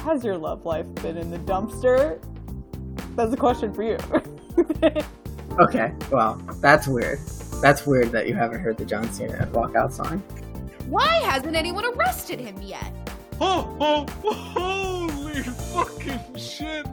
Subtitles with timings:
[0.00, 2.22] has your love life been in the dumpster?
[3.16, 3.98] That's a question for you.
[5.58, 7.18] okay, well, that's weird.
[7.60, 10.18] That's weird that you haven't heard the John Cena walkout song.
[10.86, 12.92] Why hasn't anyone arrested him yet?
[13.40, 16.86] Oh, oh, holy fucking shit!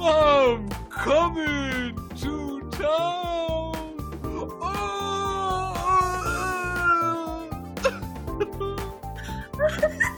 [0.00, 3.72] I'm coming to town!
[4.62, 4.86] Oh!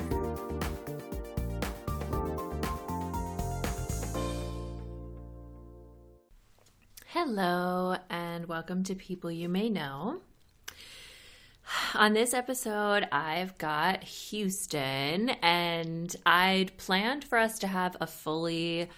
[7.25, 10.23] Hello, and welcome to People You May Know.
[11.95, 18.89] On this episode, I've got Houston, and I'd planned for us to have a fully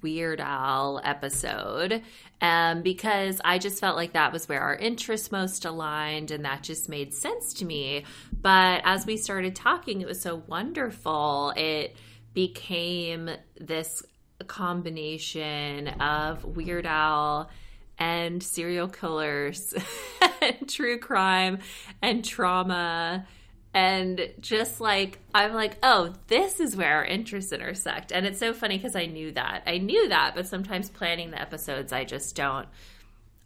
[0.00, 2.00] Weird Al episode
[2.40, 6.62] um, because I just felt like that was where our interests most aligned, and that
[6.62, 8.04] just made sense to me.
[8.32, 11.52] But as we started talking, it was so wonderful.
[11.54, 11.96] It
[12.32, 13.28] became
[13.60, 14.02] this
[14.46, 17.50] combination of Weird Al
[17.98, 19.74] and serial killers
[20.42, 21.58] and true crime
[22.02, 23.26] and trauma
[23.72, 28.12] and just like i'm like oh this is where our interests intersect.
[28.12, 29.62] And it's so funny because i knew that.
[29.66, 32.68] I knew that but sometimes planning the episodes i just don't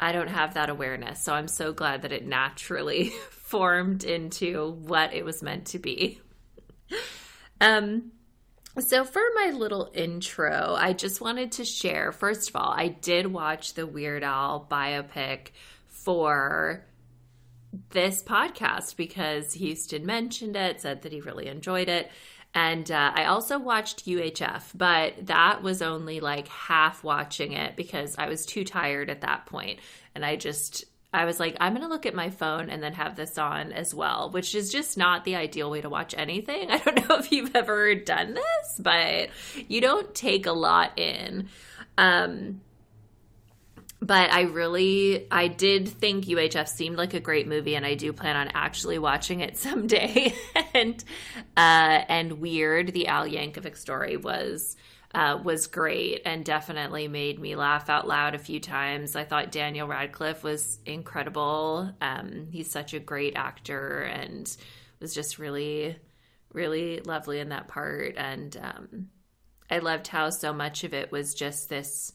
[0.00, 1.22] i don't have that awareness.
[1.22, 6.20] So i'm so glad that it naturally formed into what it was meant to be.
[7.60, 8.12] Um
[8.80, 13.26] so, for my little intro, I just wanted to share first of all, I did
[13.26, 15.48] watch the Weird Al biopic
[15.86, 16.84] for
[17.90, 22.10] this podcast because Houston mentioned it, said that he really enjoyed it.
[22.54, 28.16] And uh, I also watched UHF, but that was only like half watching it because
[28.16, 29.80] I was too tired at that point.
[30.14, 32.92] And I just I was like, I'm going to look at my phone and then
[32.92, 36.70] have this on as well, which is just not the ideal way to watch anything.
[36.70, 39.30] I don't know if you've ever done this, but
[39.68, 41.48] you don't take a lot in.
[41.96, 42.60] Um,
[44.00, 48.12] but I really, I did think UHF seemed like a great movie, and I do
[48.12, 50.34] plan on actually watching it someday.
[50.74, 51.02] and
[51.56, 54.76] uh, and weird, the Al Yankovic story was
[55.14, 59.16] uh, was great and definitely made me laugh out loud a few times.
[59.16, 61.91] I thought Daniel Radcliffe was incredible.
[62.00, 64.54] Um, he's such a great actor and
[65.00, 65.97] was just really,
[66.52, 68.16] really lovely in that part.
[68.16, 69.08] And um,
[69.70, 72.12] I loved how so much of it was just this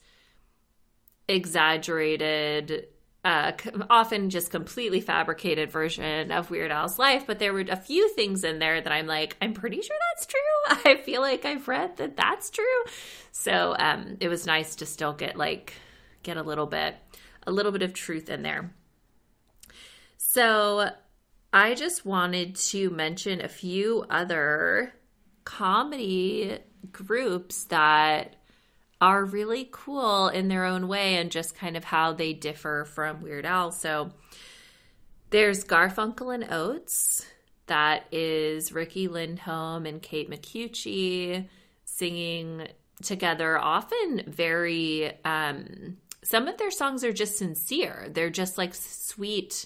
[1.28, 2.88] exaggerated
[3.24, 3.54] uh,
[3.90, 8.44] often just completely fabricated version of Weird Al's life, but there were a few things
[8.44, 10.92] in there that I'm like, I'm pretty sure that's true.
[10.92, 12.84] I feel like I've read that that's true.
[13.32, 15.74] So um, it was nice to still get like
[16.24, 16.96] get a little bit
[17.46, 18.74] a little bit of truth in there.
[20.18, 20.90] So
[21.52, 24.94] I just wanted to mention a few other
[25.46, 26.60] comedy
[26.92, 28.36] groups that
[29.04, 33.22] are really cool in their own way and just kind of how they differ from
[33.22, 33.74] Weird Al.
[33.74, 34.12] So
[35.30, 37.26] there's Garfunkel and Oates.
[37.66, 41.50] That is Riki Lindhome and Kate Micucci
[41.84, 42.66] singing
[43.02, 48.08] together, often very, um, some of their songs are just sincere.
[48.10, 49.66] They're just like sweet,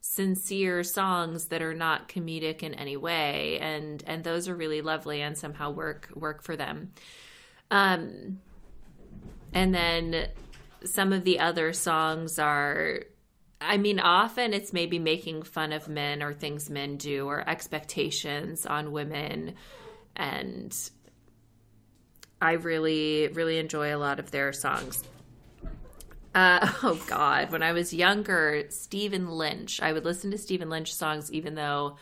[0.00, 3.58] sincere songs that are not comedic in any way.
[3.58, 6.92] And, and those are really lovely and somehow work, work for them.
[7.70, 8.38] Um,
[9.52, 10.28] and then
[10.84, 13.04] some of the other songs are
[13.64, 18.66] I mean, often it's maybe making fun of men or things men do or expectations
[18.66, 19.54] on women.
[20.16, 20.76] And
[22.40, 25.04] I really, really enjoy a lot of their songs.
[26.34, 27.52] Uh, oh, God.
[27.52, 31.96] When I was younger, Stephen Lynch, I would listen to Stephen Lynch songs even though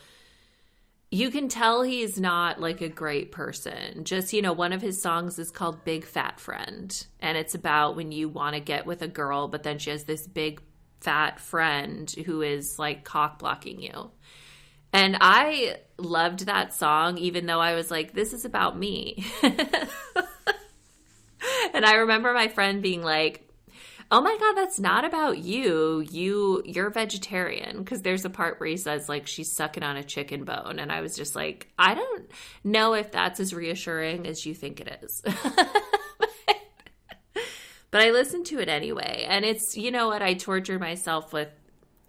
[1.13, 4.05] you can tell he's not like a great person.
[4.05, 7.05] Just, you know, one of his songs is called Big Fat Friend.
[7.19, 10.05] And it's about when you want to get with a girl, but then she has
[10.05, 10.61] this big
[11.01, 14.11] fat friend who is like cock blocking you.
[14.93, 19.25] And I loved that song, even though I was like, this is about me.
[19.43, 19.89] and
[21.85, 23.50] I remember my friend being like,
[24.11, 26.05] oh my god that's not about you.
[26.11, 27.77] You you're vegetarian.
[27.77, 30.77] Because there's a part where he says like she's sucking on a chicken bone.
[30.79, 32.29] And i was just like i don't
[32.63, 35.23] know if that's as reassuring as you think it is.
[37.91, 39.25] But i listened to it anyway.
[39.27, 40.21] And it's you know what?
[40.21, 41.49] I torture myself with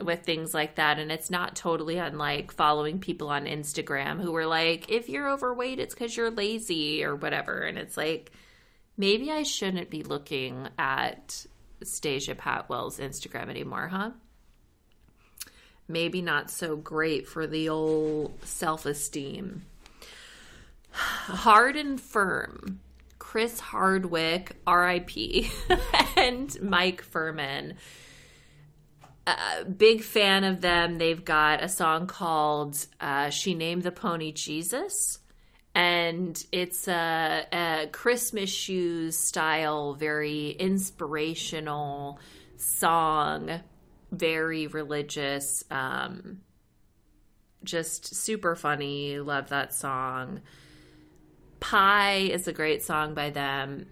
[0.01, 0.99] with things like that.
[0.99, 5.79] And it's not totally unlike following people on instagram who are like if you're overweight
[5.79, 7.63] it's because you're lazy or whatever.
[7.63, 8.31] And it's like
[8.97, 11.47] maybe i shouldn't be looking at
[11.87, 14.11] Stacia Patwell's Instagram anymore, huh?
[15.88, 19.62] Maybe not so great for the old self esteem.
[20.90, 22.81] Hard and Phirm
[23.32, 25.50] Chris Hardwick, R.I.P.,
[26.17, 27.76] and Mike Phirman.
[29.26, 30.99] Uh, big fan of them.
[30.99, 35.19] They've got a song called uh, "She Named the Pony Jesus,"
[35.75, 42.19] and it's a, a Christmas shoes style, very inspirational
[42.57, 43.61] song,
[44.11, 45.65] very religious.
[45.71, 46.43] Um,
[47.65, 49.19] just super funny.
[49.19, 50.43] Love that song.
[51.61, 53.87] Pie is a great song by them.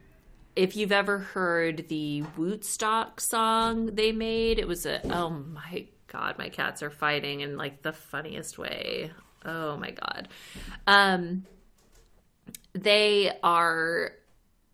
[0.57, 6.37] If you've ever heard the Wootstock song they made, it was a oh my god,
[6.37, 9.13] my cats are fighting in like the funniest way.
[9.45, 10.29] Oh my god.
[10.87, 11.47] Um
[12.73, 14.13] they are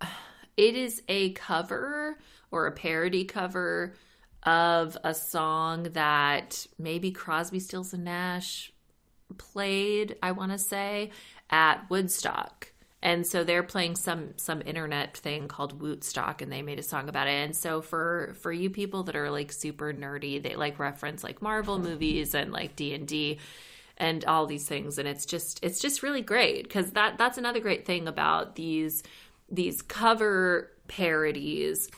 [0.57, 2.19] it is a cover
[2.51, 3.95] or a parody cover
[4.43, 8.73] of a song that maybe Crosby, Stills and Nash
[9.39, 11.11] played, I want to say,
[11.51, 12.73] at Woodstock.
[13.03, 17.09] And so they're playing some some internet thing called Wootstock and they made a song
[17.09, 17.33] about it.
[17.33, 21.43] And so for for you people that are like super nerdy, they like reference like
[21.43, 23.39] Marvel movies and like D&D and
[24.27, 27.87] all these things and it's just it's just really great cuz that that's another great
[27.87, 29.03] thing about these
[29.49, 31.91] these cover parodies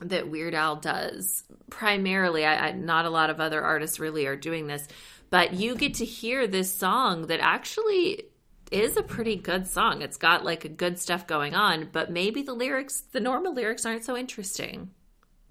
[0.00, 1.44] that Weird Al does.
[1.70, 4.86] Primarily, I, I, not a lot of other artists really are doing this,
[5.30, 8.24] but you get to hear this song that actually
[8.70, 10.02] is a pretty good song.
[10.02, 13.86] It's got like a good stuff going on, but maybe the lyrics, the normal lyrics,
[13.86, 14.90] aren't so interesting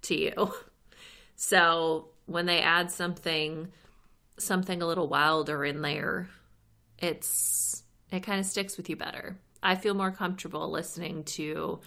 [0.03, 0.53] to you.
[1.35, 3.69] So when they add something,
[4.37, 6.29] something a little wilder in there,
[6.97, 9.37] it's it kind of sticks with you better.
[9.61, 11.79] I feel more comfortable listening to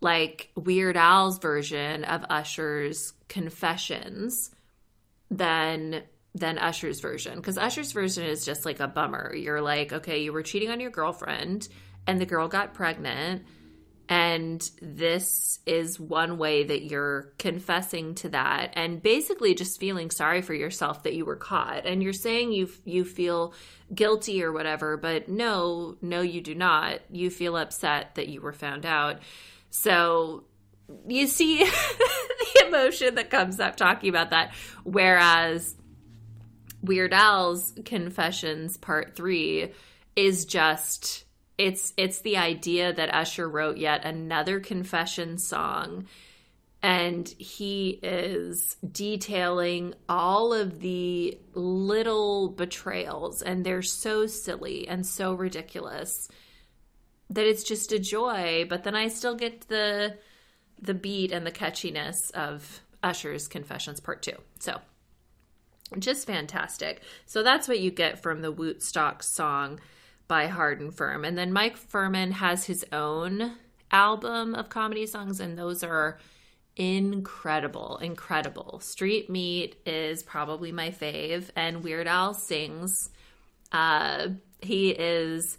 [0.00, 4.50] like Weird Al's version of Usher's Confessions
[5.30, 6.02] than
[6.34, 9.34] than Usher's version because Usher's version is just like a bummer.
[9.34, 11.68] You're like, okay, you were cheating on your girlfriend
[12.06, 13.42] and the girl got pregnant
[14.10, 20.42] and this is one way that you're confessing to that and basically just feeling sorry
[20.42, 21.86] for yourself that you were caught.
[21.86, 23.54] And you're saying you you feel
[23.94, 26.98] guilty or whatever but no no you do not.
[27.08, 29.20] You feel upset that you were found out.
[29.70, 30.42] So
[31.06, 34.52] you see the emotion that comes up talking about that.
[34.82, 35.76] Whereas
[36.82, 39.70] Weird Al's Confessions Part 3
[40.16, 41.26] is just
[41.60, 46.06] it's it's the idea that Usher wrote yet another confession song
[46.82, 55.34] and he is detailing all of the little betrayals and they're so silly and so
[55.34, 56.28] ridiculous
[57.28, 60.16] that it's just a joy, but then I still get the
[60.80, 64.32] the beat and the catchiness of Usher's Confessions Part 2.
[64.60, 64.80] So,
[65.98, 67.02] just fantastic.
[67.26, 69.78] So that's what you get from the Wootstock song
[70.30, 71.24] by Hard 'n Phirm.
[71.24, 73.56] And then Mike Phirman has his own
[73.90, 76.20] album of comedy songs and those are
[76.76, 78.78] incredible, incredible.
[78.78, 83.10] Street Meat is probably my fave and Weird Al sings
[83.72, 84.28] uh
[84.60, 85.58] he is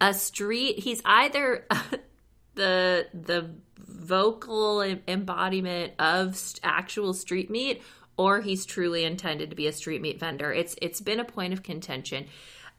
[0.00, 1.66] a street he's either
[2.54, 7.82] the the vocal embodiment of actual street meat
[8.16, 11.52] or he's truly intended to be a street meat vendor it's it's been a point
[11.52, 12.26] of contention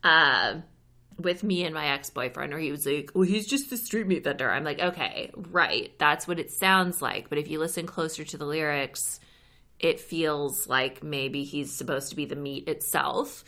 [0.03, 0.55] uh,
[1.17, 4.23] with me and my ex-boyfriend where he was like well he's just the street meat
[4.23, 8.23] vendor i'm like okay right that's what it sounds like but if you listen closer
[8.23, 9.19] to the lyrics
[9.79, 13.43] it feels like maybe he's supposed to be the meat itself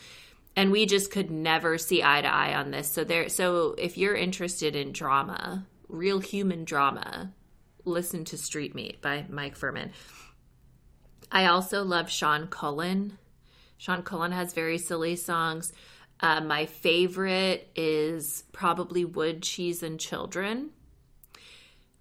[0.55, 2.91] and we just could never see eye to eye on this.
[2.91, 7.31] So there so if you're interested in drama, real human drama,
[7.85, 9.91] listen to Street Meat by Mike Phirman.
[11.31, 13.17] I also love Sean Cullen.
[13.77, 15.71] Sean Cullen has very silly songs.
[16.21, 20.69] Uh, my favorite is probably Wood, Cheese, and Children.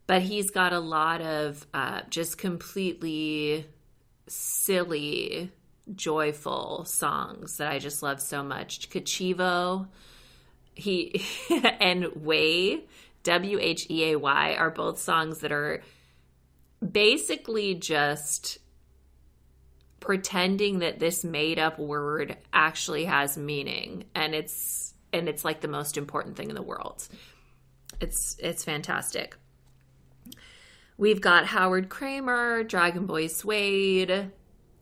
[0.06, 3.66] But he's got a lot of uh, just completely
[4.26, 5.52] silly
[5.94, 8.90] joyful songs that I just love so much.
[8.90, 9.88] Kachivo,
[10.74, 11.24] he
[11.80, 12.84] and Way,
[13.22, 15.82] W H E A Y, are both songs that are
[16.86, 18.58] basically just
[20.00, 25.68] pretending that this made up word actually has meaning and it's and it's like the
[25.68, 27.06] most important thing in the world.
[28.00, 29.36] It's it's fantastic.
[30.96, 34.30] We've got Howard Kremer, Dragon Boy Suede,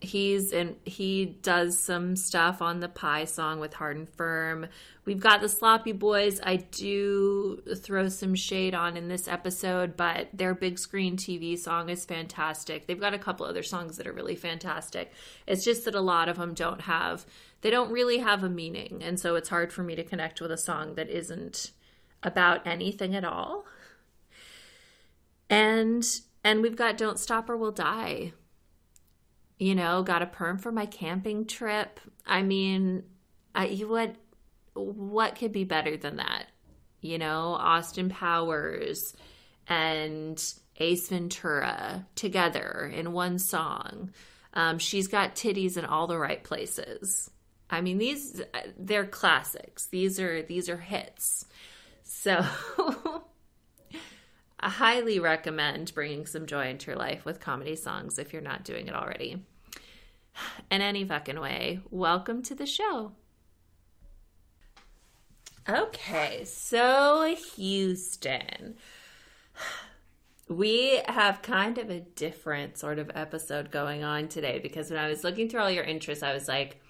[0.01, 4.67] he's and he does some stuff on the pie song with hard and Phirm
[5.03, 10.29] we've got the sloppy boys i do throw some shade on in this episode but
[10.33, 14.13] their big screen tv song is fantastic they've got a couple other songs that are
[14.13, 15.11] really fantastic
[15.45, 17.25] it's just that a lot of them don't have
[17.59, 20.51] they don't really have a meaning and so it's hard for me to connect with
[20.51, 21.71] a song that isn't
[22.23, 23.65] about anything at all.
[25.49, 26.05] And
[26.43, 28.33] and we've got Don't Stop or We'll Die.
[29.59, 31.99] You know, got a perm for my camping trip.
[32.25, 33.03] I mean,
[33.53, 34.15] I, what
[34.73, 36.45] what could be better than that?
[37.01, 39.13] You know, Austin Powers
[39.67, 40.41] and
[40.77, 44.11] Ace Ventura together in one song.
[44.53, 47.29] Um, she's got titties in all the right places.
[47.69, 48.41] I mean, these
[48.77, 49.87] they're classics.
[49.87, 51.45] These are these are hits.
[52.03, 52.43] So
[54.59, 58.63] I highly recommend bringing some joy into your life with comedy songs if you're not
[58.63, 59.45] doing it already.
[60.71, 63.13] In any fucking way, welcome to the show.
[65.67, 68.75] Okay, so Houston.
[70.47, 75.07] We have kind of a different sort of episode going on today because when I
[75.07, 76.81] was looking through all your interests, I was like,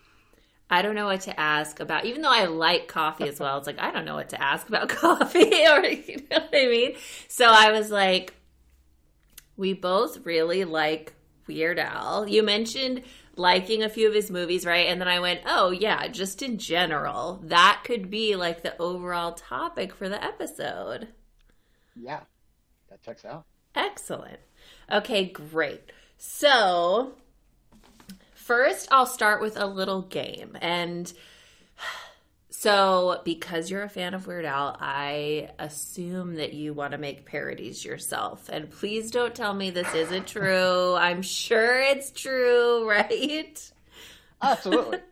[0.70, 2.06] I don't know what to ask about.
[2.06, 4.68] Even though I like coffee as well, it's like I don't know what to ask
[4.68, 6.96] about coffee, or you know what I mean.
[7.27, 8.34] So I was like,
[9.58, 11.13] we both really like
[11.48, 12.27] Weird Al.
[12.27, 13.01] You mentioned
[13.39, 14.88] liking a few of his movies, right?
[14.88, 19.31] And then I went, oh yeah, just in general, that could be like the overall
[19.34, 21.08] topic for the episode.
[21.96, 22.22] Yeah,
[22.89, 23.46] that checks out.
[23.74, 24.39] Excellent.
[24.91, 25.91] Okay, great.
[26.17, 27.13] So
[28.34, 30.58] first I'll start with a little game.
[30.62, 31.12] And
[32.60, 37.25] so, because you're a fan of Weird Al, I assume that you want to make
[37.25, 38.50] parodies yourself.
[38.50, 40.94] And please don't tell me this isn't true.
[41.00, 43.72] I'm sure it's true, right?
[44.42, 44.98] Absolutely.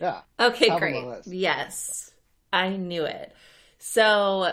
[0.00, 0.20] Yeah.
[0.38, 1.04] Okay, great.
[1.26, 2.12] Yes.
[2.52, 3.32] I knew it.
[3.78, 4.52] So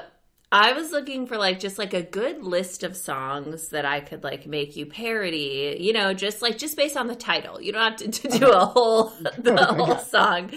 [0.52, 4.24] I was looking for like just like a good list of songs that I could
[4.24, 7.62] like make you parody, you know, just like just based on the title.
[7.62, 10.52] You don't have to, to do a whole the whole song.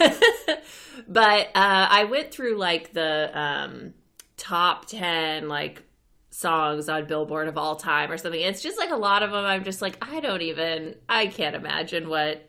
[1.08, 3.94] but uh I went through like the um
[4.36, 5.82] top 10 like
[6.30, 8.40] songs on Billboard of all time or something.
[8.40, 11.54] It's just like a lot of them I'm just like I don't even I can't
[11.54, 12.48] imagine what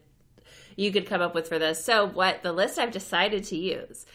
[0.75, 1.83] you could come up with for this.
[1.83, 4.05] So what the list I've decided to use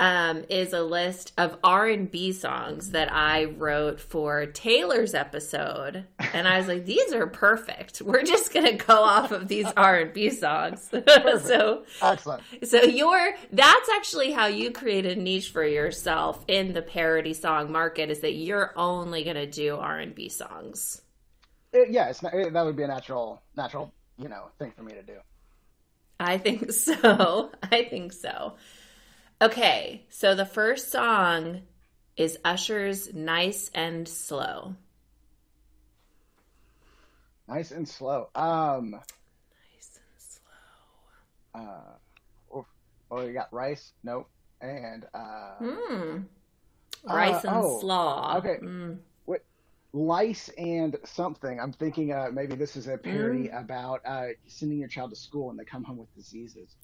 [0.00, 6.06] um, is a list of R and B songs that I wrote for Taylor's episode,
[6.32, 8.02] and I was like, these are perfect.
[8.02, 10.90] We're just gonna go off of these R and B songs.
[11.44, 12.42] so, Excellent.
[12.64, 17.70] so your that's actually how you create a niche for yourself in the parody song
[17.70, 21.02] market is that you're only gonna do R and B songs.
[21.72, 24.82] It- yeah, it's not, it, that would be a natural, natural, you know, thing for
[24.82, 25.18] me to do.
[26.18, 27.50] I think so.
[27.62, 28.54] I think so.
[29.42, 31.62] Okay, so the first song
[32.16, 34.76] is Usher's Nice and Slow.
[37.48, 38.28] Nice and slow.
[38.36, 41.60] Um, Nice and slow.
[41.60, 42.66] uh, oof.
[43.10, 43.92] oh, we got rice?
[44.04, 44.28] Nope.
[44.60, 46.18] And uh, Hmm.
[47.02, 48.36] Rice Uh, and oh, slaw.
[48.38, 48.58] okay.
[48.62, 48.98] Mm.
[49.94, 51.58] lice and something.
[51.60, 53.60] I'm thinking uh, maybe this is a parody Mm.
[53.60, 56.76] about uh, sending your child to school and they come home with diseases.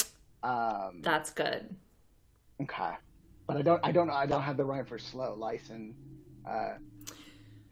[0.42, 1.74] Um, That's good.
[2.62, 2.92] Okay,
[3.46, 5.94] but I don't, I don't, I don't have the rhyme for slow lice and
[6.48, 6.74] uh,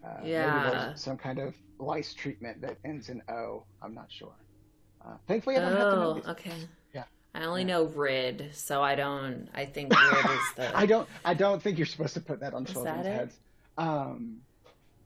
[0.05, 0.95] uh, Yeah.
[0.95, 3.64] some kind of lice treatment that ends in O.
[3.83, 4.35] I'm not sure.
[5.05, 6.26] Uh, thankfully, I don't have to know Oh, these.
[6.28, 6.52] okay.
[6.95, 7.05] Yeah.
[7.35, 9.49] I only know Rid, so I don't.
[9.55, 10.76] I think Rid is the.
[10.76, 13.37] I don't, I don't think you're supposed to put that on Is children's that heads.
[13.78, 14.38] Um,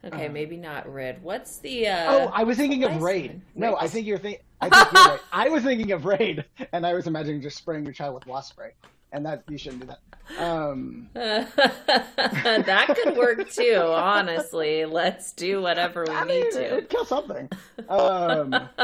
[0.02, 1.22] Okay, uh, maybe not Rid.
[1.22, 1.86] What's the?
[1.88, 3.42] uh Oh, I was thinking of raid.
[3.54, 4.40] No, I think you're thinking.
[4.58, 5.20] I think you're right.
[5.30, 8.52] I was thinking of raid, and I was imagining just spraying your child with wasp
[8.52, 8.70] spray,
[9.12, 10.00] and that you shouldn't do that.
[10.38, 13.80] Um, that could work too.
[13.84, 16.64] Honestly, let's do whatever we I need mean, to.
[16.66, 17.48] it'd kill something.
[17.88, 18.54] Um,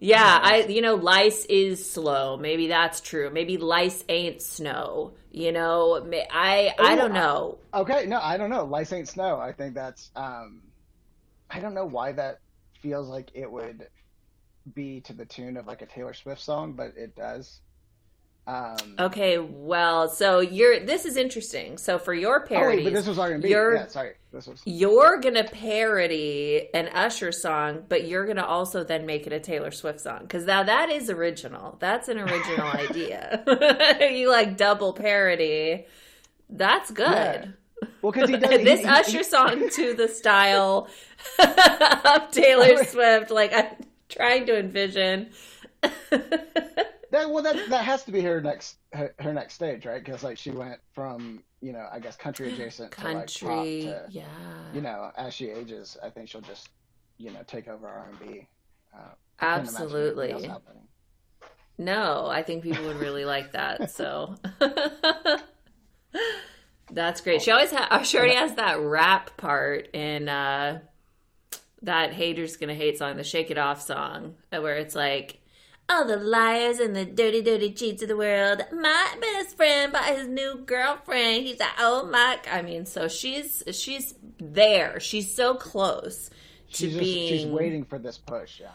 [0.00, 2.36] Yeah, I you know lice is slow.
[2.36, 3.30] Maybe that's true.
[3.30, 5.14] Maybe lice ain't snow.
[5.32, 7.58] You know, I I don't know.
[7.74, 8.64] okay, no, I don't know.
[8.64, 9.38] Lice ain't snow.
[9.38, 10.10] I think that's.
[10.14, 10.62] Um,
[11.50, 12.38] I don't know why that
[12.80, 13.88] feels like it would
[14.72, 17.60] be to the tune of like a Taylor Swift song, but it does.
[18.48, 21.76] Um, Okay, well, so you're this is interesting.
[21.76, 23.50] So for your oh but this was R and B.
[23.50, 24.62] you're- Yeah, sorry, this was.
[24.64, 29.70] you're gonna parody an Usher song, but you're gonna also then make it a Taylor
[29.70, 31.76] Swift song because now that is original.
[31.78, 33.44] That's an original idea.
[34.14, 35.84] you like double parody.
[36.48, 37.04] That's good.
[37.06, 37.46] Yeah.
[38.00, 40.88] Well, because he does he- this he- Usher song to the style
[41.38, 43.30] of Taylor Swift.
[43.30, 43.66] Like I'm
[44.08, 45.28] trying to envision.
[47.10, 50.04] That well, that that has to be her next her, her next stage, right?
[50.04, 54.04] Because like she went from you know I guess country adjacent to like pop to
[54.10, 54.24] yeah.
[54.74, 56.68] you know as she ages, I think she'll just
[57.16, 58.48] you know take over R and B.
[58.94, 58.98] Uh,
[59.40, 60.30] I can't imagine Absolutely.
[60.30, 60.88] anything else happening.
[61.78, 63.92] No, I think people would really like that.
[63.92, 64.34] So,
[66.90, 67.42] That's great.
[67.42, 70.80] She always ha- she already has that rap part in uh,
[71.82, 75.40] that haters gonna hate song, the Shake It Off song, where it's like.
[75.90, 78.62] All the liars and the dirty, dirty cheats of the world.
[78.72, 81.46] My best friend by his new girlfriend.
[81.46, 82.38] He's like, oh my!
[82.50, 85.00] I mean, so she's she's there.
[85.00, 86.34] She's so close to
[86.76, 87.28] She's just being.
[87.28, 88.60] she's waiting for this push.
[88.60, 88.72] Yeah.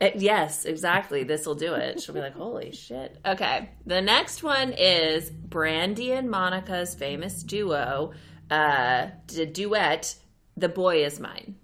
[0.00, 1.24] Uh, Yes, exactly.
[1.24, 2.00] This will do it.
[2.00, 3.18] She'll be like, holy shit.
[3.26, 3.70] Okay.
[3.84, 8.12] The next one is Brandy and Monica's famous duo,
[8.50, 10.14] uh, d- duet,
[10.56, 11.56] The Boy Is Mine.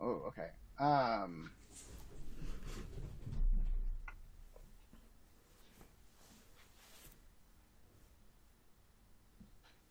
[0.00, 0.48] Oh, okay.
[0.78, 1.50] Um.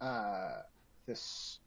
[0.01, 0.62] Uh,
[1.08, 1.60] this,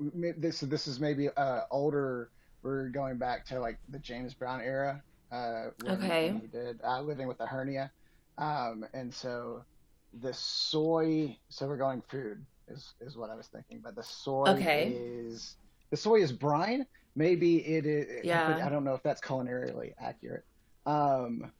[0.00, 2.30] this, this is maybe uh older.
[2.62, 5.02] We're going back to like the James Brown era.
[5.30, 6.30] Uh, when, Okay.
[6.32, 7.92] when he did uh, living with a hernia,
[8.38, 9.64] um, and so
[10.12, 11.36] the soy.
[11.50, 14.96] So we're going food is is what I was thinking, but the soy Okay.
[15.32, 15.56] is
[15.90, 16.86] the soy is brine.
[17.14, 18.24] Maybe it is.
[18.24, 18.58] Yeah.
[18.64, 20.44] I don't know if that's culinarily accurate.
[20.86, 21.52] Um,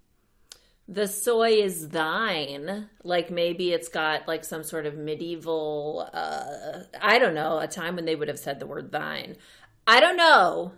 [0.90, 2.88] The soy is thine.
[3.04, 7.96] Like maybe it's got like some sort of medieval, uh, I don't know, a time
[7.96, 9.36] when they would have said the word thine.
[9.86, 10.72] I don't know.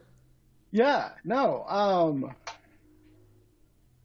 [0.73, 1.65] yeah, no.
[1.69, 2.35] Um,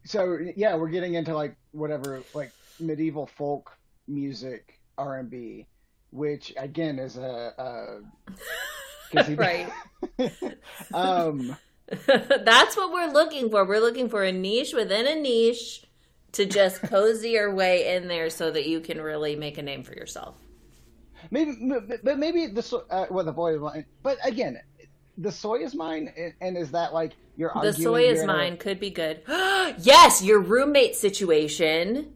[0.04, 3.72] so yeah, we're getting into like whatever, like medieval folk
[4.08, 5.66] music, R and B,
[6.12, 8.02] which again is a,
[9.12, 9.70] he- Right.
[10.94, 11.56] um,
[12.08, 13.66] That's what we're looking for.
[13.66, 15.86] We're looking for a niche within a niche
[16.36, 19.84] to just cozy your way in there so that you can really make a name
[19.84, 20.36] for yourself.
[21.32, 21.54] maybe,
[22.04, 23.86] but maybe the uh, well, the boy is mine.
[24.04, 24.60] But again,
[25.18, 26.12] the soy is mine,
[26.42, 29.22] and- is that like you're The soy is in a- mine could be good.
[29.28, 32.14] yes, your roommate situation.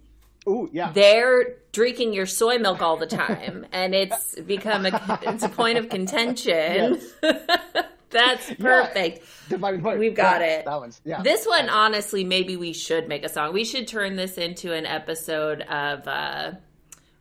[0.47, 0.91] Ooh, yeah.
[0.93, 5.77] They're drinking your soy milk all the time, and it's become a it's a point
[5.77, 6.99] of contention.
[8.09, 9.25] That's perfect.
[9.49, 9.83] Dividing.
[9.99, 10.65] We've got Yeah, it.
[10.65, 11.21] That one's yeah.
[11.21, 13.53] This one, honestly, maybe we should make a song.
[13.53, 16.51] We should turn this into an episode of uh,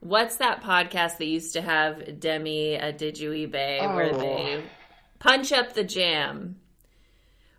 [0.01, 4.19] what's that podcast that used to have Demi Adejuyigbe where Oh.
[4.19, 4.65] they
[5.19, 6.57] punch up the jam,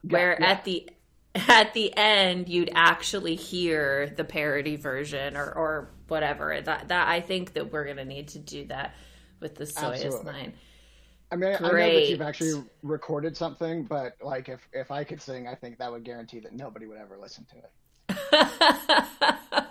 [0.02, 0.90] where at the
[1.36, 6.60] at the end you'd actually hear the parody version or or whatever.
[6.62, 8.96] That that I think that we're gonna need to do that
[9.40, 10.32] with the soy is Absolutely.
[10.32, 10.54] mine.
[11.32, 15.22] I mean, I know that you've actually recorded something, but like if if I could
[15.22, 17.72] sing, I think that would guarantee that nobody would ever listen to it.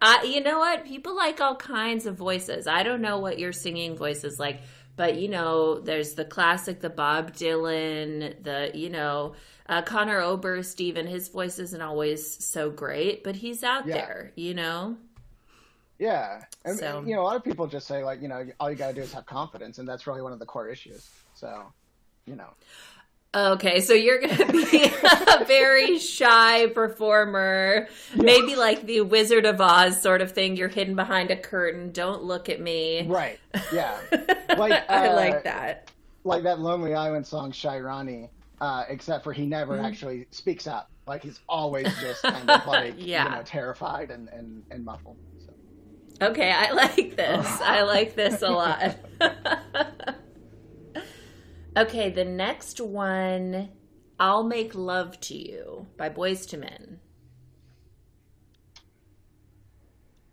[0.00, 0.84] I, you know what?
[0.84, 2.66] People like all kinds of voices.
[2.66, 4.60] I don't know what your singing voice is like,
[4.96, 9.34] but you know, there's the classic, the Bob Dylan, the you know,
[9.68, 10.80] uh, Conor Oberst.
[10.80, 13.94] Even his voice isn't always so great, but he's out Yeah.
[13.96, 14.32] there.
[14.36, 14.96] You know.
[15.98, 18.70] Yeah, and So- you know, a lot of people just say like, you know, all
[18.70, 21.08] you gotta do is have confidence, and that's really one of the core issues.
[21.34, 21.64] So,
[22.26, 22.48] you know,
[23.36, 30.00] Okay, so you're gonna be a very shy performer, maybe like the Wizard of Oz
[30.00, 30.54] sort of thing.
[30.56, 31.90] You're hidden behind a curtain.
[31.90, 33.04] Don't look at me.
[33.08, 33.40] right?
[33.72, 33.98] Yeah,
[34.56, 35.90] Like, I uh, like that.
[36.22, 38.30] like that Lonely Island song, Shy Ronnie.
[38.60, 39.84] Uh, except for he never Mm-hmm.
[39.84, 40.88] actually speaks up.
[41.08, 43.24] Like he's always just kind of like, Yeah.
[43.24, 45.16] you know, terrified and and and muffled.
[46.20, 47.46] Okay, I like this.
[47.60, 48.96] I like this a lot.
[51.76, 53.70] okay, the next one
[54.18, 57.00] I'll Make Love to You by Boyz II Men.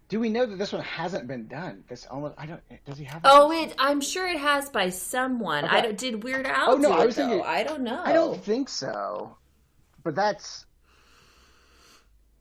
[0.07, 1.85] Do we know that this one hasn't been done?
[1.87, 2.61] This almost I don't.
[2.85, 3.21] Does he have?
[3.23, 5.63] Oh, it I'm sure it has by someone.
[5.63, 8.01] I don't, did Weird Al Oh, no, do I was thinking- I don't know.
[8.03, 9.37] I don't think so.
[10.03, 10.65] But that's.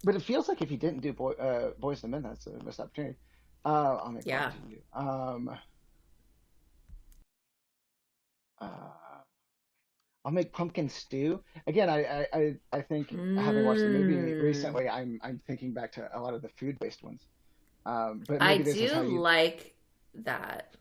[0.02, 2.62] But it feels like if he didn't do boy, uh, Boyz II Men, that's a
[2.64, 3.16] missed opportunity.
[3.64, 4.52] Uh, I'll make Yeah.
[4.92, 5.50] Um.
[8.60, 8.90] Uh,
[10.24, 11.88] I'll make pumpkin stew again.
[11.88, 14.40] I I, I, I think having watched the movie Mm.
[14.40, 17.26] recently, I'm I'm thinking back to a lot of the food based ones.
[17.86, 19.76] Um, but I maybe this is do how you, like
[20.14, 20.76] that.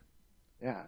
[0.62, 0.84] yeah.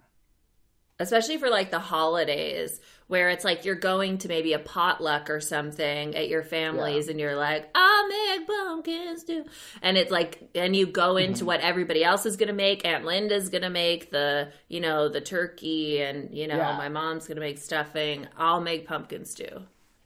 [1.02, 5.40] Especially for like the holidays where it's like you're going to maybe a potluck or
[5.40, 9.44] something at your family's and you're like i'll make pumpkin stew
[9.82, 11.32] and it's like and you go Mm-hmm.
[11.32, 12.86] into what everybody else is gonna make.
[12.86, 16.76] Aunt linda's gonna make the you know the turkey and you know Yeah.
[16.78, 18.26] my mom's gonna make stuffing.
[18.38, 19.62] I'll make pumpkin stew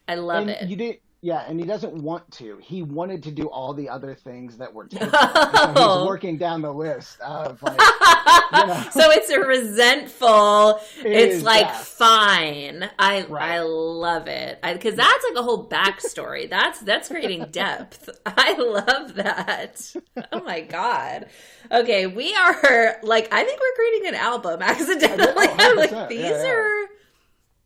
[0.09, 0.69] i love and it.
[0.69, 2.59] You did Yeah, and he doesn't want to.
[2.63, 5.09] He wanted to do all the other things that were taken.
[5.09, 5.99] And so Oh.
[6.01, 7.79] he's working down the list of like
[8.53, 8.85] know.
[8.93, 10.77] so it's a resentful.
[11.05, 11.79] It it's is, like yeah.
[11.79, 12.91] fine.
[12.99, 13.53] I Right.
[13.53, 16.49] I love it because that's like a whole backstory.
[16.49, 18.09] that's that's creating depth.
[18.27, 19.95] I love that.
[20.33, 21.27] Oh my god.
[21.73, 25.47] Okay, we are like I think we're creating an album accidentally.
[25.49, 26.51] Oh, I'm like these Yeah, yeah.
[26.53, 26.87] are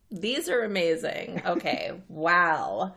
[0.09, 1.41] these are amazing.
[1.45, 2.95] Okay, wow,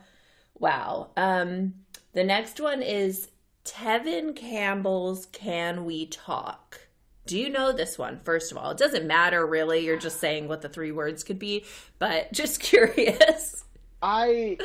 [0.59, 1.11] wow.
[1.17, 1.75] Um,
[2.13, 3.29] the next one is
[3.65, 6.79] Tevin Campbell's "Can We Talk."
[7.25, 8.19] Do you know this one?
[8.23, 9.83] First of all, it doesn't matter really.
[9.85, 11.65] You're just saying what the three words could be,
[11.97, 13.65] but just curious.
[14.01, 14.57] I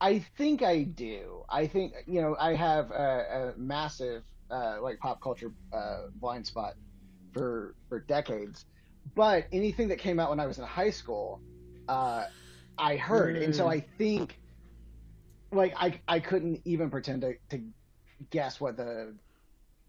[0.00, 1.44] I think I do.
[1.48, 6.46] I think you know I have a, a massive uh, like pop culture uh, blind
[6.46, 6.74] spot
[7.32, 8.66] for for decades,
[9.14, 11.40] but anything that came out when I was in high school,
[11.88, 12.24] uh,
[12.76, 14.38] I heard, and so I think
[15.54, 17.62] like I I couldn't even pretend to, to
[18.30, 19.14] guess what the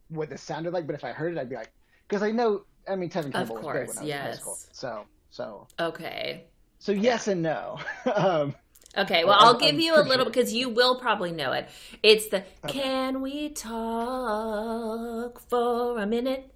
[0.09, 1.71] what this sounded like, but if I heard it, I'd be like,
[2.07, 2.63] because I know.
[2.87, 4.39] I mean, Tevin Campbell was big course, when I was in high yes.
[4.39, 6.43] school, so so Okay.
[6.79, 7.79] so yes and no.
[8.15, 8.53] um,
[8.97, 10.31] Okay, well, Well, I'll I'm- give I'm you a little sure.
[10.31, 11.67] because you will probably know it.
[12.01, 16.51] It's the Can we talk for a minute?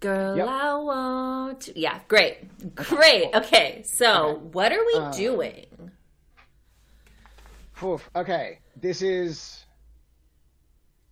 [0.00, 0.48] Girl, Yep.
[0.48, 1.78] I want to.
[1.78, 2.74] Yeah, great.
[2.74, 3.34] Great.
[3.34, 4.40] Okay, so Okay.
[4.52, 5.66] what are we Uh, doing?
[7.82, 8.10] Oof.
[8.16, 9.64] Okay, this is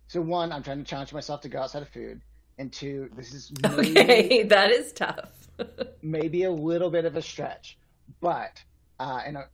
[0.07, 0.51] so one.
[0.51, 2.21] I'm trying to challenge myself to go outside of food,
[2.57, 5.31] and two, this is maybe, Okay, that is tough.
[6.01, 7.77] maybe a little bit of a stretch,
[8.19, 8.61] but
[8.99, 9.47] uh, and a,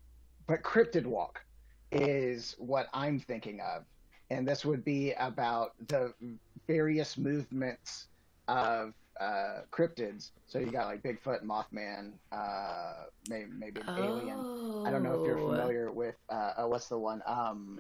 [0.47, 1.43] but cryptid walk
[1.91, 3.83] is what I'm thinking of,
[4.29, 6.13] and this would be about the
[6.67, 8.07] various movements
[8.47, 10.31] of uh, cryptids.
[10.47, 14.45] So you got like Bigfoot, Mothman, uh, maybe maybe an alien.
[14.85, 15.45] I don't know if you're Oh.
[15.45, 17.21] familiar with uh, uh what's the one?
[17.25, 17.79] Um,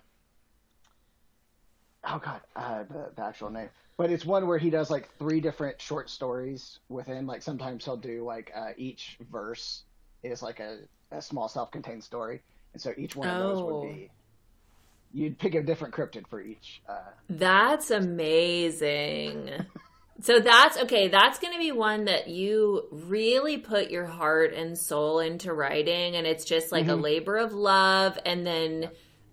[2.07, 3.69] oh god, uh, the the actual name.
[3.97, 7.27] But it's one where he does like three different short stories within.
[7.27, 9.83] Like sometimes he'll do like uh, each verse
[10.23, 10.79] is like a,
[11.11, 12.41] a small self-contained story,
[12.73, 13.65] and so each one of those Oh.
[13.65, 14.11] would be.
[15.11, 16.81] You'd pick a different cryptid for each.
[16.89, 19.51] Uh, That's amazing.
[20.21, 21.07] so that's okay.
[21.07, 26.15] That's going to be one that you really put your heart and soul into writing,
[26.15, 27.01] and it's just like a Mhm.
[27.01, 28.17] labor of love.
[28.25, 28.89] And then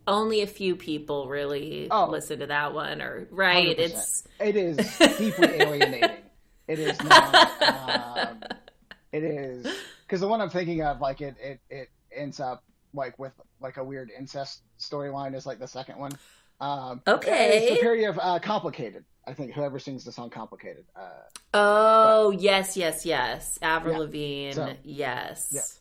[0.07, 2.07] only a few people really Oh.
[2.07, 3.77] listen to that one, or right?
[3.77, 3.79] 100%.
[3.79, 6.17] It's It is deeply alienating.
[6.67, 7.63] It is not.
[7.63, 8.43] Um,
[9.13, 9.67] it is
[10.07, 12.63] because the one I'm thinking of, like it, it, it ends up
[12.95, 16.13] like with like a weird incest storyline is like the second one.
[16.61, 17.67] Um, Okay.
[17.69, 21.09] It's the parody of uh, "Complicated." I think whoever sings the song "Complicated." Uh,
[21.55, 23.59] oh yes, yes, yes.
[23.63, 23.99] Avril Yeah.
[24.01, 25.81] Lavigne, So- yes.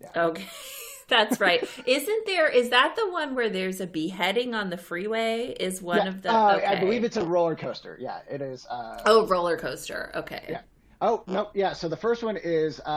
[0.00, 0.08] Yeah.
[0.16, 0.46] Okay.
[1.08, 1.62] That's right.
[1.86, 2.48] Isn't there?
[2.48, 5.54] Is that the one where there's a beheading on the freeway?
[5.60, 6.32] Is one yeah, of the?
[6.32, 6.66] uh, okay.
[6.66, 7.98] I believe it's a roller coaster.
[8.00, 8.66] Yeah, it is.
[8.66, 10.10] Uh, Oh, roller coaster.
[10.14, 10.42] Okay.
[10.48, 10.60] Yeah.
[11.02, 11.72] Oh no, yeah.
[11.72, 12.88] So the first one is uh,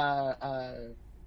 [0.41, 0.73] uh,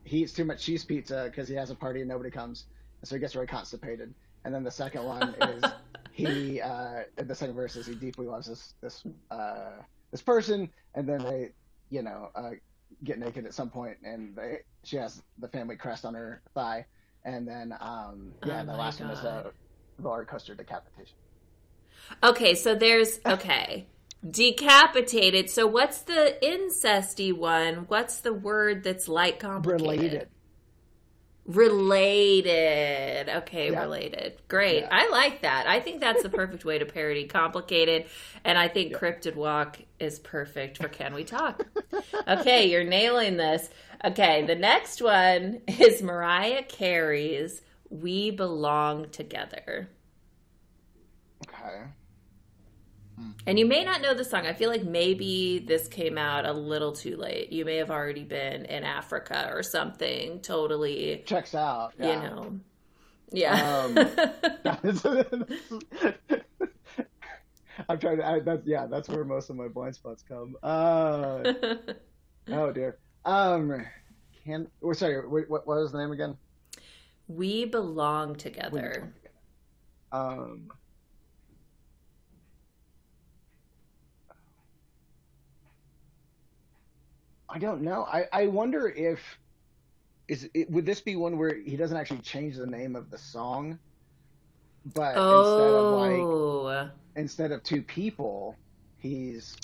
[0.05, 2.65] he eats too much cheese pizza because he has a party and nobody comes,
[3.01, 4.15] and so he gets really constipated.
[4.45, 5.65] And then the second one is
[6.19, 9.71] he uh, the second verse is he deeply loves this this uh,
[10.11, 11.51] this person, and then they
[11.91, 12.51] you know uh,
[13.05, 16.85] get naked at some point, and they she has the family crest on her thigh,
[17.25, 19.53] and then um, yeah, Oh the last one is the
[19.99, 21.17] roller coaster decapitation.
[22.23, 23.87] Okay, so there's okay.
[24.29, 25.49] Decapitated.
[25.49, 27.85] So what's the incesty one?
[27.87, 29.81] What's the word that's like complicated?
[29.81, 30.29] Related.
[31.49, 33.29] Related.
[33.39, 33.81] Okay, Yeah.
[33.81, 34.35] related.
[34.49, 34.83] Great.
[34.83, 34.89] Yeah.
[34.93, 35.67] I like that.
[35.67, 38.07] I think that's the perfect way to parody complicated.
[38.45, 41.65] And I think Cryptid Walk is perfect for Can We Talk?
[42.29, 43.71] okay, you're nailing this.
[44.05, 49.89] Okay, the next one is Mariah Carey's We Belong Together.
[51.49, 51.83] Okay.
[53.47, 54.47] And you may not know the song.
[54.47, 57.51] I feel like maybe this came out a little too late.
[57.51, 61.95] You may have already been in Africa or something totally, Checks out.
[61.99, 62.61] you know.
[63.31, 63.55] Yeah.
[63.85, 63.99] Um,
[67.89, 68.27] I'm trying to.
[68.27, 68.87] I, that's yeah.
[68.87, 70.57] That's where most of my blind spots come.
[70.63, 71.53] Uh,
[72.49, 72.99] oh dear.
[73.25, 73.85] Um,
[74.45, 74.69] can.
[74.81, 75.27] Or sorry.
[75.29, 76.37] What, what was the name again?
[77.29, 79.13] we belong together.
[80.11, 80.71] Um.
[87.49, 88.05] I don't know.
[88.05, 89.21] I, I wonder if
[90.29, 93.17] is it, would this be one where he doesn't actually change the name of the
[93.19, 93.79] song,
[94.95, 96.91] but instead of like Oh.
[97.17, 98.55] instead of two people,
[98.99, 99.57] he's,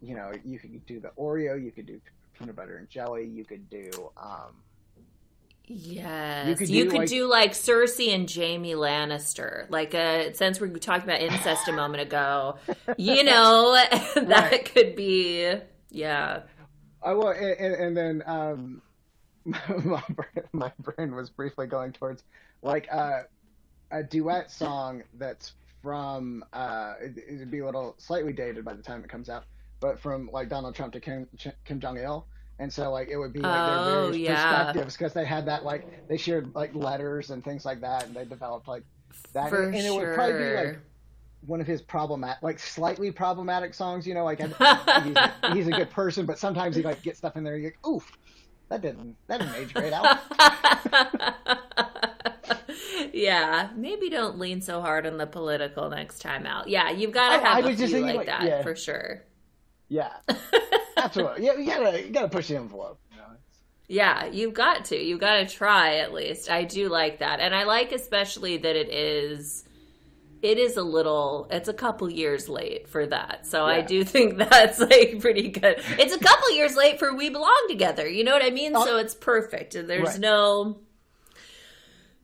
[0.00, 2.00] you know, you could do the Oreo, you could do
[2.38, 4.54] peanut butter and jelly, you could do, um,
[5.66, 9.64] Yes, You you could could, do, do, like- like Cersei and Jaime Lannister.
[9.70, 12.56] Like, uh, since we were talking about incest a moment ago,
[12.98, 13.72] you know,
[14.14, 14.64] that Right.
[14.74, 15.54] could be,
[15.90, 16.42] yeah.
[17.04, 18.82] I will, and, and, then um,
[19.44, 22.22] my brain, my brain was briefly going towards
[22.62, 23.22] like uh,
[23.90, 28.82] a duet song that's from uh, it, it'd be a little slightly dated by the
[28.82, 29.44] time it comes out,
[29.80, 31.28] but from like Donald Trump to Kim,
[31.66, 32.26] Kim Jong Il,
[32.58, 34.34] and so like it would be like Oh, their various yeah.
[34.34, 38.14] perspectives because they had that like they shared like letters and things like that, and
[38.16, 38.84] they developed like
[39.34, 40.08] that, For and, and it sure.
[40.08, 40.78] would probably be like
[41.46, 44.06] one of his problematic, like slightly problematic songs.
[44.06, 45.00] You know, like I,
[45.48, 47.56] he's, he's a good person, but sometimes he like gets stuff in there.
[47.56, 48.10] You're like, oof,
[48.68, 50.18] that didn't that didn't age great out.
[53.12, 56.68] yeah, maybe don't lean so hard on the political next time out.
[56.68, 58.62] Yeah, you've got to have I a was just few like, like, that yeah.
[58.62, 59.22] for sure.
[59.88, 60.12] Yeah,
[60.96, 61.44] absolutely.
[61.44, 62.98] Yeah, you gotta you gotta push the envelope.
[63.86, 64.96] Yeah, you've got to.
[64.96, 66.50] You've got to try at least.
[66.50, 67.40] I do like that.
[67.40, 69.63] And I like especially that it is
[70.44, 73.46] it is a little it's a couple years late for that.
[73.46, 75.76] So I do think that's like pretty good.
[75.98, 78.06] It's a couple years late for We Belong Together.
[78.08, 78.72] You know what I mean?
[78.76, 78.84] Oh.
[78.84, 79.74] so it's perfect.
[79.74, 80.20] And there's Right.
[80.20, 80.80] no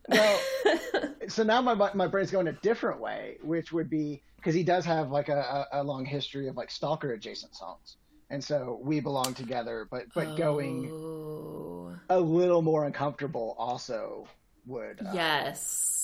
[0.09, 0.40] Well,
[1.28, 4.85] so now my my brain's going a different way, which would be because he does
[4.85, 7.96] have like a, a, long history of like stalker adjacent songs,
[8.30, 11.94] and so we belong together, but but going Oh.
[12.09, 14.26] a little more uncomfortable also
[14.66, 15.00] would.
[15.00, 15.96] Uh, Yes.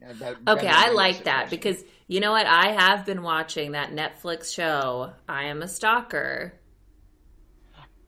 [0.00, 2.46] Yeah, that- Okay, I like that because you know what?
[2.46, 6.54] I have been watching that Netflix show, I Am a Stalker.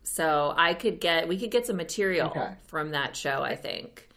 [0.02, 2.55] So I could get, we could get some material Okay.
[2.66, 4.09] from that show, I think.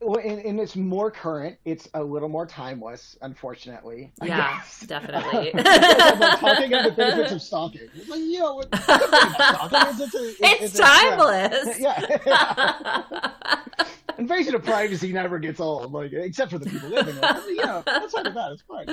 [0.00, 1.56] Well, and, and it's more current.
[1.64, 4.12] It's a little more timeless, unfortunately.
[4.20, 4.80] I Yeah, guess.
[4.86, 5.52] definitely.
[5.54, 7.88] Like talking of the benefits of stalking.
[7.94, 10.34] It's like, you know, what- stalking is it's, a,
[10.64, 11.78] it's a- timeless.
[11.78, 13.32] Yeah.
[14.18, 17.16] Invasion of privacy never gets old, like except for the people living.
[17.20, 18.86] Like, know, outside of that, it's fine.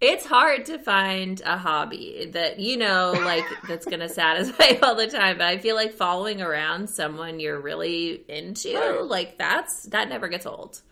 [0.00, 4.94] It's hard to find a hobby that, you know, like that's going to satisfy all
[4.96, 5.38] the time.
[5.38, 9.00] But I feel like following around someone you're really into, Right.
[9.02, 10.82] like that's, that never gets old.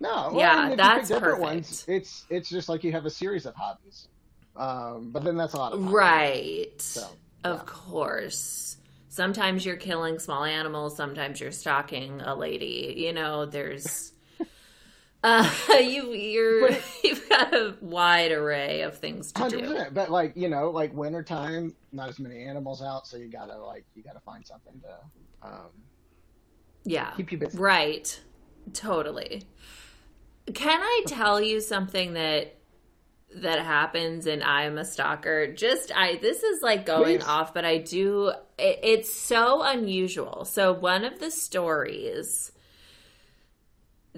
[0.00, 1.42] No, well, Yeah, I mean, that's different perfect.
[1.42, 4.08] Ones, it's it's just like you have a series of hobbies,
[4.56, 5.94] um, but then that's a lot of hobbies.
[5.94, 6.82] Right.
[6.82, 7.06] So,
[7.44, 8.77] Of course.
[9.08, 12.94] Sometimes you're killing small animals, sometimes you're stalking a lady.
[12.98, 14.12] You know, there's
[15.24, 19.84] uh you you're But- you've got a wide array of things to Hundred do.
[19.92, 23.84] but like you know, like wintertime, not as many animals out, so you gotta like
[23.94, 25.70] you gotta find something to um,
[26.84, 27.10] Yeah.
[27.12, 27.56] keep you busy.
[27.58, 28.20] Right.
[28.74, 29.44] Totally.
[30.54, 32.57] Can I tell you something that
[33.36, 35.52] that happens and I'm a stalker?
[35.52, 37.26] Just I this is like going Please.
[37.26, 40.44] off, but I do it, it's so unusual.
[40.44, 42.52] So one of the stories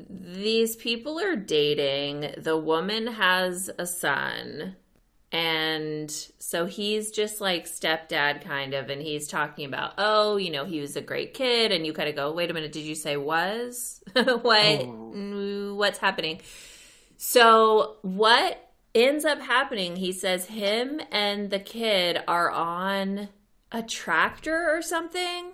[0.08, 2.34] these people are dating.
[2.38, 4.76] The woman has a son.
[5.32, 10.64] And so he's just like stepdad kind of, and he's talking about, oh, you know,
[10.64, 12.96] he was a great kid, and you kind of go, wait a minute, did you
[12.96, 14.02] say was?
[14.12, 14.80] what?
[14.82, 15.74] Oh.
[15.76, 16.40] What's happening?
[17.16, 19.96] So what ends up happening?
[19.96, 23.28] He says him and the kid are on
[23.72, 25.52] a tractor or something,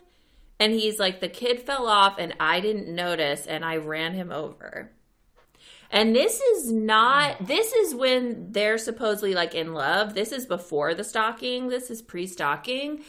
[0.59, 4.33] and he's like, the kid fell off, and I didn't notice, and I ran him
[4.33, 4.90] over.
[5.90, 10.14] And this is not, this is when they're supposedly like in love.
[10.14, 11.68] This is before the stalking.
[11.68, 13.05] This is pre stalking.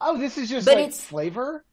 [0.00, 1.64] Oh, this is just But like it's- flavor.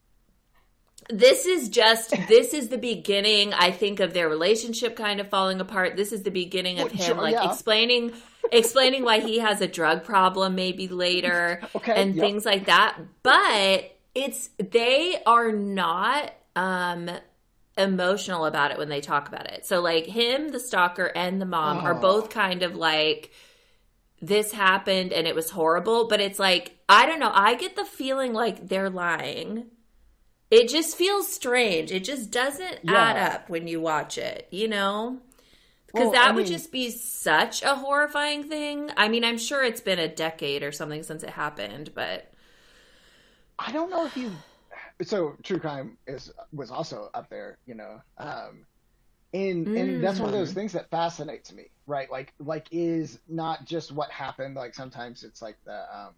[1.11, 5.59] This is just, this is the beginning, I think, of their relationship kind of falling
[5.61, 5.95] apart.
[5.97, 7.51] This is the beginning of Well, him sure, like yeah.
[7.51, 8.13] explaining,
[8.51, 12.25] explaining why he has a drug problem maybe later Okay, and yep.
[12.25, 12.97] things like that.
[13.23, 17.09] But it's, they are not, um,
[17.77, 19.65] emotional about it when they talk about it.
[19.65, 22.01] So like him, the stalker, and the mom are Oh.
[22.01, 23.31] both kind of like
[24.21, 27.85] this happened and it was horrible, but it's like I don't know, I get the
[27.85, 29.67] feeling like they're lying.
[30.51, 31.91] It just feels strange.
[31.91, 35.19] It just doesn't add up when you watch it, you know?
[35.87, 38.91] Because Well, that I would mean- just be such a horrifying thing.
[38.97, 42.31] I mean, I'm sure it's been a decade or something since it happened, but
[43.57, 44.31] I don't know if you.
[45.03, 48.01] So true crime is was also up there, you know.
[48.17, 48.65] Um,
[49.33, 50.39] and and that's one of Mm.
[50.39, 52.09] those things that fascinates me, right?
[52.11, 54.55] Like like is not just what happened.
[54.55, 56.13] Like sometimes it's like the um,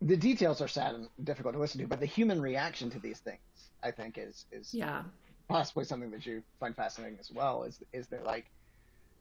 [0.00, 3.18] the details are sad and difficult to listen to, but the human reaction to these
[3.18, 3.38] things,
[3.82, 5.02] I think, is is yeah.
[5.48, 7.64] possibly something that you find fascinating as well.
[7.64, 8.46] Is is that like,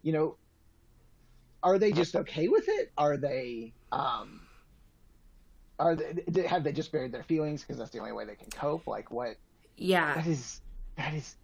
[0.04, 0.38] you know,
[1.64, 2.92] are they just okay with it?
[2.98, 4.42] Are they um,
[5.80, 8.50] are they have they just buried their feelings because that's the only way they can
[8.50, 8.88] cope?
[8.88, 9.38] Like what?
[9.78, 10.16] Yeah.
[10.16, 10.62] that is
[10.96, 11.36] that is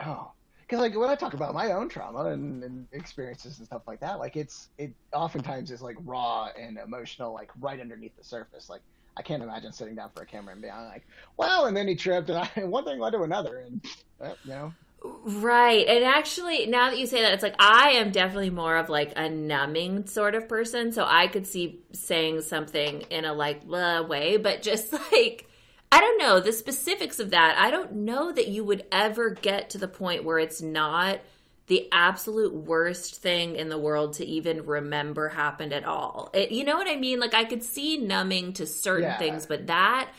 [0.00, 0.32] oh
[0.70, 3.98] because like when i talk about my own trauma and, and experiences and stuff like
[3.98, 8.70] that like it's it oftentimes is like raw and emotional like right underneath the surface
[8.70, 8.82] like
[9.16, 11.04] i can't imagine sitting down for a camera and being like
[11.36, 13.84] well and then he tripped and I, one thing led to another and
[14.22, 15.86] you know Right.
[15.86, 19.14] And actually, now that you say that, it's like I am definitely more of like
[19.16, 20.92] a numbing sort of person.
[20.92, 25.49] So I could see saying something in a like way, but just like,
[25.92, 27.56] I don't know the specifics of that.
[27.58, 31.20] I don't know that you would ever get to the point where it's not
[31.66, 36.30] the absolute worst thing in the world to even remember happened at all.
[36.34, 37.20] It, you know what I mean?
[37.20, 39.18] Like I could see numbing to certain Yeah.
[39.18, 40.10] things, but that,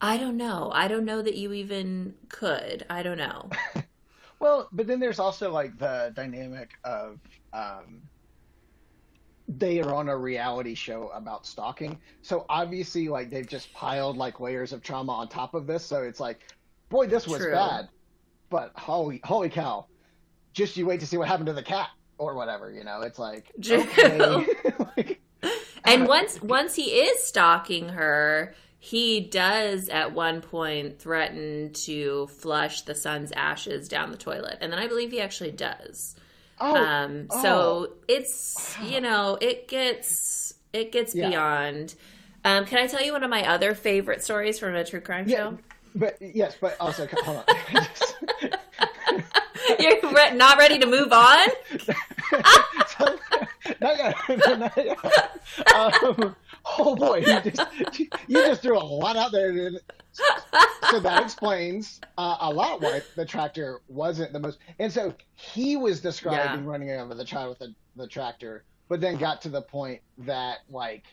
[0.00, 0.70] I don't know.
[0.72, 2.84] I don't know that you even could.
[2.90, 3.50] I don't know.
[4.40, 7.20] Well, but then there's also like the dynamic of
[7.52, 8.02] um,
[9.58, 11.98] they are on a reality show about stalking.
[12.22, 15.84] So obviously, like they've just piled like layers of trauma on top of this.
[15.84, 16.40] So it's like,
[16.88, 17.52] boy, this was True.
[17.52, 17.88] bad,
[18.50, 19.86] but holy, holy cow!
[20.52, 21.88] Just you wait to see what happened to the cat
[22.18, 22.70] or whatever.
[22.70, 24.18] You know, it's like okay,
[24.96, 25.20] Like,
[25.84, 32.82] And once once he is stalking her, he does at one point threaten to flush
[32.82, 36.14] the son's ashes down the toilet, and then I believe he actually does.
[36.62, 37.42] Oh, um, oh.
[37.42, 41.28] so it's you know it gets it gets Yeah.
[41.28, 41.94] beyond.
[42.44, 45.28] Um, can I tell you one of my other favorite stories from a true crime
[45.28, 45.58] yeah, show?
[45.94, 47.86] but yes, but also hold on.
[49.78, 51.48] You're re- not ready to move on.
[52.88, 53.18] So-
[53.80, 54.58] not yet.
[54.58, 54.98] Not yet.
[55.74, 56.36] Um,
[56.78, 57.60] oh boy, you just
[58.28, 59.70] you just threw a lot out there.
[60.90, 64.58] So that explains uh, a lot why the tractor wasn't the most.
[64.78, 66.70] And so he was describing Yeah.
[66.70, 70.58] running over the child with the, the tractor, but then got to the point that
[70.68, 71.04] like.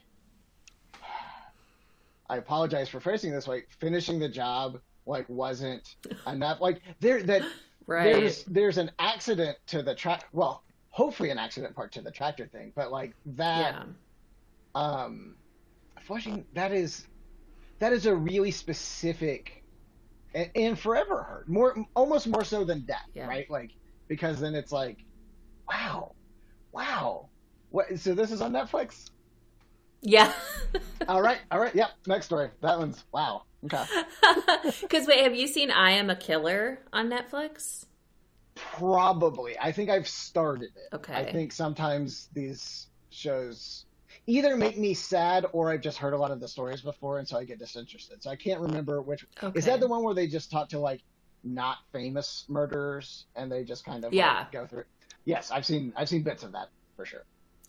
[2.30, 3.64] I apologize for phrasing this way.
[3.80, 5.96] Finishing the job like wasn't
[6.28, 6.60] enough.
[6.62, 7.44] Like there that
[7.88, 8.14] Right.
[8.14, 10.26] there's there's an accident to the track.
[10.32, 13.74] Well, hopefully an accident part to the tractor thing, but like that.
[13.74, 13.84] yeah.
[14.76, 15.38] Um,
[16.02, 17.04] flushing that is
[17.80, 19.64] that is a really specific
[20.34, 21.50] and, and forever hurt.
[21.50, 23.28] More almost more so than death, Yeah.
[23.28, 23.50] right?
[23.50, 23.72] Like
[24.08, 24.98] because then it's like,
[25.68, 26.14] wow,
[26.72, 27.30] wow.
[27.70, 28.00] What?
[28.00, 29.10] So this is on Netflix.
[30.02, 30.32] Yeah.
[31.08, 31.74] All right, all right.
[31.76, 31.90] Yep.
[32.08, 32.50] Next story.
[32.62, 33.44] That one's wow.
[33.66, 33.84] Okay.
[34.82, 37.86] Because wait, have you seen I Am a Killer on Netflix?
[38.56, 39.58] Probably.
[39.60, 40.96] I think I've started it.
[40.96, 41.14] Okay.
[41.14, 43.86] I think sometimes these shows
[44.30, 47.28] either make me sad or I've just heard a lot of the stories before and
[47.28, 48.22] so I get disinterested.
[48.24, 49.58] So I can't remember which Okay.
[49.58, 51.02] is that the one where they just talk to like
[51.44, 54.46] not famous murderers and they just kind of like, Yeah.
[54.52, 54.86] go through
[55.26, 57.26] Yes, I've seen I've seen bits of that for sure.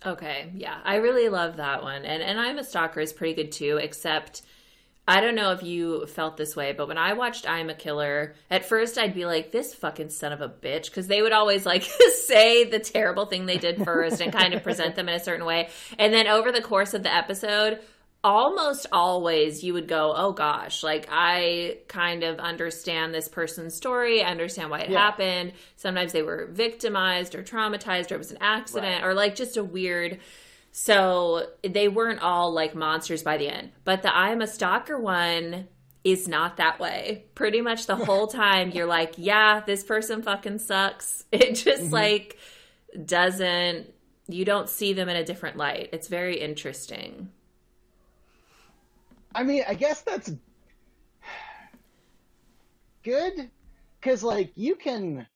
[0.06, 3.52] Okay, yeah, I really love that one, and and I'm a stalker is pretty good
[3.52, 3.76] too.
[3.76, 4.42] Except,
[5.08, 8.34] I don't know if you felt this way, but when I watched I'm a Killer,
[8.48, 11.66] at first I'd be like, "This fucking son of a bitch," because they would always
[11.66, 11.82] like
[12.26, 15.46] say the terrible thing they did first and kind of present them in a certain
[15.46, 17.80] way, and then over the course of the episode.
[18.22, 24.22] Almost always, you would go, "Oh gosh!" Like I kind of understand this person's story,
[24.22, 24.98] I understand why it Yeah.
[24.98, 25.54] happened.
[25.76, 29.08] Sometimes they were victimized or traumatized, or it was an accident, Right.
[29.08, 30.18] or like just a weird
[30.72, 33.72] so they weren't all like monsters by the end.
[33.84, 35.68] But the I'm a stalker one
[36.04, 37.24] is not that way.
[37.34, 41.24] Pretty much the whole time you're like, yeah, this person fucking sucks.
[41.32, 41.94] It just mm-hmm.
[41.94, 42.38] like
[43.04, 43.92] doesn't
[44.28, 45.90] you don't see them in a different light.
[45.92, 47.30] It's very interesting.
[49.34, 50.32] I mean, I guess that's
[53.02, 53.50] good
[54.00, 55.26] because, like, you can.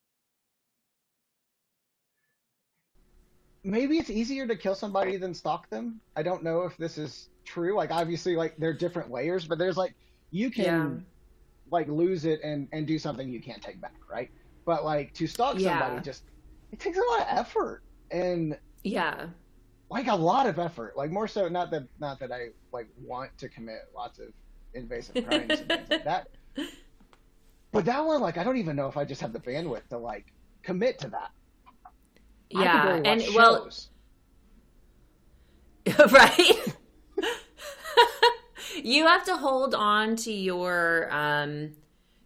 [3.65, 6.01] Maybe it's easier to kill somebody than stalk them.
[6.17, 7.75] I don't know if this is true.
[7.75, 9.95] Like, obviously, like, there are different layers, but there's, like,
[10.31, 11.01] you can, Yeah.
[11.71, 14.31] like, lose it and, and do something you can't take back, right?
[14.67, 15.71] But, like, to stalk Yeah.
[15.71, 16.25] somebody just,
[16.73, 17.83] it takes a lot of effort.
[18.11, 19.31] And, Yeah.
[19.91, 23.31] like a lot of effort like more so not that not that i like want
[23.39, 24.29] to commit lots of
[24.73, 26.27] invasive crimes and things like that
[27.73, 29.99] but that one like i don't even know if i just have the bandwidth to
[29.99, 30.25] like
[30.65, 31.31] commit to that
[32.63, 33.01] Yeah.
[33.05, 33.89] And watch well shows.
[36.13, 36.75] right?
[38.83, 41.73] you have to hold on to your um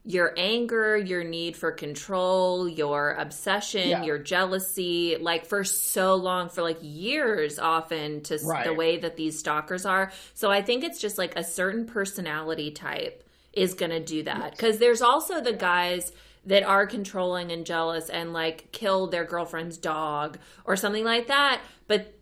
[0.05, 4.05] your anger, your need for control, your obsession, Yeah.
[4.05, 9.17] your jealousy, like for so long, for like years often to s the way that
[9.17, 10.11] these stalkers are.
[10.33, 14.52] So I think it's just like a certain personality type is going to do that.
[14.52, 16.11] Because there's also the guys
[16.47, 21.61] that are controlling and jealous and like kill their girlfriend's dog or something like that.
[21.87, 22.15] But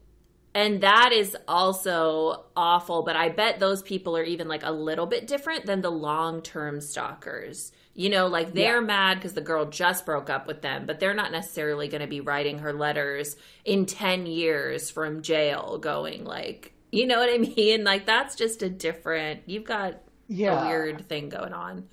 [0.55, 5.07] And that is also awful, but I bet those people are even like a little
[5.07, 7.73] bit different than the long term stalkers.
[7.95, 11.15] You know, like they're mad because the girl just broke up with them, but they're
[11.15, 16.73] not necessarily going to be writing her letters in 10 years from jail going like,
[16.93, 17.85] you know what I mean?
[17.85, 19.95] Like that's just a different, you've got
[20.29, 20.65] Yeah.
[20.65, 21.89] a weird thing going on.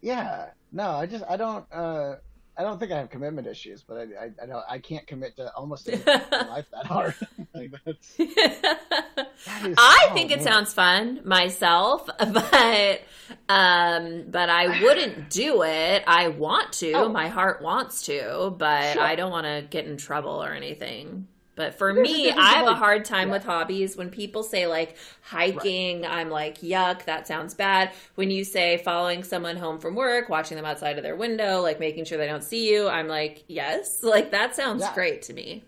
[0.00, 0.46] Yeah.
[0.72, 2.16] No, I just I don't uh
[2.56, 5.36] I don't think I have commitment issues, but I I, I don't I can't commit
[5.36, 7.14] to almost anything in life that hard.
[7.54, 13.00] like that's that is, I oh, think it sounds fun myself, but
[13.48, 16.02] um but I wouldn't do it.
[16.06, 16.92] I want to.
[16.92, 17.08] Oh.
[17.08, 19.02] My heart wants to, but Sure.
[19.02, 21.28] I don't want to get in trouble or anything.
[21.58, 23.34] But for me, I have a hard time yeah.
[23.34, 23.96] with hobbies.
[23.96, 27.90] When people say like hiking, I'm like, yuck, that sounds bad.
[28.14, 31.80] When you say following someone home from work, watching them outside of their window, like
[31.80, 34.94] making sure they don't see you, I'm like, yes, like that sounds Yeah.
[34.94, 35.64] great to me.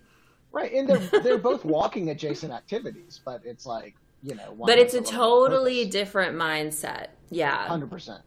[0.53, 4.79] Right, and they're they're both walking adjacent activities, but it's like you know, one But
[4.79, 7.07] it's a totally different mindset.
[7.29, 7.67] Yeah.
[7.67, 8.21] hundred percent.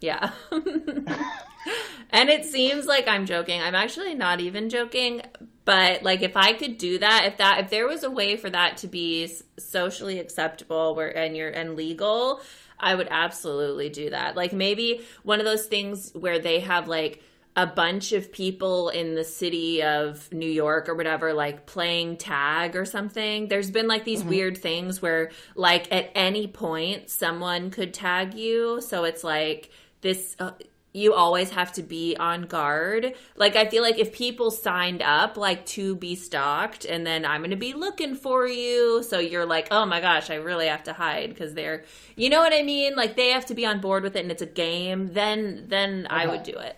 [0.00, 0.32] Yeah.
[2.10, 3.60] and it seems like I'm joking.
[3.60, 5.22] I'm actually not even joking,
[5.64, 8.50] but like if I could do that, if that if there was a way for
[8.50, 12.40] that to be socially acceptable where and you're and legal,
[12.78, 14.36] I would absolutely do that.
[14.36, 17.22] Like maybe one of those things where they have like
[17.56, 22.76] a bunch of people in the city of New York or whatever, like playing tag
[22.76, 23.48] or something.
[23.48, 28.80] There's been like these weird things where, like, at any point, someone could tag you.
[28.80, 30.36] So it's like this.
[30.38, 30.52] Uh,
[30.92, 33.14] you always have to be on guard.
[33.36, 37.40] Like I feel like if people signed up like to be stalked and then I'm
[37.40, 40.82] going to be looking for you, so you're like, "Oh my gosh, I really have
[40.84, 41.84] to hide because they're
[42.16, 42.96] You know what I mean?
[42.96, 46.06] Like they have to be on board with it and it's a game, then then
[46.10, 46.76] I would do it.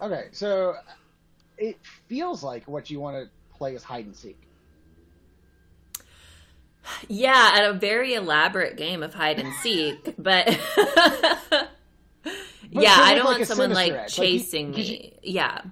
[0.00, 0.76] Okay, so
[1.58, 1.76] it
[2.08, 4.38] feels like what you want to play is hide and seek.
[7.08, 10.58] Yeah, at a very elaborate game of hide and seek, but
[12.70, 15.18] Yeah, I don't like, want someone like sinister edge, like, you- chasing 'cause you- me.
[15.22, 15.62] Yeah.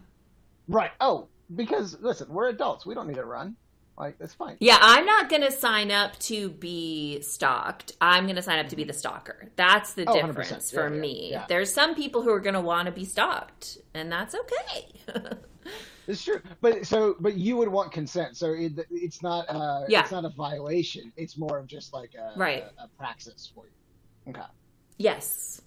[0.68, 0.90] Right.
[1.01, 2.86] Oh, because listen, we're adults.
[2.86, 3.57] We don't need to run.
[3.99, 4.57] Like that's fine.
[4.61, 7.92] Yeah, I'm not going to sign up to be stalked.
[8.01, 9.49] I'm going to sign up to be the stalker.
[9.57, 10.26] That's the Oh, 100%.
[10.36, 11.28] difference Yeah, for yeah, me.
[11.30, 11.44] yeah.
[11.49, 15.38] There's some people who are going to want to be stalked, and that's okay.
[16.09, 18.36] It's true, but so but you would want consent.
[18.36, 20.03] So it, it's not uh Yeah.
[20.03, 21.12] it's not a violation.
[21.16, 22.62] It's more of just like a Right.
[22.78, 24.30] a, a praxis for you.
[24.32, 24.47] Okay.
[24.99, 25.61] yes.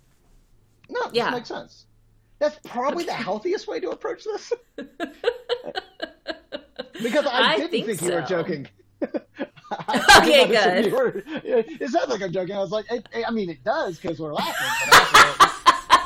[0.89, 1.29] No, this Yeah.
[1.31, 1.85] makes sense.
[2.39, 4.51] That's probably the healthiest way to approach this.
[4.75, 4.97] because
[7.25, 8.67] I, I didn't think think, you were joking.
[10.17, 10.91] Okay, good.
[10.91, 12.55] were- It sounds like I'm joking.
[12.55, 14.89] I was like, it, I mean, it does because we're laughing.
[14.89, 15.47] But also,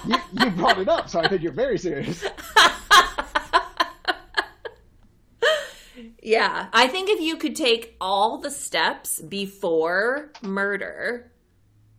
[0.07, 2.25] you, you brought it up, so I think you're very serious.
[6.21, 11.31] Yeah, I think if you could take all the steps before murder,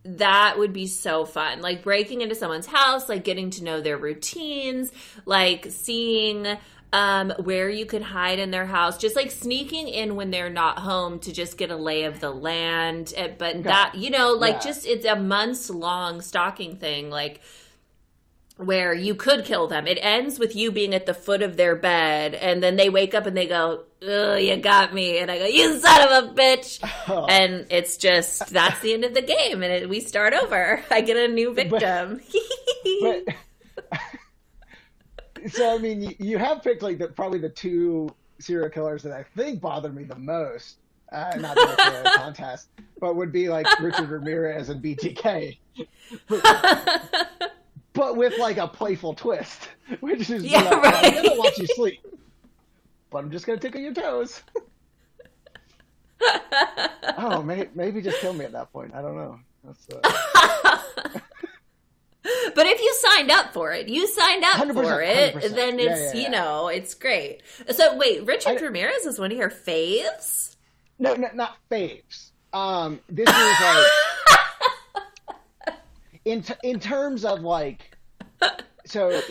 [0.05, 1.61] that would be so fun.
[1.63, 4.93] Like breaking into someone's house, like getting to know their routines,
[5.25, 6.47] like seeing
[6.93, 10.79] um, where you could hide in their house, just like sneaking in when they're not
[10.79, 13.13] home to just get a lay of the land.
[13.17, 14.61] Eh, But that, you know, like Yeah.
[14.61, 17.11] just it's a months long stalking thing.
[17.11, 17.41] Like,
[18.57, 19.87] where you could kill them.
[19.87, 23.15] It ends with you being at the foot of their bed, and then they wake
[23.15, 26.35] up and they go, "Ugh, you got me," and I go, "You son of a
[26.35, 26.81] bitch,"
[27.29, 30.83] and it's just that's the end of the game, and it, we start over.
[30.91, 32.21] I get a new victim.
[33.01, 33.25] But
[35.49, 39.13] so I mean, you, you have picked like the probably the two serial killers that
[39.13, 40.77] I think bother me the most.
[41.11, 45.57] Uh, not to make it a contest, but would be like Richard Ramirez and BTK,
[47.95, 49.69] but with like a playful twist,
[50.01, 51.15] which is Yeah, like, I'm right.
[51.15, 52.01] gonna watch you sleep,
[53.11, 54.43] but I'm just gonna tickle your toes.
[57.19, 58.95] oh, may, maybe just kill me at that point.
[58.95, 59.39] I don't know.
[59.65, 60.79] That's, uh,
[62.55, 65.51] but if you signed up for it, you signed up for it, 100%.
[65.55, 67.43] then Yeah, it's yeah, you know it's great.
[67.71, 70.57] So wait, Richard I- Ramirez is one of your faves.
[70.99, 72.31] No, no, not faves.
[72.53, 73.87] Um, this is like
[76.25, 77.83] in t- in terms of like
[78.87, 79.23] so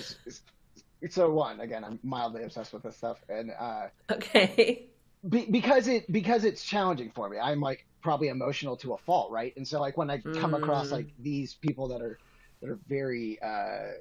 [1.10, 1.84] so one again.
[1.84, 4.90] I'm mildly obsessed with this stuff, and uh, Okay.
[5.28, 7.38] be, because it because it's challenging for me.
[7.40, 9.54] I'm like probably emotional to a fault, right?
[9.56, 10.92] And so like when I come across Mm.
[10.92, 12.20] like these people that are
[12.62, 13.94] that are very uh,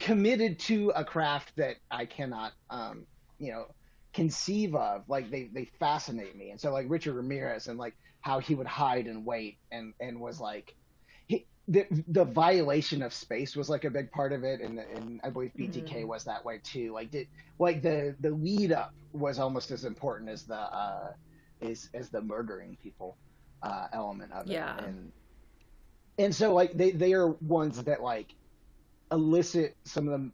[0.00, 3.06] committed to a craft that I cannot, um,
[3.38, 3.66] you know,
[4.14, 5.02] conceive of.
[5.08, 6.50] Like they they fascinate me.
[6.50, 10.20] And so like Richard Ramirez and like how he would hide and wait and and
[10.20, 10.74] was like,
[11.68, 15.30] the the violation of space was like a big part of it, and and I
[15.30, 16.08] believe BTK Mhm.
[16.08, 16.92] was that way too.
[16.92, 21.12] Like did like the the lead up was almost as important as the uh
[21.60, 23.18] is as the murdering people
[23.62, 24.52] uh element of it.
[24.52, 24.76] Yeah.
[24.76, 25.12] And
[26.18, 28.34] and so like they they are ones that like
[29.12, 30.32] elicit some of the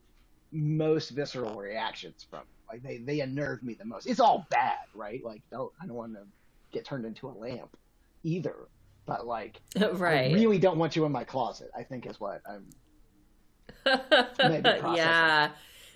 [0.52, 5.22] most visceral reactions from like they they unnerve me the most it's all bad right
[5.24, 6.22] like don't i don't want to
[6.72, 7.76] get turned into a lamp
[8.22, 8.68] either
[9.06, 9.60] but like
[9.92, 10.30] right.
[10.30, 12.66] i really don't want you in my closet i think is what i'm
[14.38, 15.50] Maybe yeah.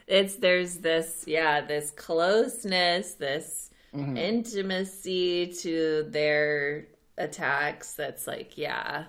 [0.07, 4.19] It's there's this yeah, this closeness, this Mhm.
[4.19, 9.05] intimacy to their attacks that's like, yeah,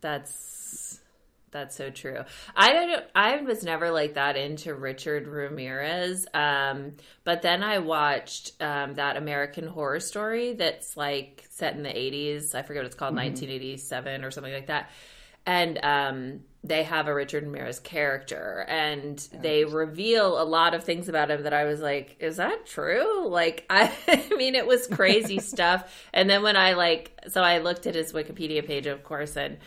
[0.00, 1.00] that's
[1.54, 2.18] that's so true.
[2.54, 6.26] I don't I was never like that into Richard Ramirez.
[6.34, 6.92] Um,
[7.24, 12.54] but then I watched um, that American horror story that's like set in the 80s.
[12.54, 13.24] I forget what it's called, Mhm.
[13.32, 14.90] 1987 or something like that.
[15.46, 21.06] And um, they have a Richard Ramirez character, and they reveal a lot of things
[21.10, 24.86] about him that I was like, "Is that true?" Like, I, I mean, it was
[24.86, 26.02] crazy stuff.
[26.14, 29.58] And then when I like, so I looked at his Wikipedia page, of course, and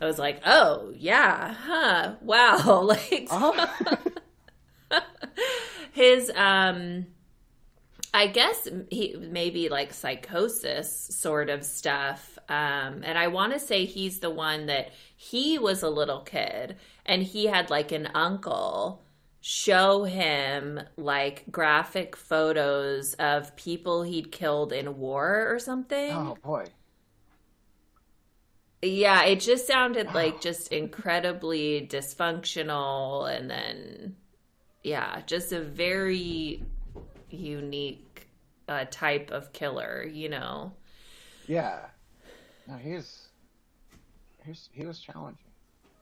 [0.00, 3.96] I was like, "Oh yeah, huh, wow!" Like, Uh-huh.
[5.92, 7.06] his um
[8.12, 13.84] i guess he maybe like psychosis sort of stuff um and i want to say
[13.84, 16.76] he's the one that he was a little kid
[17.06, 19.02] and he had like an uncle
[19.40, 26.64] show him like graphic photos of people he'd killed in war or something oh boy
[28.88, 30.14] yeah, it just sounded Wow.
[30.14, 34.16] like just incredibly dysfunctional and then
[34.82, 36.64] yeah, just a very
[37.30, 38.28] unique
[38.68, 40.74] uh, type of killer, you know.
[41.46, 41.86] yeah
[42.66, 43.30] no he was
[44.72, 45.50] he was challenging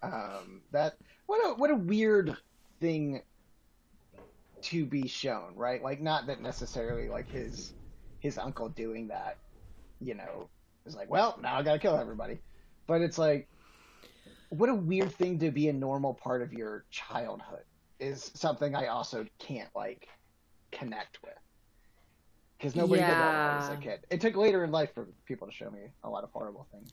[0.02, 0.94] um that
[1.26, 2.36] what a what a weird
[2.80, 3.22] thing
[4.62, 7.74] to be shown right like not that necessarily like his
[8.20, 9.38] his uncle doing that
[10.00, 10.48] you know
[10.86, 12.40] is like well now i gotta kill everybody
[12.92, 13.48] but it's like
[14.50, 17.64] what a weird thing to be a normal part of your childhood
[17.98, 20.08] is something i also can't like
[20.70, 21.32] connect with
[22.62, 24.06] because nobody did that as a kid.
[24.08, 26.92] It took later in life for people to show me a lot of horrible things.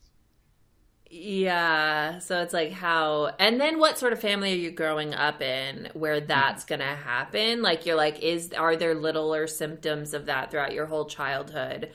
[1.11, 5.41] Yeah, so it's like how and then what sort of family are you growing up
[5.41, 6.27] in where hmm.
[6.27, 7.61] that's going to happen?
[7.61, 11.91] Like you're like is are there littler symptoms of that throughout your whole childhood?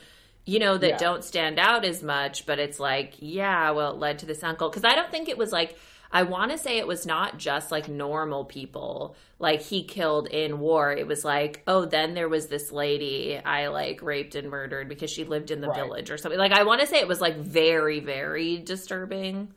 [0.46, 0.98] You know that Yeah.
[0.98, 4.70] don't stand out as much, but it's like, yeah, well it led to this uncle
[4.70, 5.78] cuz I don't think it was like
[6.12, 10.60] I want to say it was not just like normal people like he killed in
[10.60, 10.92] war.
[10.92, 15.10] It was like, oh, then there was this lady I like raped and murdered because
[15.10, 15.76] she lived in the Right.
[15.82, 16.38] village or something.
[16.38, 19.48] Like I want to say it was like very very disturbing.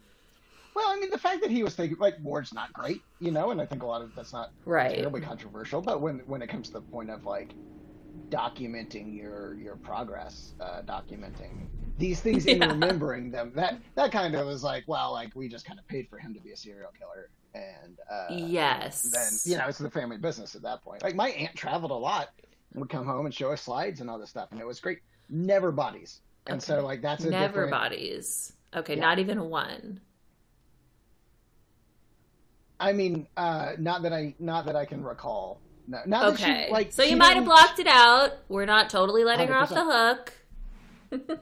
[0.73, 3.51] Well, I mean, the fact that he was thinking like war's not great, you know,
[3.51, 4.95] and I think a lot of that's not Right.
[4.95, 5.81] terribly controversial.
[5.81, 7.49] But when when it comes to the point of like
[8.29, 12.67] documenting your your progress, uh, documenting these things and Yeah.
[12.67, 16.07] remembering them, that that kind of was like, well, like we just kind of paid
[16.09, 19.03] for him to be a serial killer, and uh, yes.
[19.11, 21.03] then you know it's the family business at that point.
[21.03, 22.29] Like my aunt traveled a lot
[22.73, 24.79] and would come home and show us slides and all this stuff, and it was
[24.79, 24.99] great.
[25.29, 27.71] Never bodies, and so like that's a Never different.
[27.71, 28.53] bodies.
[28.75, 29.01] Okay, Yeah.
[29.01, 30.01] not even one.
[32.79, 35.61] I mean, uh, not that I not that I can recall.
[35.87, 36.65] No, not that Okay.
[36.67, 38.33] she, like so you might have blocked it out.
[38.49, 40.33] We're not totally letting her off the hook.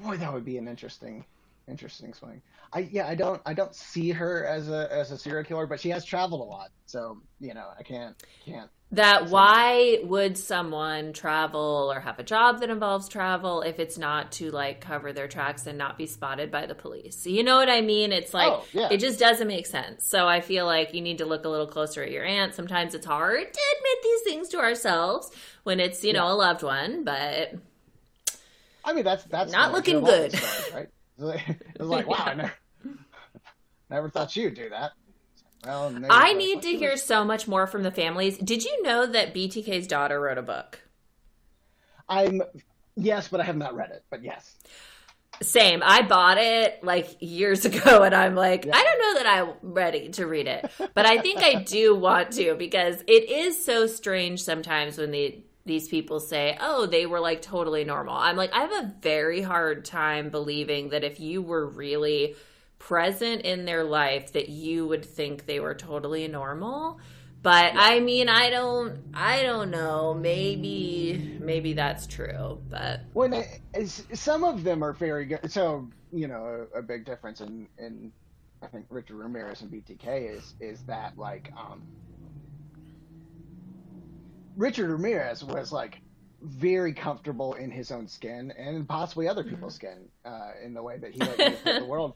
[0.00, 1.24] Boy, that would be an interesting,
[1.68, 2.42] interesting swing.
[2.72, 5.80] I yeah, I don't I don't see her as a as a serial killer, but
[5.80, 8.14] she has traveled a lot, so you know I can't
[8.44, 8.70] can't.
[8.92, 14.32] That why would someone travel or have a job that involves travel if it's not
[14.32, 17.26] to like cover their tracks and not be spotted by the police?
[17.26, 18.12] You know what I mean?
[18.12, 18.88] It's like Oh, yeah.
[18.90, 20.06] it just doesn't make sense.
[20.08, 22.54] So I feel like you need to look a little closer at your aunt.
[22.54, 25.30] Sometimes it's hard to admit these things to ourselves
[25.64, 26.32] when it's, you know, Yeah.
[26.32, 27.52] a loved one, but
[28.84, 30.74] I mean that's that's Not looking nature of all these good.
[30.74, 30.88] right?
[31.20, 32.52] It's like, like wow, I never,
[33.90, 34.92] never thought you'd do that.
[35.64, 38.38] Well, I need to hear so much more from the families.
[38.38, 40.78] Did you know that BTK's daughter wrote a book?
[42.08, 42.40] I'm
[42.94, 44.04] yes, but I have not read it.
[44.08, 44.56] But yes,
[45.42, 45.82] Same.
[45.84, 48.76] I bought it like years ago and I'm like, Yeah.
[48.76, 50.70] I don't know that I'm ready to read it.
[50.94, 55.42] But I think I do want to because it is so strange sometimes when the
[55.68, 59.42] these people say, "Oh, they were like totally normal." I'm like, I have a very
[59.42, 62.34] hard time believing that if you were really
[62.78, 67.00] present in their life that you would think they were totally normal.
[67.40, 70.14] But I mean, I don't I don't know.
[70.14, 73.32] Maybe maybe that's true, but when
[73.74, 75.50] it's, some of them are very good.
[75.50, 78.12] So you know, a, a big difference in in
[78.60, 81.82] I think Richard Ramirez and BTK is is that like um
[84.58, 86.02] Richard Ramirez was like
[86.42, 90.98] very comfortable in his own skin and possibly other people's skin uh, in the way
[90.98, 91.38] that he like
[91.78, 92.14] the world.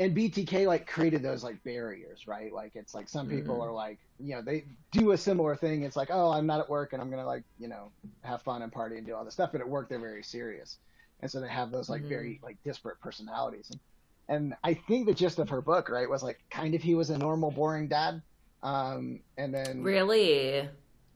[0.00, 2.52] And BTK like created those like barriers, right?
[2.52, 3.66] Like it's like some people Mhm.
[3.66, 5.82] are like, you know, they do a similar thing.
[5.82, 7.92] It's like, oh, I'm not at work and I'm gonna like, you know,
[8.24, 9.52] have fun and party and do all this stuff.
[9.52, 10.78] But at work, they're very serious,
[11.20, 12.08] and so they have those like Mhm.
[12.08, 13.70] very like disparate personalities.
[13.70, 13.80] And,
[14.28, 17.10] and I think the gist of her book, right, was like kind of he was
[17.10, 18.22] a normal, boring dad,
[18.62, 20.70] um, and then Really?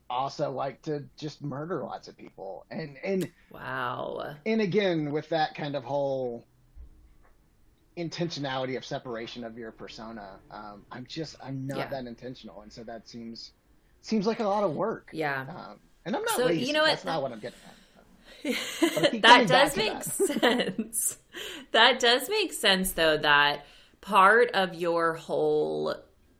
[0.08, 4.34] Also like to just murder lots of people, and and Wow.
[4.44, 6.46] and again with that kind of whole
[7.96, 11.88] intentionality of separation of your persona um, i'm just i'm not Yeah.
[11.88, 13.52] that intentional and so that seems
[14.02, 15.46] seems like a lot of work Yeah.
[15.48, 16.88] um, and i'm not So, lazy you know what?
[16.90, 17.72] that's not what i'm getting at
[19.22, 20.04] that does make that.
[20.04, 21.18] sense.
[21.72, 23.66] That does make sense, though, that
[24.00, 25.96] part of your whole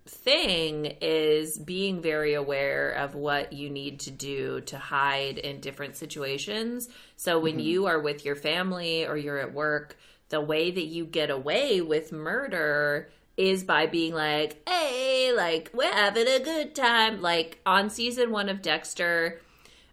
[0.09, 5.97] thing is being very aware of what you need to do to hide in different
[5.97, 6.89] situations.
[7.17, 7.65] So when Mhm.
[7.65, 9.97] you are with your family or you're at work,
[10.29, 15.93] the way that you get away with murder is by being like, hey, like, we're
[15.93, 17.21] having a good time.
[17.21, 19.41] Like on season one of Dexter,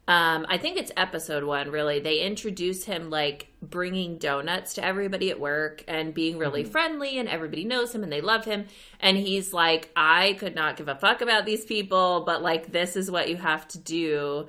[0.05, 2.01] um, I think it's episode one, really.
[2.01, 7.29] They introduce him like bringing donuts to everybody at work and being really friendly, and
[7.29, 8.65] everybody knows him and they love him.
[8.99, 12.97] And he's like, I could not give a fuck about these people, but like, this
[12.97, 14.47] is what you have to do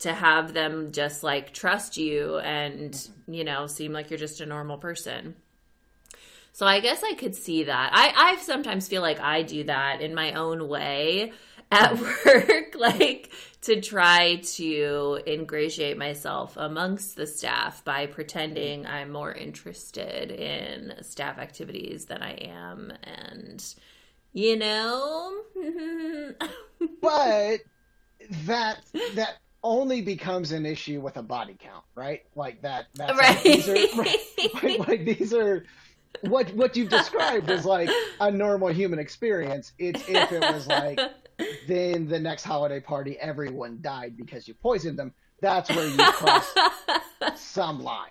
[0.00, 4.46] to have them just like trust you and, you know, seem like you're just a
[4.46, 5.34] normal person.
[6.52, 7.90] So I guess I could see that.
[7.94, 11.32] I, I sometimes feel like I do that in my own way
[11.70, 13.30] at work, like
[13.62, 21.38] to try to ingratiate myself amongst the staff by pretending I'm more interested in staff
[21.38, 22.92] activities than I am.
[23.04, 23.62] And,
[24.32, 25.42] you know,
[27.02, 27.60] but
[28.46, 28.78] that
[29.14, 33.42] that only becomes an issue with a body count right like that that's like, right.
[33.42, 33.74] these are,
[34.62, 35.64] like, like these are
[36.22, 37.90] what what you've described is like
[38.20, 40.98] a normal human experience it's if it was like
[41.66, 46.54] then the next holiday party everyone died because you poisoned them that's where you cross
[47.36, 48.10] some line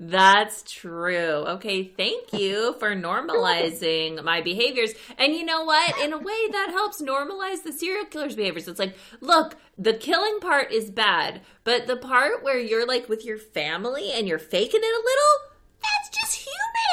[0.00, 1.44] That's true.
[1.46, 4.92] Okay, thank you for normalizing my behaviors.
[5.16, 5.96] And you know what?
[6.00, 8.66] In a way, that helps normalize the serial killer's behaviors.
[8.66, 13.24] It's like, look, the killing part is bad, but the part where you're like with
[13.24, 16.48] your family and you're faking it a little, that's just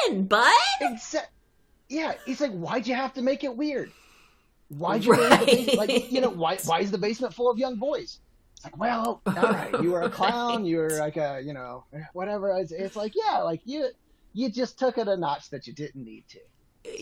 [0.06, 0.52] human, bud.
[0.80, 1.30] Except,
[1.88, 3.90] yeah, it's like, why'd you have to make it weird?
[4.78, 8.18] Why'd you the like, you know, why why is the basement full of young boys?
[8.56, 11.84] It's like, well, all right, you were a clown, you were like a, you know,
[12.12, 12.50] whatever.
[12.58, 13.88] It's, it's like, yeah, like you
[14.32, 16.38] you just took it a notch that you didn't need to.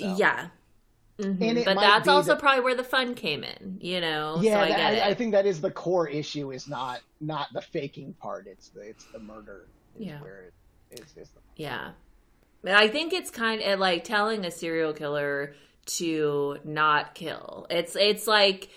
[0.00, 0.48] So- Yeah.
[1.18, 1.64] Mhm.
[1.64, 4.38] But that's also that- probably where the fun came in, you know?
[4.40, 5.02] yeah, so I that- get it.
[5.04, 6.50] I, I think that is the core issue.
[6.52, 8.46] Is not not the faking part.
[8.46, 9.66] It's the it's the murder.
[9.98, 10.20] is Yeah.
[10.20, 10.52] where
[10.90, 11.06] it is.
[11.16, 11.90] is the, Yeah.
[12.62, 15.54] But I think it's kind of like telling a serial killer
[15.86, 17.66] to not kill.
[17.70, 18.70] It's it's like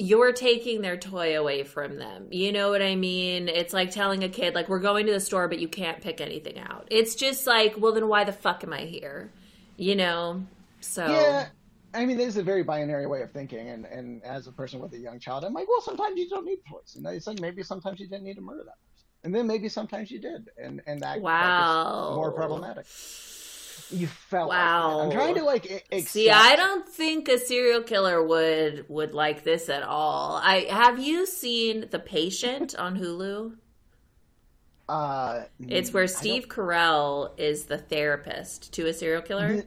[0.00, 2.28] you're taking their toy away from them.
[2.30, 3.48] You know what I mean?
[3.48, 6.20] It's like telling a kid like we're going to the store but you can't pick
[6.20, 6.86] anything out.
[6.90, 9.32] It's just like, well then why the fuck am I here?
[9.76, 10.46] You know?
[10.80, 11.48] So Yeah,
[11.94, 14.92] I mean, there's a very binary way of thinking, and, and as a person with
[14.92, 17.62] a young child, I'm like, well, sometimes you don't need toys, and it's like maybe
[17.62, 20.82] sometimes you didn't need to murder that person, and then maybe sometimes you did, and
[20.86, 22.14] and that, that Wow.
[22.14, 22.86] more problematic.
[23.90, 24.96] You felt Wow.
[24.98, 25.04] Like.
[25.06, 26.08] I'm trying to like accept.
[26.12, 30.36] See, I don't think a serial killer would would like this at all.
[30.42, 33.56] I have you seen The Patient on Hulu?
[34.88, 39.64] Uh, It's where Steve Carell is the therapist to a serial killer.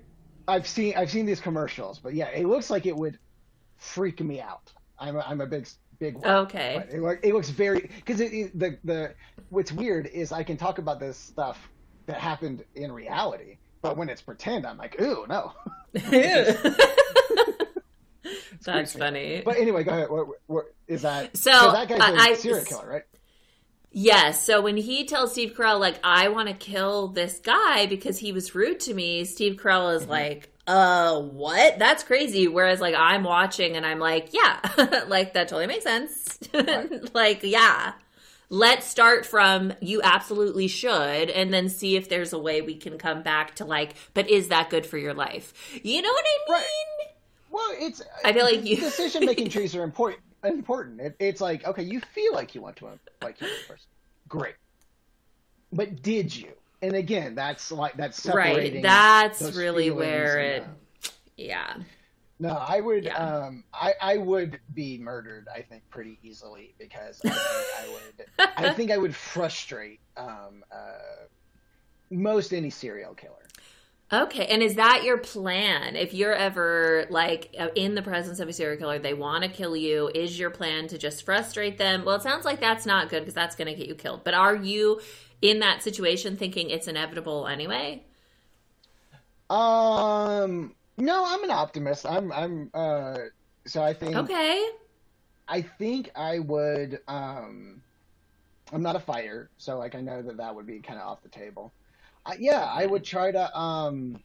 [0.47, 3.19] I've seen I've seen these commercials, but yeah, it looks like it would
[3.77, 4.71] freak me out.
[4.97, 5.67] I'm a, I'm a big
[5.99, 6.27] big one.
[6.27, 6.83] Okay.
[6.91, 9.13] It, look- it looks very because the the
[9.49, 11.69] what's weird is I can talk about this stuff
[12.07, 15.53] that happened in reality, but when it's pretend, I'm like, ooh, no.
[18.63, 19.41] That's funny.
[19.43, 20.09] But anyway, go ahead.
[20.09, 21.35] What, what is that?
[21.35, 21.51] so?
[21.71, 23.03] that guy's a I- serial killer, right?
[23.93, 24.45] Yes.
[24.45, 28.31] So when he tells Steve Carell, like, I want to kill this guy because he
[28.31, 31.77] was rude to me, Steve Carell is like, uh, what?
[31.77, 32.47] That's crazy.
[32.47, 34.59] Whereas, like, I'm watching and I'm like, yeah,
[35.07, 36.39] like, that totally makes sense.
[37.13, 37.93] like, yeah.
[38.53, 42.97] Let's start from you absolutely should and then see if there's a way we can
[42.97, 45.53] come back to, like, but is that good for your life?
[45.81, 46.57] You know what I mean?
[46.57, 47.07] Right.
[47.49, 50.21] Well, it's I feel like you- decision making trees are important.
[50.43, 50.99] Important.
[50.99, 53.87] It, it's like okay, you feel like you want to like this person,
[54.27, 54.55] great,
[55.71, 56.51] but did you?
[56.81, 58.81] and again, that's like that's Right.
[58.81, 60.67] That's really where and, it.
[60.67, 61.73] uh, Yeah.
[62.41, 63.03] No, I would.
[63.03, 63.17] Yeah.
[63.17, 65.47] Um, I I would be murdered.
[65.55, 68.51] I think pretty easily because I think I would.
[68.57, 71.27] I think I would frustrate um, uh,
[72.09, 73.47] most any serial killer.
[74.11, 75.95] Okay, and is that your plan?
[75.95, 79.49] If you're ever like uh, in the presence of a serial killer, they want to
[79.49, 80.09] kill you.
[80.15, 82.05] Is your plan to just frustrate them?
[82.05, 84.23] Well, it sounds like that's not good because that's going to get you killed.
[84.23, 84.99] But are you
[85.43, 88.03] in that situation thinking it's inevitable anyway?
[89.47, 92.05] Um, no, I'm an optimist.
[92.05, 92.31] I'm.
[92.31, 92.69] I'm.
[92.73, 93.17] Uh,
[93.65, 94.15] so I think.
[94.15, 94.65] Okay.
[95.47, 96.99] I think I would.
[97.07, 97.81] Um,
[98.71, 101.21] I'm not a fighter, so like I know that that would be kind of off
[101.23, 101.73] the table.
[102.25, 103.57] Uh, yeah, I would try to.
[103.57, 104.21] Um,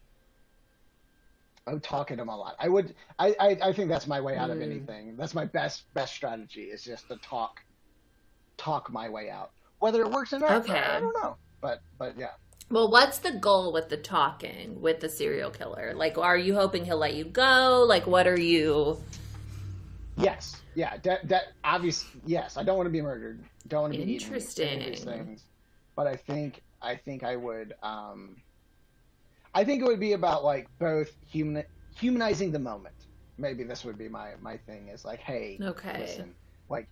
[1.65, 2.55] oh, talk at him a lot.
[2.59, 2.95] I would.
[3.19, 3.57] I, I.
[3.61, 4.63] I think that's my way out of Mm.
[4.63, 5.17] anything.
[5.17, 7.59] That's my best best strategy is just to talk,
[8.57, 9.51] talk my way out.
[9.79, 10.79] Whether it works or not, Okay.
[10.79, 11.37] I don't know.
[11.59, 12.31] But but yeah.
[12.69, 15.93] Well, what's the goal with the talking with the serial killer?
[15.95, 17.85] Like, are you hoping he'll let you go?
[17.87, 19.01] Like, what are you?
[20.17, 20.61] Yes.
[20.75, 20.97] Yeah.
[21.03, 21.27] That.
[21.29, 21.43] That.
[21.63, 22.05] Obvious.
[22.25, 22.57] Yes.
[22.57, 23.43] I don't want to be murdered.
[23.67, 25.43] Don't want to be eaten, of these things.
[25.95, 26.61] But I think.
[26.81, 27.73] I think I would.
[27.81, 28.37] Um.
[29.53, 31.63] I think it would be about like both human
[31.95, 32.95] humanizing the moment.
[33.37, 34.89] Maybe this would be my my thing.
[34.89, 35.99] Is like, hey, Okay.
[35.99, 36.35] listen,
[36.69, 36.87] like,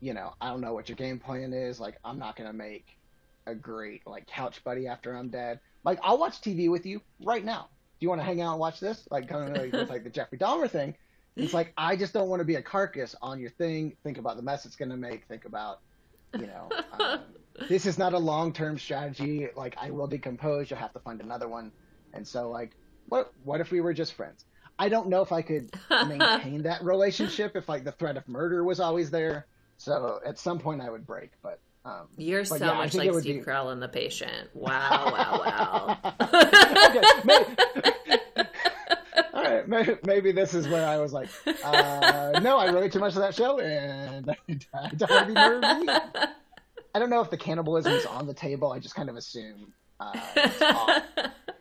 [0.00, 1.78] you know, I don't know what your game plan is.
[1.78, 2.96] Like, I'm not gonna make
[3.46, 5.60] a great like couch buddy after I'm dead.
[5.84, 7.68] Like, I'll watch TV with you right now.
[7.98, 9.06] Do you want to hang out and watch this?
[9.10, 10.94] Like, kind of like with like the Jeffrey Dahmer thing.
[11.36, 13.96] It's like I just don't want to be a carcass on your thing.
[14.02, 15.26] Think about the mess it's gonna make.
[15.26, 15.80] Think about,
[16.38, 16.68] you know,
[16.98, 17.20] um,
[17.68, 19.48] this is not a long term strategy.
[19.56, 20.70] Like, I will decompose.
[20.70, 21.72] You'll have to find another one.
[22.12, 22.72] And so, like,
[23.08, 24.44] what what if we were just friends?
[24.78, 28.64] I don't know if I could maintain that relationship if like the threat of murder
[28.64, 29.46] was always there.
[29.76, 33.38] So at some point I would break, but um, You're so yeah, much like Steve
[33.38, 34.50] be- Carell in The Patient.
[34.54, 36.14] Wow, wow, wow.
[36.88, 37.44] okay, maybe,
[39.34, 41.28] all right, maybe, maybe this is where I was like,
[41.64, 44.36] uh, no, I relate too much to that show, and I
[44.96, 45.88] don't want to be murdered.
[46.94, 48.72] I don't know if the cannibalism is on the table.
[48.72, 51.02] I just kind of assume uh, it's, al-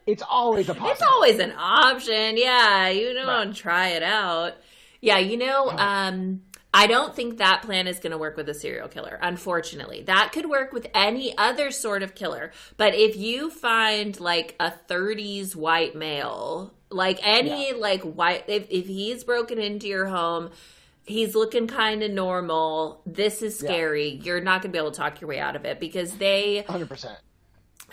[0.07, 2.35] it's always a It's always an option.
[2.37, 3.55] Yeah, you don't Right.
[3.55, 4.53] try it out.
[5.01, 6.41] Yeah, you know, um,
[6.73, 10.03] I don't think that plan is going to work with a serial killer, unfortunately.
[10.03, 12.51] That could work with any other sort of killer.
[12.77, 18.85] But if you find like a 30s white male, like any like white, if, if
[18.85, 20.51] he's broken into your home,
[21.07, 23.69] he's looking kind of normal, this is Yeah.
[23.69, 24.09] scary.
[24.23, 26.65] You're not going to be able to talk your way out of it because they
[26.67, 27.17] Hundred percent.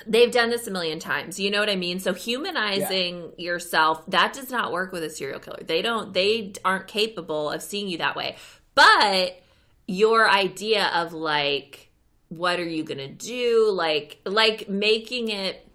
[0.07, 4.35] they've done this a million times you know what i mean so humanizing yourself that
[4.35, 7.97] does not work with a serial killer they don't they aren't capable of seeing you
[7.97, 8.37] that way
[8.77, 9.43] but
[9.89, 11.91] your idea of like
[12.29, 15.69] what are you gonna do like like making it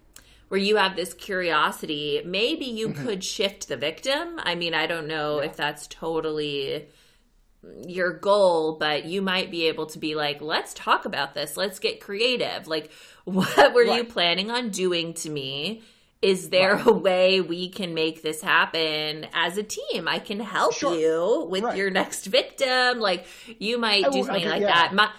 [0.48, 3.04] where you have this curiosity maybe you mm-hmm.
[3.04, 6.86] could shift the victim i mean i don't know if that's totally
[7.86, 11.56] your goal, but you might be able to be like, let's talk about this.
[11.56, 12.66] Let's get creative.
[12.66, 12.90] Like,
[13.24, 15.82] what were you planning on doing to me?
[16.22, 16.86] Is there Right.
[16.86, 20.06] a way we can make this happen as a team?
[20.06, 20.94] I can help Sure.
[20.96, 21.76] you with Right.
[21.76, 23.00] your next victim.
[23.00, 23.26] Like,
[23.58, 24.68] you might Oh, do something okay, like yeah.
[24.88, 24.94] that.
[24.94, 25.10] My,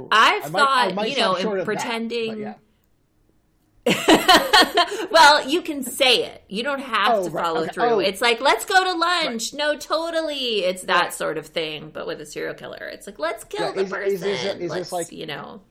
[0.10, 2.38] I've I thought, might you know, in that, pretending.
[2.40, 2.54] yeah.
[5.10, 6.42] well, you can say it.
[6.48, 7.72] You don't have Oh, to right, follow okay.
[7.72, 7.84] through.
[7.84, 7.98] Oh.
[8.00, 9.54] It's like, let's go to lunch.
[9.54, 10.64] No, totally.
[10.64, 11.12] It's that Right.
[11.12, 12.88] sort of thing, but with a serial killer.
[12.92, 14.12] It's like, let's kill Yeah, the is- person.
[14.12, 15.62] is this- is this like- you know.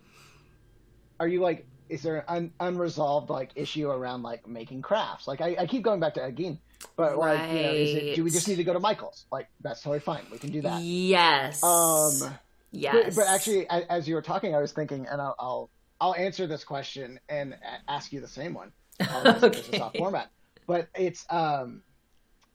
[1.19, 5.27] are you like is there an unresolved like issue around like making crafts?
[5.27, 6.59] Like I, I keep going back to again
[6.95, 9.25] but like you know is it, do we just need to go to michael's?
[9.31, 10.23] Like that's totally fine.
[10.31, 10.81] We can do that.
[10.81, 11.63] Yes.
[11.63, 12.33] um
[12.71, 13.15] yes.
[13.15, 15.69] but, but actually as you were talking i was thinking and i'll i'll,
[15.99, 17.55] I'll answer this question and
[17.87, 18.71] ask you the same one.
[18.99, 20.29] I'll ask you this is off format.
[20.65, 21.81] But it's um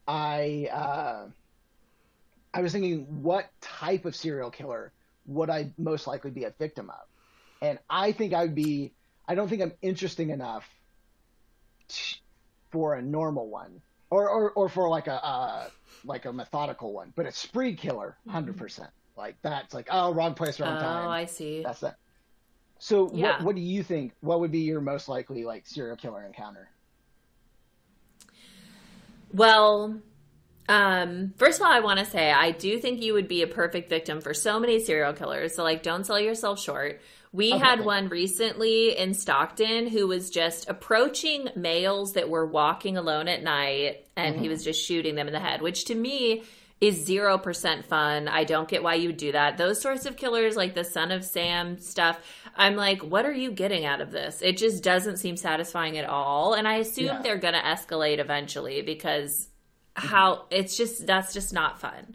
[0.06, 1.26] i uh
[2.52, 4.92] i was thinking what type of serial killer
[5.26, 7.06] would i most likely be a victim of?
[7.60, 8.92] And I think I'd be.
[9.26, 10.68] I don't think I'm interesting enough
[12.70, 15.68] for a normal one, or or, or for like a uh,
[16.04, 17.12] like a methodical one.
[17.14, 18.90] But a spree killer, hundred percent.
[19.16, 21.06] Like that's like oh wrong place, oh, wrong time.
[21.06, 21.62] Oh I see.
[21.62, 21.96] That's that.
[22.78, 23.36] So Yeah.
[23.36, 24.12] what what do you think?
[24.20, 26.68] What would be your most likely like serial killer encounter?
[29.32, 30.00] Well,
[30.68, 33.46] um, first of all, I want to say I do think you would be a
[33.46, 35.54] perfect victim for so many serial killers.
[35.54, 37.00] So, like, don't sell yourself short.
[37.32, 42.96] We Okay, had one recently in Stockton who was just approaching males that were walking
[42.98, 44.42] alone at night and Mm-hmm.
[44.42, 46.42] he was just shooting them in the head, which to me
[46.82, 48.28] is 0% fun.
[48.28, 49.56] I don't get why you would do that.
[49.56, 52.18] Those sorts of killers, like the Son of Sam stuff,
[52.56, 54.42] I'm like, what are you getting out of this?
[54.42, 56.54] It just doesn't seem satisfying at all.
[56.54, 57.22] And I assume Yeah.
[57.22, 59.48] they're going to escalate eventually because
[59.94, 62.14] how it's just, that's just not fun.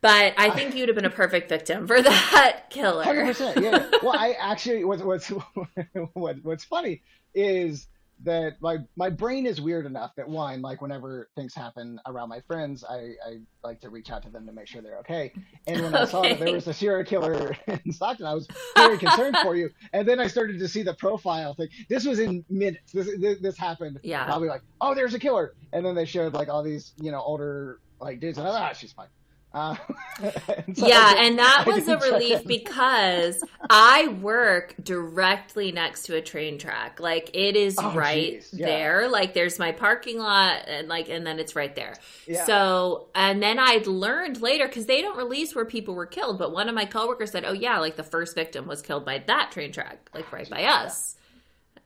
[0.00, 3.02] But I think you'd have been a perfect victim for that killer.
[3.02, 3.62] Hundred percent.
[3.62, 3.86] Yeah.
[4.02, 5.28] Well, I actually what's what's
[6.14, 7.02] what, what's funny
[7.34, 7.88] is
[8.24, 12.40] that my my brain is weird enough that one like whenever things happen around my
[12.46, 15.32] friends, I I like to reach out to them to make sure they're okay.
[15.66, 18.98] And when I saw that there was a serial killer in Stockton, I was very
[18.98, 19.70] concerned for you.
[19.92, 21.68] And then I started to see the profile thing.
[21.88, 22.92] This was in minutes.
[22.92, 24.00] This this, this happened.
[24.02, 24.24] Yeah.
[24.24, 25.54] Probably like, oh, there's a killer.
[25.72, 28.62] And then they showed like all these you know older like dudes, and I like,
[28.62, 29.08] ah, she's fine.
[29.52, 29.76] Uh,
[30.20, 36.02] and so yeah, did- and that I was a relief because I work directly next
[36.04, 37.00] to a train track.
[37.00, 38.66] Like it is Oh, right yeah.
[38.66, 39.08] there.
[39.08, 41.94] Like there's my parking lot and like and then it's right there.
[42.26, 42.44] Yeah.
[42.44, 46.52] So, and then I'd learned later cuz they don't release where people were killed, but
[46.52, 49.50] one of my coworkers said, "Oh yeah, like the first victim was killed by that
[49.50, 51.16] train track, like right by us."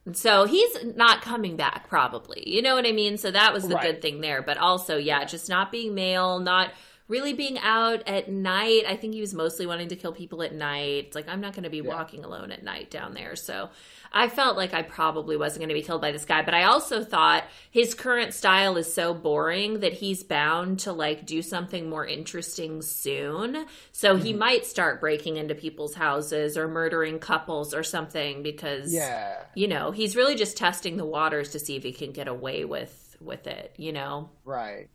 [0.04, 2.42] And So he's not coming back, probably.
[2.48, 3.18] You know what I mean?
[3.18, 3.84] So that was the Right.
[3.84, 4.42] good thing there.
[4.42, 6.72] But also, yeah, just not being male, not
[7.08, 8.82] really being out at night.
[8.88, 11.06] I think he was mostly wanting to kill people at night.
[11.06, 11.88] It's like, I'm not going to be Yeah.
[11.88, 13.36] walking alone at night down there.
[13.36, 13.70] So
[14.12, 16.42] I felt like I probably wasn't going to be killed by this guy.
[16.42, 21.26] But I also thought his current style is so boring that he's bound to like
[21.26, 23.66] do something more interesting soon.
[23.92, 24.38] So he mm-hmm.
[24.38, 29.42] might start breaking into people's houses or murdering couples or something because Yeah.
[29.54, 32.64] you know he's really just testing the waters to see if he can get away
[32.64, 34.88] with with it you know Right.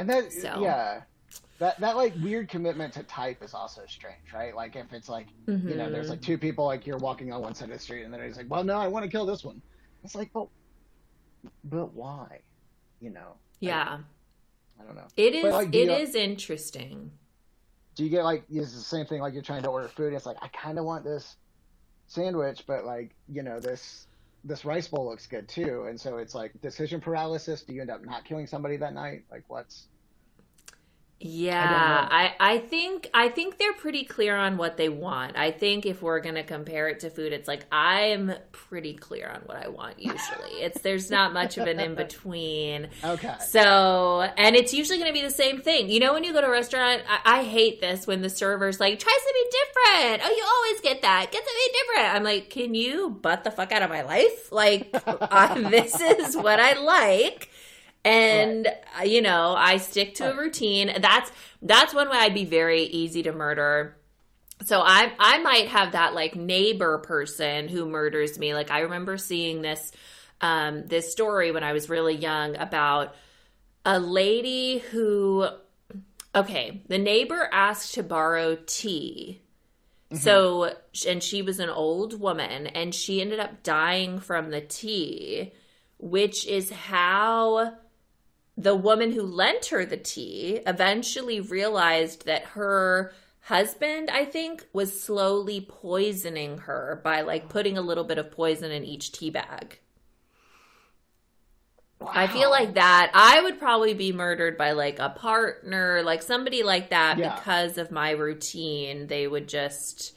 [0.00, 0.60] And that So.
[0.60, 1.02] yeah.
[1.60, 4.56] That that like weird commitment to type is also strange, right?
[4.56, 6.10] Like if it's like you know, there's Mm-hmm.
[6.12, 8.36] like two people like you're walking on one side of the street and then he's
[8.38, 9.60] like, Well no, I want to kill this one.
[10.02, 10.50] It's like, well
[11.64, 12.40] but why?
[13.00, 13.36] You know.
[13.60, 13.98] yeah
[14.80, 15.06] I don't know.
[15.16, 17.12] it is like, it is interesting
[17.94, 20.24] Do you get like it's the same thing like you're trying to order food, it's
[20.26, 21.36] like I kinda want this
[22.06, 24.06] sandwich, but like, you know, this
[24.44, 25.84] this rice bowl looks good too.
[25.88, 27.62] And so it's like decision paralysis.
[27.62, 29.24] Do you end up not killing somebody that night?
[29.30, 29.86] Like what's
[31.20, 35.86] yeah I, I think i think they're pretty clear on what they want i think
[35.86, 39.68] if we're gonna compare it to food it's like i'm pretty clear on what i
[39.68, 43.34] want usually it's there's not much of an in between okay.
[43.40, 45.90] So, and it's usually going to be the same thing.
[45.90, 48.80] You know, when you go to a restaurant, I, I hate this when the server's
[48.80, 50.22] like, try something different.
[50.24, 51.30] Oh, you always get that.
[51.30, 52.14] Get something different.
[52.14, 54.52] I'm like, can you butt the fuck out of my life?
[54.52, 57.49] Like, I, uh, this is what I like.
[58.04, 60.92] And uh, you know, I stick to a routine.
[61.00, 61.30] That's
[61.60, 63.96] that's one way I'd be very easy to murder.
[64.64, 68.54] So I I might have that like neighbor person who murders me.
[68.54, 69.92] Like I remember seeing this
[70.40, 73.14] um this story when I was really young about
[73.84, 75.46] a lady who
[76.34, 79.42] okay, the neighbor asked to borrow tea.
[80.12, 80.74] So
[81.06, 85.52] and she was an old woman and she ended up dying from the tea,
[85.98, 87.74] which is how
[88.56, 95.00] the woman who lent her the tea eventually realized that her husband, I think, was
[95.00, 99.78] slowly poisoning her by like putting a little bit of poison in each tea bag.
[102.02, 106.62] I feel like that I would probably be murdered by like a partner, like somebody
[106.62, 107.34] like that Yeah.
[107.34, 109.06] because of my routine.
[109.06, 110.16] They would just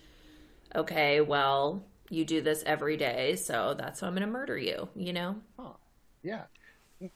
[0.76, 4.90] okay, well, you do this every day, so that's how I'm going to murder you,
[4.96, 5.36] you know?
[6.24, 6.44] Yeah,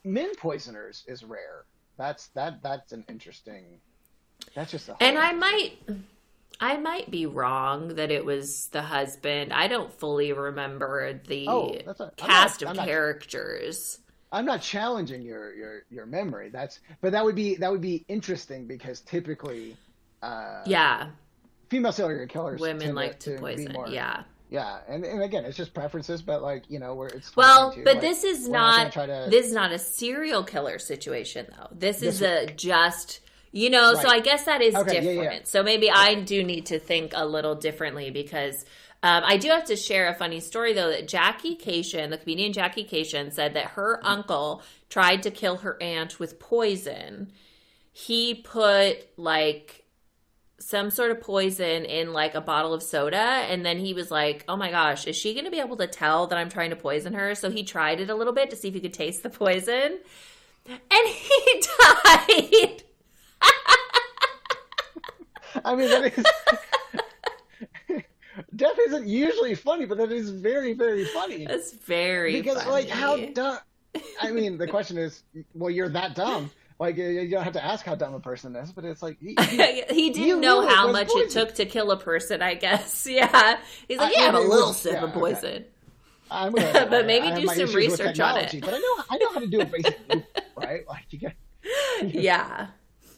[0.04, 1.66] men poisoners is rare.
[1.98, 2.62] That's that.
[2.64, 3.66] That's an interesting.
[4.56, 4.96] That's just a.
[5.02, 5.80] And I might
[6.60, 9.52] I might be wrong that it was the husband.
[9.54, 14.00] I don't fully remember the Oh, a- cast not- of I'm not- characters.
[14.32, 16.50] I'm not challenging your your your memory.
[16.50, 19.78] That's but that would be that would be interesting because typically,
[20.22, 21.12] uh, Yeah,
[21.70, 23.72] female serial killers women like to, to poison.
[23.72, 24.24] More, Yeah.
[24.50, 27.96] Yeah, and and again, it's just preferences, but like you know, where it's Well, but
[27.96, 31.68] like, this is not try to- this is not a serial killer situation though.
[31.72, 33.20] This is a just
[33.52, 35.34] you know, so I guess that is Okay, different.
[35.34, 35.40] yeah.
[35.46, 38.66] So maybe I do need to think a little differently because
[39.04, 42.54] um, I do have to share a funny story though that Jackie Kashian, the comedian
[42.54, 47.32] Jackie Kashian, said that her uncle tried to kill her aunt with poison.
[47.92, 49.84] He put like
[50.60, 54.44] some sort of poison in like a bottle of soda and then he was like
[54.48, 56.76] oh my gosh is she going to be able to tell that i'm trying to
[56.76, 59.22] poison her so he tried it a little bit to see if he could taste
[59.22, 60.00] the poison
[60.68, 62.84] and he died
[65.66, 66.26] I mean, that is.
[68.56, 71.46] Death isn't usually funny, but that is very, very funny.
[71.46, 72.72] that's very because, funny.
[72.72, 73.60] like, how dumb.
[74.22, 76.52] I mean, the question is, well, you're that dumb.
[76.80, 79.18] Like you- you don't have to ask how dumb a person is, but it's like
[79.20, 79.36] he,
[79.90, 83.08] he didn't know it how was much it took to kill a person, I guess.
[83.10, 83.58] Yeah.
[83.88, 85.20] He's like, Uh, yeah, yeah, have a little was- sip yeah, of okay.
[85.20, 85.66] poison.
[86.30, 88.56] I'm gonna, But maybe I do some research on it.
[88.62, 90.26] But I know I know how to do a basic loop,
[90.56, 90.88] right?
[90.88, 91.36] Like you get
[92.04, 92.68] Yeah.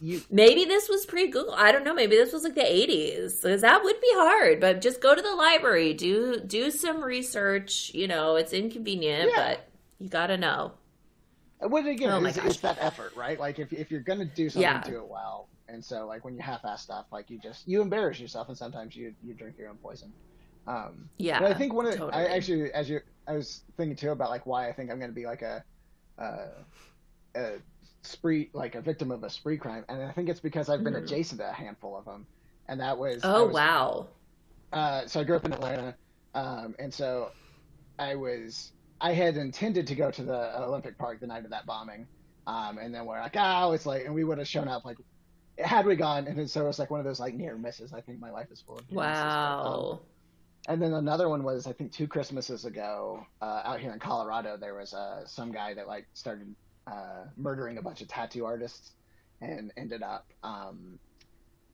[0.00, 0.22] you.
[0.30, 1.52] Maybe this was pre Google.
[1.54, 1.92] I don't know.
[1.92, 3.42] Maybe this was like the 80s.
[3.42, 4.60] Because that would be hard.
[4.60, 7.90] But just go to the library, do do some research.
[7.94, 9.48] You know, it's inconvenient, Yeah.
[9.54, 10.72] but you got to know.
[11.60, 12.10] What again?
[12.10, 13.38] Oh it's, it's that effort, right?
[13.38, 14.82] Like if if you're gonna do something, Yeah.
[14.82, 15.48] do it well.
[15.68, 18.96] And so like when you half-ass stuff, like you just you embarrass yourself, and sometimes
[18.96, 20.12] you you drink your own poison.
[20.66, 21.40] Um, Yeah.
[21.40, 22.22] But I think one of the, totally.
[22.24, 25.10] I actually, as you, I was thinking too about like why I think I'm going
[25.10, 25.64] to be like a,
[26.18, 26.48] uh,
[27.34, 27.52] a
[28.02, 30.92] spree, like a victim of a spree crime, and I think it's because I've been
[30.94, 31.04] Mhm.
[31.04, 32.26] adjacent to a handful of them,
[32.68, 33.20] and that was.
[33.24, 34.06] Oh, was- wow.
[34.72, 35.94] Uh, so I grew up in Atlanta,
[36.34, 37.30] um, and so
[37.98, 41.66] I was, I had intended to go to the Olympic Park the night of that
[41.66, 42.06] bombing,
[42.46, 44.96] um, and then we're like, oh, it's like, and we would have shown up like.
[45.58, 47.92] Had we gone, and so it was like one of those like near misses.
[47.92, 50.00] I think my life is full of near misses, um, Wow.
[50.68, 54.56] and then another one was I think two Christmases ago uh, out here in Colorado.
[54.56, 56.54] There was uh, some guy that like started
[56.86, 58.92] uh, murdering a bunch of tattoo artists
[59.42, 60.98] and ended up um,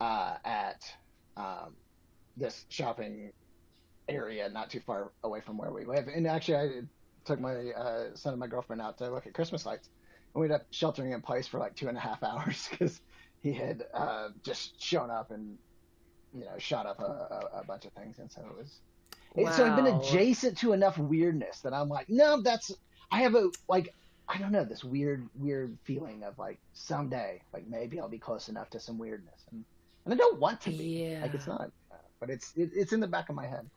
[0.00, 0.82] uh, at
[1.36, 1.76] um,
[2.36, 3.30] this shopping
[4.08, 6.08] area not too far away from where we live.
[6.08, 6.80] And actually, I
[7.26, 9.88] took my uh, son and my girlfriend out to look at Christmas lights,
[10.34, 13.00] and we ended up sheltering in place for like two and a half hours because
[13.42, 15.58] he had uh, just shown up and
[16.34, 17.02] you know shot up a,
[17.54, 18.80] a, a bunch of things, and so it was.
[19.36, 22.72] it- So I've been adjacent to enough weirdness that I'm like, no, that's.
[23.10, 23.92] I have a like.
[24.28, 28.48] I don't know this weird, weird feeling of like someday, like maybe I'll be close
[28.48, 29.64] enough to some weirdness, and
[30.04, 31.08] and I don't want to be.
[31.10, 31.22] Yeah.
[31.22, 31.70] Like it's not,
[32.18, 33.68] but it's it, it's in the back of my head.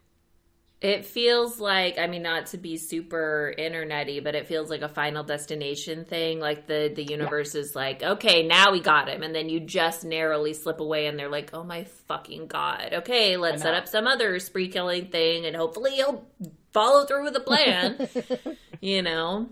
[0.81, 4.87] It feels like I mean not to be super internety, but it feels like a
[4.87, 6.39] final destination thing.
[6.39, 10.05] Like the the universe is like, okay, now we got him, and then you just
[10.05, 14.07] narrowly slip away, and they're like, oh my fucking god, okay, let's set up some
[14.07, 16.25] other spree killing thing, and hopefully he'll
[16.71, 18.07] follow through with the plan.
[18.81, 19.49] you know?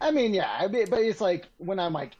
[0.00, 2.12] I mean, yeah, I mean, but it's like when I'm like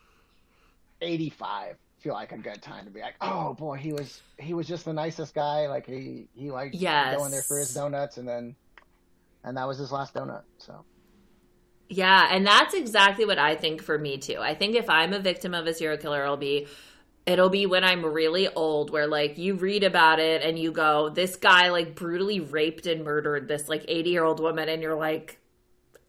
[1.00, 4.68] 85, feel like a good time to be like, oh boy, he was he was
[4.68, 5.68] just the nicest guy.
[5.68, 7.10] Like he he liked Yes.
[7.10, 8.56] going there for his donuts, and then
[9.44, 10.44] and that was his last donut.
[10.58, 10.86] So
[11.88, 14.38] Yeah, and that's exactly what I think for me too.
[14.40, 16.66] I think if I'm a victim of a serial killer, it'll be
[17.26, 21.10] it'll be when I'm really old where like you read about it and you go,
[21.10, 25.40] this guy like brutally raped and murdered this like 80-year-old woman and you're like,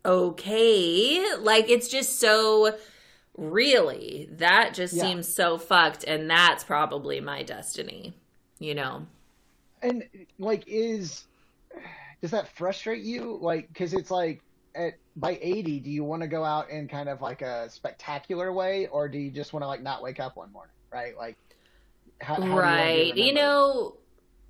[0.05, 2.75] okay, like it's just so
[3.37, 5.01] really that just Yeah.
[5.01, 8.17] seems so fucked and that's probably my destiny,
[8.59, 9.07] you know.
[9.81, 10.03] and
[10.39, 11.27] like is
[12.21, 13.37] does that frustrate you?
[13.41, 14.43] Like because it's like
[14.75, 18.51] at by 80, do you want to go out in kind of like a spectacular
[18.53, 21.15] way, or do you just want to like not wake up one morning, right?
[21.17, 21.37] Like
[22.21, 23.15] how, how you right.
[23.15, 23.33] You remembered?
[23.33, 23.97] know,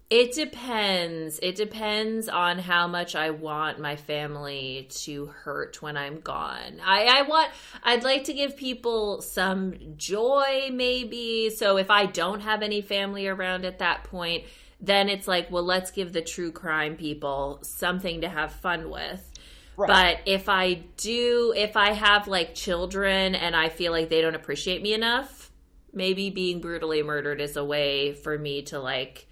[0.10, 1.40] it depends.
[1.42, 6.80] It depends on how much I want my family to hurt when I'm gone.
[6.84, 7.50] I, I want,
[7.84, 11.50] I'd like to give people some joy, maybe.
[11.50, 14.44] So if I don't have any family around at that point,
[14.80, 19.32] then it's like, well, let's give the true crime people something to have fun with.
[19.76, 19.88] Right.
[19.88, 24.36] But if I do, if I have like children and I feel like they don't
[24.36, 25.52] appreciate me enough,
[25.92, 29.28] maybe being brutally murdered is a way for me to like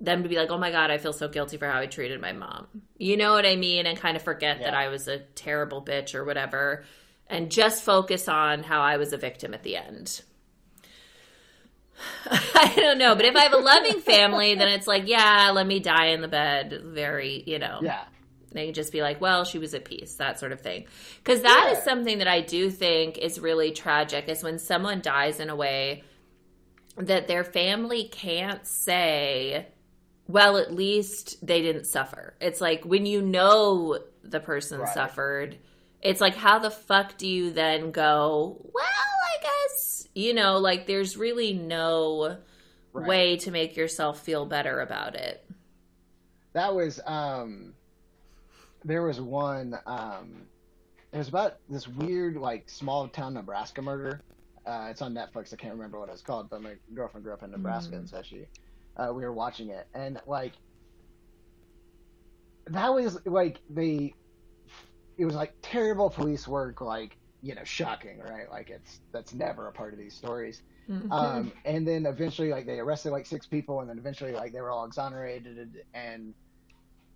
[0.00, 2.20] them to be like, oh my God, I feel so guilty for how I treated
[2.20, 2.66] my mom.
[2.96, 3.86] You know what I mean?
[3.86, 6.84] And kind of forget that I was a terrible bitch or whatever
[7.28, 10.22] and just focus on how I was a victim at the end.
[12.30, 13.14] I don't know.
[13.14, 16.22] But if I have a loving family, then it's like, yeah, let me die in
[16.22, 16.80] the bed.
[16.84, 17.80] Very, you know.
[17.82, 18.04] yeah.
[18.52, 20.86] They can just be like, well, she was at peace, that sort of thing.
[21.22, 21.84] Because that is Yeah.
[21.84, 26.02] something that I do think is really tragic is when someone dies in a way
[26.96, 29.68] that their family can't say,
[30.30, 32.34] well, at least they didn't suffer.
[32.40, 34.88] It's like when you know the person Right.
[34.88, 35.58] suffered,
[36.02, 40.86] it's like, how the fuck do you then go, well, I guess, you know, like
[40.86, 42.38] there's really no
[42.92, 43.06] Right.
[43.06, 45.44] way to make yourself feel better about it.
[46.52, 47.74] That was um
[48.84, 50.46] there was one um
[51.12, 54.20] it was about this weird like small town Nebraska murder.
[54.66, 55.52] Uh it's on Netflix.
[55.52, 58.20] I can't remember what it's called, but my girlfriend grew up in Nebraska and so
[58.22, 58.46] she
[58.96, 60.52] uh we were watching it and like
[62.66, 64.14] that was like the
[65.18, 69.68] it was like terrible police work like you know shocking right like it's that's never
[69.68, 70.62] a part of these stories
[71.12, 74.60] um, and then eventually like they arrested like six people and then eventually like they
[74.60, 76.34] were all exonerated and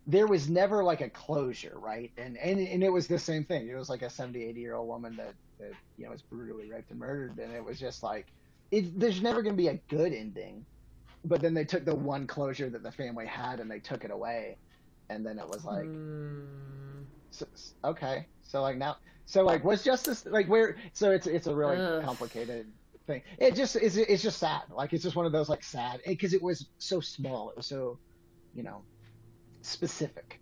[0.07, 2.13] there was never like a closure, right?
[2.17, 3.69] And and and it was the same thing.
[3.69, 6.71] It was like a 70, 80 year old woman that, that you know was brutally
[6.71, 8.27] raped and murdered, and it was just like
[8.71, 10.67] it, there's never going to be a good ending.
[11.25, 14.11] But then they took the one closure that the family had and they took it
[14.13, 14.59] away,
[15.09, 15.99] and then it was like,
[16.65, 17.07] Mm.
[17.31, 17.47] so,
[17.85, 18.97] okay, so like now,
[19.27, 20.77] so like was justice like where?
[20.93, 22.05] So it's it's a really Ugh.
[22.05, 22.73] complicated
[23.07, 23.23] thing.
[23.39, 24.63] It just is it's just sad.
[24.71, 27.51] Like it's just one of those like sad because it was so small.
[27.51, 27.99] It was so,
[28.55, 28.87] you know,
[29.63, 30.41] specific.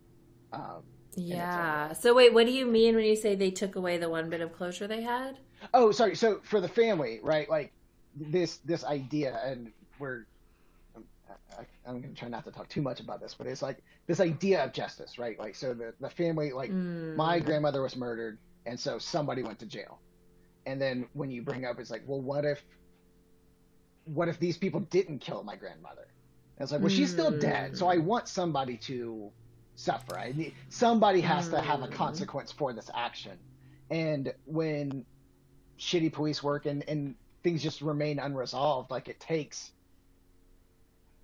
[0.53, 0.85] Um,
[1.17, 1.93] Yeah.
[1.95, 4.41] So wait, what do you mean when you say they took away the one bit
[4.43, 5.39] of closure they had?
[5.75, 6.15] Oh, sorry.
[6.17, 7.49] So for the family, right?
[7.49, 7.73] Like
[8.15, 10.25] this this idea, and we're
[11.59, 13.83] I, I'm going to try not to talk too much about this, but it's like
[14.09, 15.39] this idea of justice, right?
[15.39, 17.17] Like so the the family, like Mm.
[17.17, 20.03] my grandmother was murdered, and so somebody went to jail,
[20.67, 22.65] and then when you bring up, it's like, well, what if
[24.05, 26.07] what if these people didn't kill my grandmother?
[26.57, 29.33] And it's like, well, she's still dead, so I want somebody to
[29.77, 30.19] suffer.
[30.19, 31.93] I need somebody has to have a Mm.
[31.95, 33.45] consequence for this action.
[33.91, 35.07] And when
[35.81, 39.73] shitty police work and, and things just remain unresolved, like it takes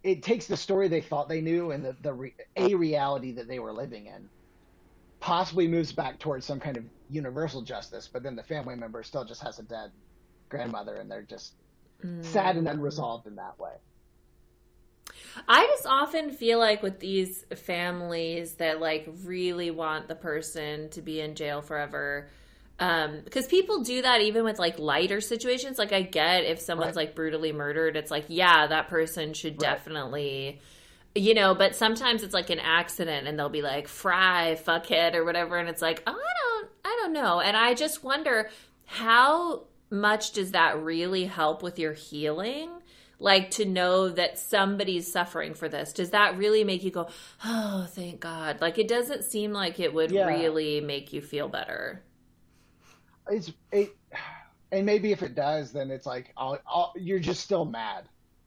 [0.02, 3.48] it takes the story they thought they knew and the, the re, a reality that
[3.48, 4.28] they were living in
[5.20, 9.24] possibly moves back towards some kind of universal justice but then the family member still
[9.24, 9.90] just has a dead
[10.48, 11.54] grandmother and they're just
[12.00, 12.22] hmm.
[12.22, 13.72] sad and unresolved in that way
[15.46, 21.02] I just often feel like with these families that like really want the person to
[21.02, 22.28] be in jail forever.
[22.80, 25.78] Um, because people do that even with like lighter situations.
[25.78, 27.06] Like I get if someone's Right.
[27.06, 29.70] like brutally murdered, it's like, yeah, that person should Right.
[29.72, 30.60] definitely
[31.14, 35.24] you know, but sometimes it's like an accident and they'll be like, fry, fuckhead, or
[35.24, 36.14] whatever, and it's like, oh, I
[36.60, 37.40] don't I don't know.
[37.40, 38.48] And I just wonder
[38.84, 42.70] how much does that really help with your healing?
[43.18, 45.92] Like to know that somebody's suffering for this.
[45.92, 47.08] Does that really make you go,
[47.44, 48.60] oh, thank God?
[48.60, 50.26] Like it doesn't seem like it would Yeah.
[50.26, 52.02] really make you feel better.
[53.30, 53.96] It's it
[54.72, 58.04] and maybe if it does then it's like I'll, I'll, you're just still mad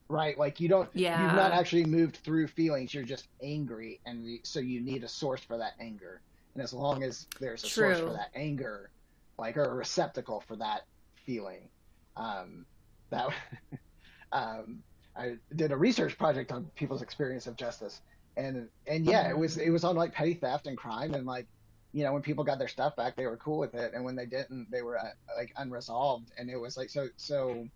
[0.10, 0.38] right?
[0.38, 1.24] Like you don't Yeah.
[1.24, 2.94] you've not actually moved through feelings.
[2.94, 6.20] You're just angry and the- so you need a source for that anger.
[6.54, 8.90] And as long as there's a source for that anger
[9.38, 10.82] like or a receptacle for that
[11.26, 11.70] feeling
[12.18, 12.66] um
[13.10, 13.30] that
[14.34, 14.84] um
[15.16, 18.02] i did a research project on people's experience of justice.
[18.38, 21.48] And and yeah it was it was on like petty theft and crime and like
[21.94, 24.16] you know when people got their stuff back they were cool with it and when
[24.16, 25.04] they didn't they were uh,
[25.38, 27.68] like unresolved and it was like so so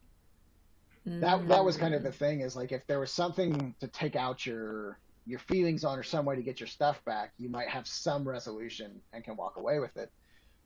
[1.06, 4.16] that that was kind of the thing is like if there was something to take
[4.16, 7.70] out your your feelings on or some way to get your stuff back you might
[7.70, 10.12] have some resolution and can walk away with it.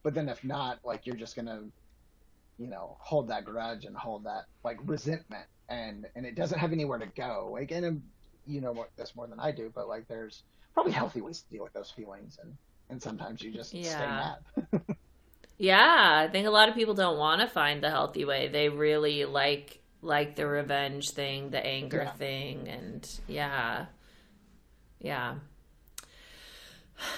[0.04, 1.64] But then if not like you're just gonna
[2.58, 6.72] you know hold that grudge and hold that like resentment and and it doesn't have
[6.72, 7.50] anywhere to go.
[7.54, 8.04] Like and um,
[8.46, 10.44] you know what this more than i do but like there's
[10.74, 12.58] probably healthy ways to deal with those feelings and
[12.90, 14.34] and sometimes you just stay Yeah.
[14.70, 14.82] mad
[15.58, 18.48] Yeah, I think a lot of people don't want to find the healthy way.
[18.48, 22.12] They really like like the revenge thing, the anger Yeah.
[22.14, 23.86] thing, and yeah,
[25.02, 25.36] yeah.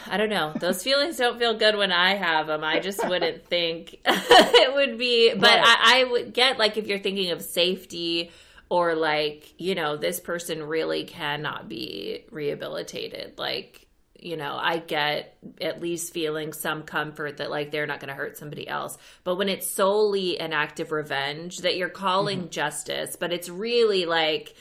[0.07, 0.53] I don't know.
[0.59, 2.63] Those feelings don't feel good when I have them.
[2.63, 5.33] I just wouldn't think it would be.
[5.33, 5.63] But Right.
[5.63, 8.31] I, I would get like if you're thinking of safety
[8.69, 13.37] or like you know this person really cannot be rehabilitated.
[13.37, 13.87] Like
[14.21, 18.13] you know, I get at least feeling some comfort that like they're not going to
[18.13, 18.97] hurt somebody else.
[19.23, 22.49] But when it's solely an act of revenge that you're calling Mm-hmm.
[22.49, 24.53] justice, but it's really like,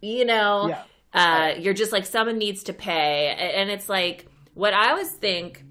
[0.00, 0.82] you know, Yeah.
[1.12, 5.64] uh, you're just like someone needs to pay, and it's like what I always think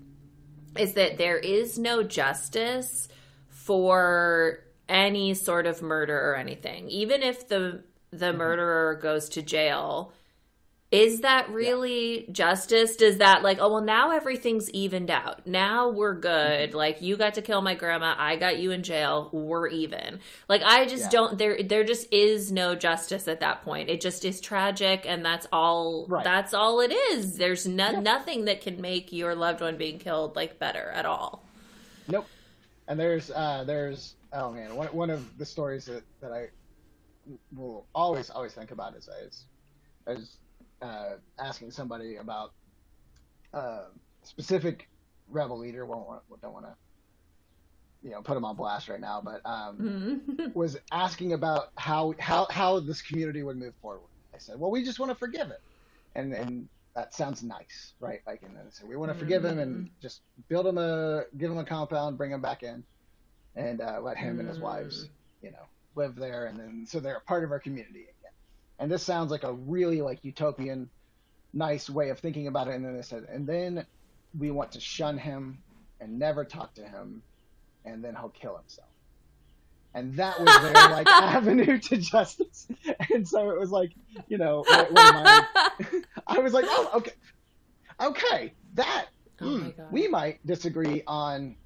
[0.77, 3.07] is that there is no justice
[3.49, 4.59] for
[4.89, 8.17] any sort of murder or anything, even if the Mm-hmm.
[8.19, 10.11] the murderer goes to jail
[10.91, 12.97] is that really justice?
[12.97, 15.47] Does that like, oh well now everything's evened out.
[15.47, 16.69] Now we're good.
[16.69, 16.77] Mm-hmm.
[16.77, 20.19] Like you got to kill my grandma, I got you in jail, we're even.
[20.49, 21.09] Like I just Yeah.
[21.09, 23.89] don't there there just is no justice at that point.
[23.89, 26.25] It just is tragic and that's all Right.
[26.25, 27.37] that's all it is.
[27.37, 27.99] There's no, Yeah.
[28.01, 31.43] nothing that can make your loved one being killed like better at all.
[32.09, 32.27] Nope.
[32.89, 36.49] And there's uh there's oh man one one of the stories that, that I
[37.55, 39.45] will always always think about is I was,
[40.07, 40.38] I was
[40.82, 42.52] uh, asking somebody about
[43.53, 43.86] uh,
[44.24, 44.90] specific
[45.28, 45.86] rebel leader.
[45.86, 46.76] Won't want don't want to
[48.02, 50.56] you know put him on blast right now, but um, Mhm.
[50.56, 54.10] was asking about how how how this community would move forward.
[54.34, 55.62] I said, well, we just want to forgive it,
[56.16, 58.22] and and that sounds nice, right?
[58.28, 61.26] Like, and then I said, we want to forgive him and just build him a
[61.38, 62.86] give him a compound, bring him back in,
[63.56, 65.10] and uh, let him and his wives,
[65.41, 68.08] you know, live there, and then so they're a part of our community.
[68.82, 70.90] And this sounds like a really like utopian
[71.53, 72.76] nice way of thinking about it.
[72.76, 73.86] And then they said, and then
[74.38, 75.64] we want to shun him
[76.02, 77.24] and never talk to him,
[77.86, 78.90] and then he'll kill himself.
[79.94, 82.68] And that was their like avenue to justice.
[83.14, 83.91] And so it was like,
[84.28, 85.48] you know, when- when my-
[86.28, 87.14] I was like, oh, okay,
[88.02, 89.08] okay, that
[89.44, 91.58] Oh hmm, we might disagree on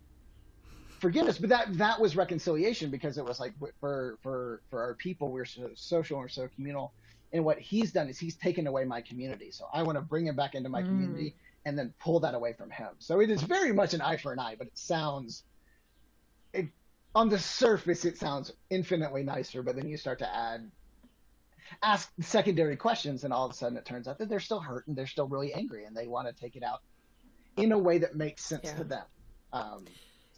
[1.00, 5.32] forgiveness, but that that was reconciliation because it was like for for for our people,
[5.32, 6.94] we're so social, we're so communal,
[7.36, 9.52] and what he's done is he's taken away my community.
[9.52, 10.88] So I want to bring him back into my Mm.
[10.88, 11.36] community
[11.66, 12.96] and then pull that away from him.
[13.00, 15.44] So it is very much an eye for an eye, but it sounds.
[16.54, 16.68] It,
[17.14, 20.72] on the surface, it sounds infinitely nicer, but then you start to add
[21.82, 24.88] ask secondary questions, and all of a sudden it turns out that they're still hurt
[24.88, 26.80] and they're still really angry, and they want to take it out
[27.58, 28.78] in a way that makes sense Yeah.
[28.78, 29.06] to them.
[29.52, 29.86] Um,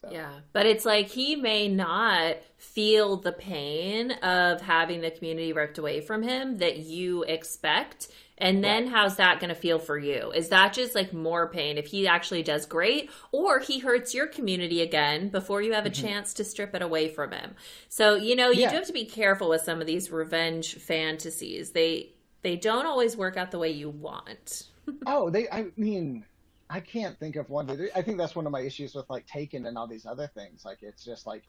[0.01, 0.09] so.
[0.11, 5.77] Yeah, but it's like he may not feel the pain of having the community ripped
[5.77, 8.07] away from him that you expect.
[8.39, 10.31] And then how's that going to feel for you?
[10.31, 14.27] Is that just like more pain if he actually does great or he hurts your
[14.27, 16.05] community again before you have a mm-hmm.
[16.05, 17.55] chance to strip it away from him?
[17.89, 18.69] So, you know, you Yeah.
[18.69, 21.71] do have to be careful with some of these revenge fantasies.
[21.71, 22.13] They
[22.43, 24.63] they don't always work out the way you want.
[25.05, 25.49] Oh, they.
[25.49, 26.23] I mean,
[26.69, 27.67] I can't think of one.
[27.67, 30.27] That, I think that's one of my issues with like Taken and all these other
[30.27, 30.63] things.
[30.65, 31.43] Like, it's just like,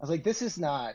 [0.00, 0.94] I was like, this is not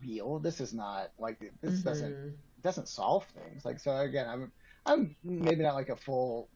[0.00, 0.38] real.
[0.38, 2.36] This is not like this doesn't Mhm.
[2.62, 3.64] doesn't solve things.
[3.64, 4.52] Like, so again, I'm
[4.86, 6.48] I'm maybe not like a full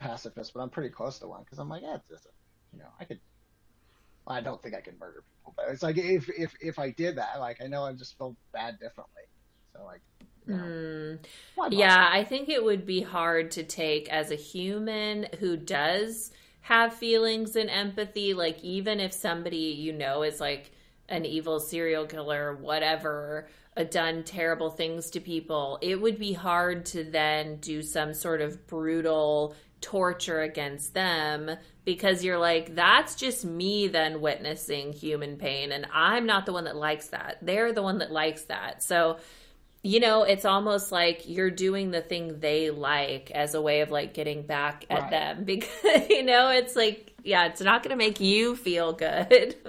[0.00, 2.30] pacifist, but I'm pretty close to one because I'm like, yeah, it's just, a-
[2.72, 3.20] you know, I could.
[4.26, 7.16] I don't think I could murder people, but it's like if if if I did
[7.16, 9.22] that, like I know I'd just feel bad differently.
[9.74, 10.02] So like,
[10.56, 11.18] know, Mm.
[11.68, 16.30] Yeah, I think it would be hard to take as a human who does
[16.62, 18.34] have feelings and empathy.
[18.34, 20.70] Like, even if somebody you know is like
[21.08, 23.48] an evil serial killer, whatever,
[23.90, 28.66] done terrible things to people, it would be hard to then do some sort of
[28.66, 31.50] brutal torture against them
[31.84, 35.72] because you're like, that's just me then witnessing human pain.
[35.72, 37.38] And I'm not the one that likes that.
[37.40, 38.82] They're the one that likes that.
[38.82, 39.18] So,
[39.82, 43.90] you know, it's almost like you're doing the thing they like as a way of
[43.90, 45.10] like getting back at Right.
[45.10, 49.56] them because you know, it's like yeah, it's not going to make you feel good.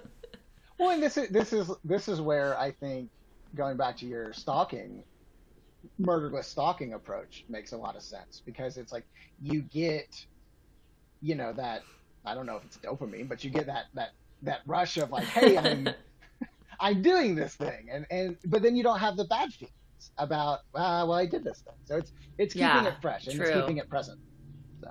[0.79, 3.11] Well, and this is this is this is where I think
[3.55, 5.03] going back to your stalking,
[5.99, 9.05] murderless stalking approach makes a lot of sense because it's like
[9.39, 10.07] you get,
[11.21, 11.83] you know, that
[12.25, 14.09] I don't know if it's dopamine, but you get that that
[14.43, 15.95] that rush of like, hey, I'm
[16.79, 19.49] I'm doing this thing, and and but then you don't have the bad
[19.99, 23.27] feelings about ah, well, I did this thing, so it's it's keeping Yeah, it fresh
[23.27, 24.19] and it's keeping it present.
[24.81, 24.89] So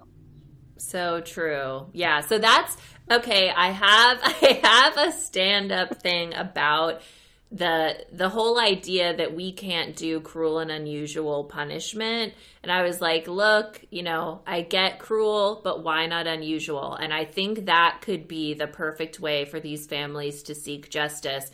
[0.78, 1.86] So true.
[1.92, 2.20] Yeah.
[2.20, 2.76] So that's
[3.10, 3.50] okay.
[3.50, 7.02] I have I have a stand up thing about
[7.50, 12.34] the the whole idea that we can't do cruel and unusual punishment.
[12.62, 16.94] And I was like, look, you know, I get cruel, but why not unusual?
[16.94, 21.50] And I think that could be the perfect way for these families to seek justice.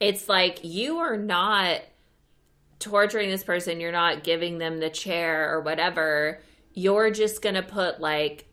[0.00, 1.80] It's like you are not
[2.78, 6.40] torturing this person, you're not giving them the chair or whatever.
[6.74, 8.46] You're just going to put like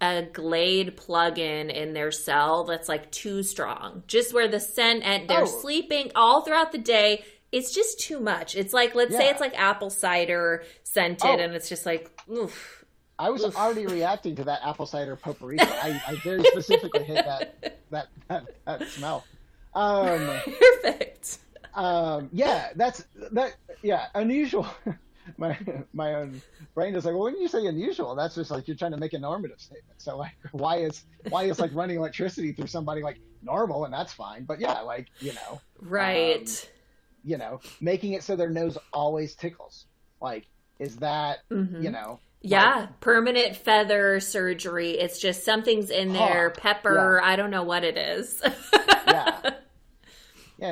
[0.00, 4.02] a Glade plug-in in their cell that's like too strong.
[4.06, 5.46] Just where the scent and they're Oh.
[5.46, 7.24] sleeping all throughout the day.
[7.52, 8.56] It's just too much.
[8.56, 11.38] It's like let's say it's like apple cider scented Oh.
[11.38, 12.84] and it's just like oof.
[13.16, 13.56] I was Oof.
[13.56, 15.60] already reacting to that apple cider potpourri.
[15.60, 19.24] I, I very specifically hit that that that, that smell.
[19.72, 21.38] Um, Perfect.
[21.74, 23.54] Um, yeah, that's that.
[23.82, 24.66] Yeah, unusual.
[25.38, 25.58] my
[25.92, 26.42] my own
[26.74, 29.12] brain is like, well, when you say unusual, that's just like you're trying to make
[29.14, 30.00] a normative statement.
[30.00, 34.12] So like, why is why is like running electricity through somebody like normal, and that's
[34.12, 34.44] fine.
[34.44, 36.48] But yeah, like you know, Right.
[36.48, 36.56] Um,
[37.24, 39.86] you know, making it so their nose always tickles.
[40.20, 40.46] Like,
[40.78, 41.82] is that Mhm.
[41.82, 42.20] you know?
[42.42, 44.90] Yeah, permanent feather surgery.
[44.98, 47.20] It's just something's in there, Huh, pepper.
[47.22, 48.42] I don't know what it is.
[49.06, 49.40] Yeah.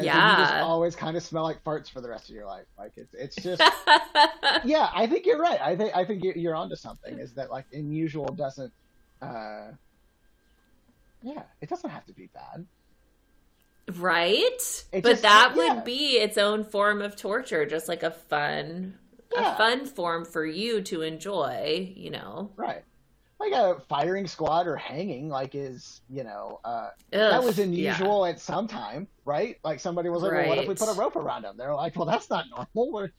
[0.01, 2.47] Yeah, it's you just always kind of smell like farts for the rest of your
[2.47, 2.67] life.
[2.79, 3.63] Like it's it's just
[4.65, 4.89] yeah.
[4.95, 5.61] I think you're right.
[5.61, 7.19] I think I think you- you're onto something.
[7.19, 8.73] Is that like unusual doesn't.
[9.21, 9.73] uh
[11.23, 12.67] Yeah, it doesn't have to be bad.
[13.97, 14.85] right?
[14.93, 15.75] But just- that yeah.
[15.75, 18.99] would be its own form of torture, just like a fun
[19.33, 19.55] Yeah.
[19.55, 22.51] a fun form for you to enjoy, you know.
[22.57, 22.85] Right.
[23.43, 27.65] Like a firing squad or hanging, like is you know uh, that was yeah.
[27.65, 29.59] unusual at some time, right?
[29.65, 31.57] Like somebody was like, well, what if we put a rope around them?
[31.57, 32.93] They're like, well, that's not normal.
[32.93, 33.11] We're,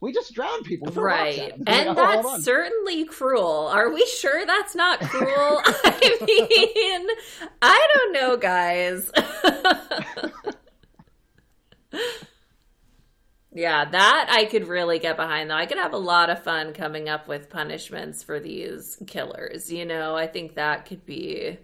[0.00, 0.90] we just drown people.
[0.92, 1.52] Right.
[1.66, 3.68] And Like, oh, that's certainly cruel.
[3.68, 5.28] Are we sure that's not cruel?
[5.64, 7.06] I mean,
[7.62, 9.12] I don't know, guys.
[13.52, 15.56] Yeah, that I could really get behind though.
[15.56, 19.84] I could have a lot of fun coming up with punishments for these killers, you
[19.84, 20.14] know.
[20.14, 21.58] I think that could be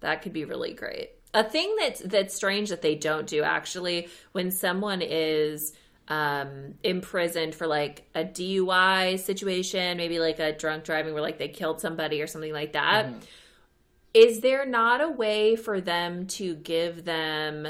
[0.00, 1.10] that could be really great.
[1.34, 5.72] A thing that's that's strange that they don't do actually when someone is
[6.06, 11.48] um imprisoned for like a DUI situation, maybe like a drunk driving where like they
[11.48, 13.12] killed somebody or something like that.
[14.14, 17.66] Is there not a way for them to give them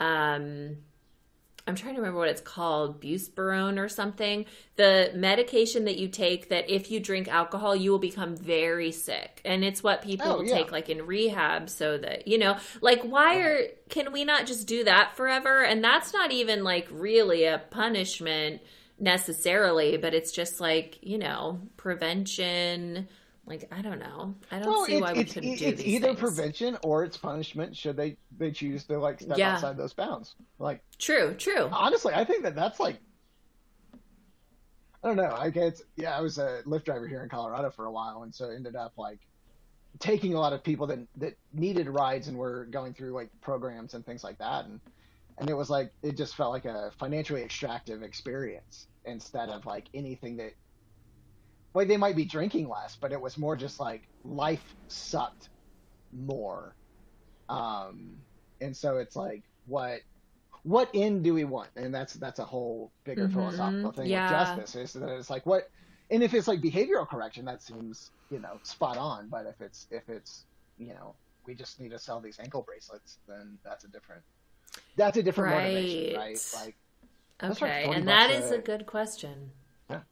[0.00, 0.78] um
[1.70, 4.44] I'm trying to remember what it's called, buspirone or something.
[4.74, 9.40] The medication that you take that if you drink alcohol, you will become very sick.
[9.44, 10.52] And it's what people Oh, yeah.
[10.54, 14.66] take like in rehab so that, you know, like why are can we not just
[14.66, 15.62] do that forever?
[15.64, 18.60] And that's not even like really a punishment
[18.98, 23.08] necessarily, but it's just like, you know, prevention.
[23.50, 24.32] Like I don't know.
[24.52, 26.20] I don't Well, see it's, why we couldn't it's do these either things.
[26.20, 29.54] prevention or it's punishment should they they choose to like step Yeah.
[29.54, 30.36] outside those bounds.
[30.60, 31.68] Like True, true.
[31.72, 32.98] honestly, I think that that's like
[35.02, 35.34] I don't know.
[35.36, 38.32] I guess yeah, I was a Lyft driver here in Colorado for a while, and
[38.32, 39.18] so ended up like
[39.98, 43.94] taking a lot of people that that needed rides and were going through like programs
[43.94, 44.78] and things like that, and
[45.38, 49.86] and it was like it just felt like a financially extractive experience instead of like
[49.92, 50.52] anything that
[51.74, 55.48] like they might be drinking less, but it was more just like life sucked
[56.12, 56.74] more.
[57.48, 58.16] Um,
[58.60, 60.00] and so it's like what
[60.62, 61.70] what end do we want?
[61.76, 63.32] And that's that's a whole bigger Mhm.
[63.32, 64.24] philosophical thing Yeah.
[64.24, 65.70] with justice is that it's like what
[66.10, 69.28] and if it's like behavioral correction, that seems, you know, spot on.
[69.28, 70.44] But if it's if it's
[70.76, 71.14] you know,
[71.46, 74.22] we just need to sell these ankle bracelets, then that's a different
[74.96, 76.16] that's a different motivation, Right.
[76.16, 76.54] right?
[76.54, 76.76] Like
[77.38, 79.50] That's like Okay, and that is a- a good question.
[79.88, 80.02] Yeah.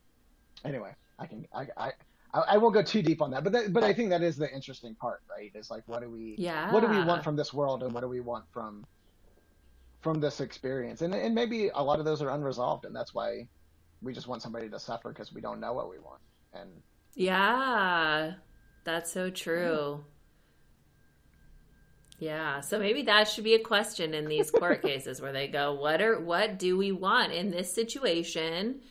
[0.64, 1.92] anyway, I can I I
[2.34, 4.52] I won't go too deep on that, but that, but I think that is the
[4.54, 5.50] interesting part, right?
[5.54, 6.72] Is like what do we Yeah.
[6.72, 8.84] what do we want from this world and what do we want from
[10.00, 11.02] from this experience?
[11.02, 13.48] And and maybe a lot of those are unresolved, and that's why
[14.02, 16.20] we just want somebody to suffer because we don't know what we want.
[16.52, 16.70] And
[17.14, 18.34] Yeah,
[18.84, 20.04] that's so true.
[22.20, 25.72] Yeah, so maybe that should be a question in these court cases where they go,
[25.74, 28.82] "What are what do we want in this situation?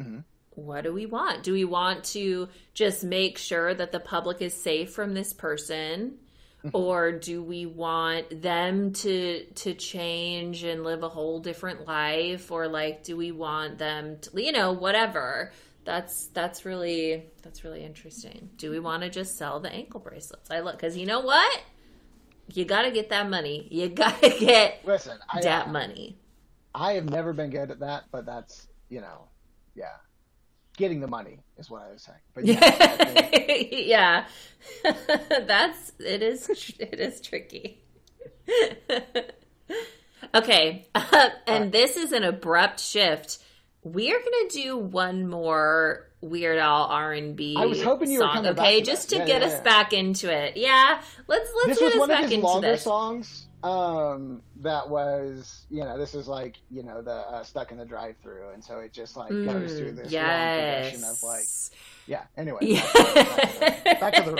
[0.00, 0.24] Mhm.
[0.50, 1.42] What do we want?
[1.42, 6.18] Do we want to just make sure that the public is safe from this person?"
[6.64, 6.76] Mm-hmm.
[6.76, 12.50] Or do we want them to to change and live a whole different life?
[12.50, 15.52] Or like, do we want them to, you know, whatever?
[15.84, 18.50] That's that's really that's really interesting.
[18.56, 20.50] Do we want to just sell the ankle bracelets?
[20.50, 21.62] I look because you know what,
[22.52, 23.66] you got to get that money.
[23.70, 26.18] You got to get listen, I that money.
[26.74, 29.28] I have never been good at that, but that's you know,
[29.74, 29.96] yeah,
[30.76, 32.18] getting the money is what I was saying.
[32.34, 34.24] But yeah, yeah,
[35.46, 36.48] that's it is
[36.78, 37.82] it is tricky.
[40.34, 40.86] okay,
[41.46, 43.38] and this is an abrupt shift.
[43.82, 47.56] We are gonna do one more Weird Al R and B.
[47.58, 49.60] I was hoping you were song, coming back okay, just to Yeah, get yeah, us
[49.62, 50.56] back into it.
[50.56, 52.82] Yeah, let's let's this get us one back of his into longer this.
[52.82, 57.78] songs um that was you know this is like you know the uh, stuck in
[57.78, 61.22] the drive through and so it just like goes through Mm, this long progression of
[61.22, 61.70] like yes.
[62.06, 62.80] yeah anyway Yeah.
[64.00, 64.34] back to the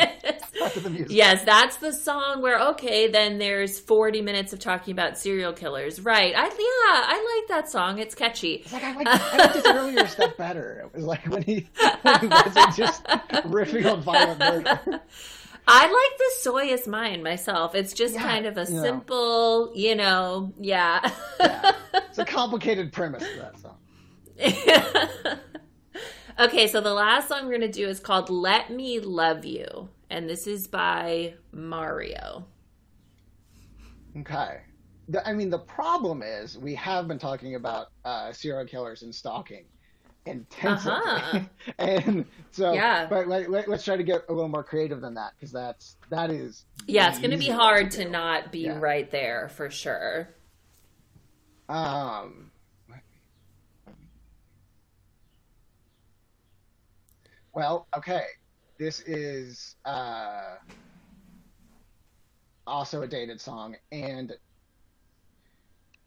[0.60, 4.58] back to the music Yes, that's the song where okay, then there's 40 minutes of
[4.58, 6.00] talking about serial killers.
[6.00, 6.34] Right.
[6.36, 7.98] I yeah, I like that song.
[7.98, 8.54] It's catchy.
[8.56, 10.82] It's like I like I liked his earlier stuff better.
[10.84, 11.68] It was like when he,
[12.02, 15.00] when he wasn't just riffing on violent murder.
[15.72, 17.76] I like the Soy is Mine myself.
[17.76, 18.82] It's just Yeah, kind of a yeah.
[18.82, 21.08] simple, you know, yeah.
[21.40, 21.72] Yeah.
[22.08, 23.76] It's a complicated premise to that song.
[26.40, 29.88] okay, so the last song we're going to do is called Let Me Love You.
[30.10, 32.46] And this is by Mario.
[34.18, 34.60] Okay.
[35.08, 39.14] The, I mean, the problem is we have been talking about uh, serial killers and
[39.14, 39.64] stalking
[40.26, 41.40] intensively, Uh-huh.
[41.78, 43.06] and so Yeah.
[43.08, 45.96] But let, let, us try to get a little more creative than that because that's
[46.10, 48.78] that is Yeah, it's going to be hard to to not be Yeah.
[48.78, 50.28] right there for sure.
[51.68, 52.50] Um.
[57.52, 58.22] Well, okay.
[58.78, 60.54] This is uh,
[62.66, 64.32] also a dated song and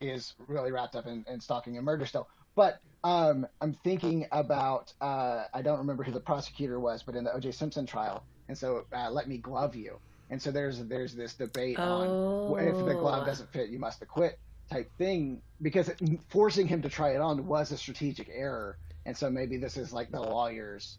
[0.01, 2.27] is really wrapped up in, in stalking and murder still.
[2.55, 7.23] But um, I'm thinking about uh, I don't remember who the prosecutor was, but in
[7.23, 7.51] the O.J.
[7.51, 9.99] Simpson trial, and so uh, let me glove you.
[10.29, 13.25] And so there's there's this debate on if the glove Oh.
[13.25, 14.39] doesn't fit, you must acquit
[14.71, 15.99] type thing because it,
[16.29, 18.77] forcing him to try it on was a strategic error.
[19.05, 20.97] And so maybe this is like the lawyers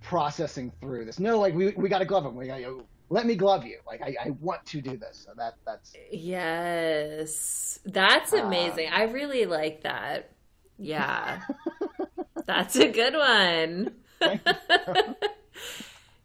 [0.00, 1.20] processing through this.
[1.20, 2.34] No, like we we got to glove him.
[2.34, 3.78] We got to let me glove you.
[3.86, 5.22] Like I, I want to do this.
[5.26, 7.78] So that that's Yes.
[7.84, 8.88] That's Uh, amazing.
[8.90, 10.30] I really like that.
[10.78, 11.42] Yeah.
[12.46, 13.94] That's a good one.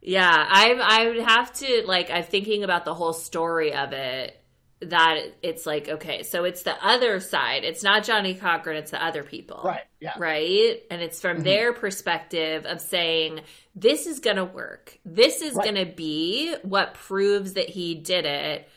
[0.01, 4.39] Yeah, I'm I would have to like I'm thinking about the whole story of it
[4.81, 7.65] that it's like okay, so it's the other side.
[7.65, 9.59] It's not Johnnie Cochran, it's the other people.
[9.65, 9.81] right.
[9.99, 10.13] Yeah.
[10.17, 10.81] Right?
[10.89, 11.43] And it's from Mhm.
[11.43, 13.41] their perspective of saying
[13.75, 14.97] this is going to work.
[15.03, 15.63] This is Right.
[15.73, 18.69] going to be what proves that he did it.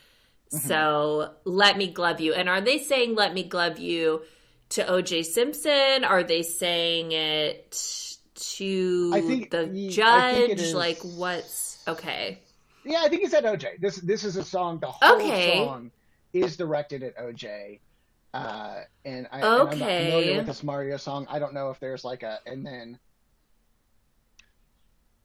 [0.51, 0.59] Mhm.
[0.67, 2.33] So, let me glove you.
[2.33, 4.23] And are they saying let me glove you
[4.71, 6.03] to OJ Simpson?
[6.03, 7.71] Are they saying it
[8.35, 9.99] to I think- the judge?
[10.05, 12.39] I think it is- Like what's okay.
[12.83, 13.79] Yeah, I think he said OJ.
[13.79, 14.79] This this is a song.
[14.79, 15.57] The whole Okay.
[15.57, 15.91] song
[16.33, 17.79] is directed at OJ.
[18.33, 20.05] Uh, and, I, and I'm not Okay.
[20.09, 21.27] familiar with this Mario song.
[21.29, 22.97] I don't know if there's like a and then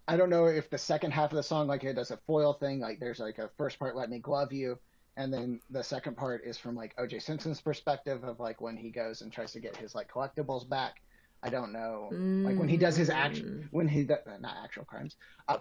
[0.09, 2.53] I don't know if the second half of the song like it does a foil
[2.53, 2.81] thing.
[2.81, 4.79] Like there's like a first part, "Let Me Glove You,"
[5.17, 8.91] and then the second part is from like OJ Simpson's perspective of like when he
[8.91, 10.97] goes and tries to get his like collectibles back.
[11.43, 15.17] I don't know, like when he does his action, when he does not actual crimes,
[15.49, 15.59] uh,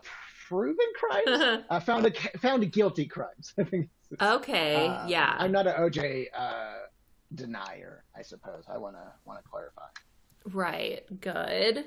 [0.47, 1.63] proven crimes, Mm.
[1.69, 3.53] uh, found a found a guilty crimes.
[3.59, 3.89] I think.
[4.21, 5.35] okay, uh, yeah.
[5.37, 6.75] I'm not an OJ uh,
[7.35, 8.03] denier.
[8.17, 9.87] I suppose I want to want to clarify.
[10.45, 11.03] Right.
[11.21, 11.85] Good.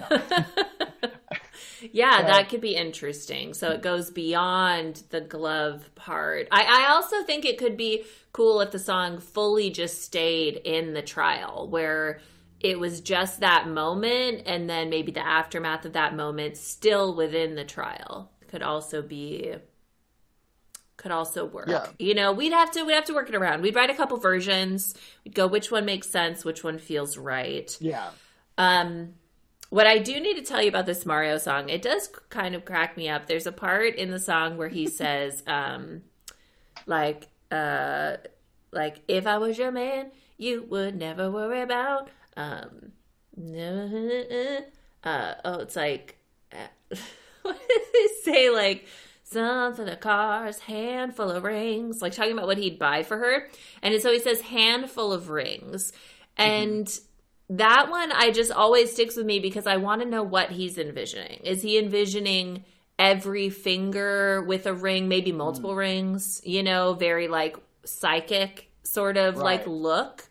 [1.92, 3.54] yeah, So- that could be interesting.
[3.54, 6.48] So it goes beyond the glove part.
[6.50, 10.92] I, I also think it could be cool if the song fully just stayed in
[10.94, 12.20] the trial, where
[12.60, 17.54] it was just that moment and then maybe the aftermath of that moment still within
[17.54, 19.54] the trial could also be
[20.96, 21.68] could also work.
[21.68, 21.86] Yeah.
[21.98, 23.60] You know, we'd have to we'd have to work it around.
[23.60, 24.94] We'd write a couple versions.
[25.24, 27.76] We'd go which one makes sense, which one feels right.
[27.80, 28.08] Yeah.
[28.56, 29.14] Um,
[29.70, 32.64] what I do need to tell you about this Mario song, it does kind of
[32.64, 33.26] crack me up.
[33.26, 36.02] There's a part in the song where he says, um,
[36.86, 38.16] like, uh,
[38.72, 42.92] like if I was your man, you would never worry about, um,
[45.04, 46.18] uh, oh, it's like,
[46.52, 46.96] uh,
[47.42, 48.50] what did they say?
[48.50, 48.86] Like,
[49.24, 53.48] some for the cars, handful of rings, like talking about what he'd buy for her.
[53.82, 55.92] And so he says, handful of rings.
[56.36, 56.88] And
[57.50, 60.78] that one I just always sticks with me because I want to know what he's
[60.78, 61.40] envisioning.
[61.44, 62.64] Is he envisioning
[62.98, 65.38] every finger with a ring, maybe hmm.
[65.38, 70.24] multiple rings, you know, very like psychic sort of like look?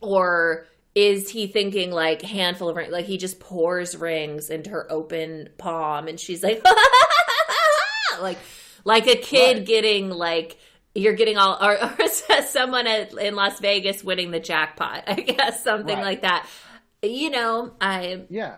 [0.00, 4.90] Or is he thinking like handful of rings, like he just pours rings into her
[4.90, 6.64] open palm and she's like,
[8.20, 8.38] like,
[8.84, 9.66] like a kid Right.
[9.66, 10.58] getting like,
[10.94, 12.08] you're getting all, or, or
[12.46, 16.04] someone at, in Las Vegas winning the jackpot, I guess, something Right.
[16.04, 16.46] like that.
[17.02, 18.56] You know, I, Yeah.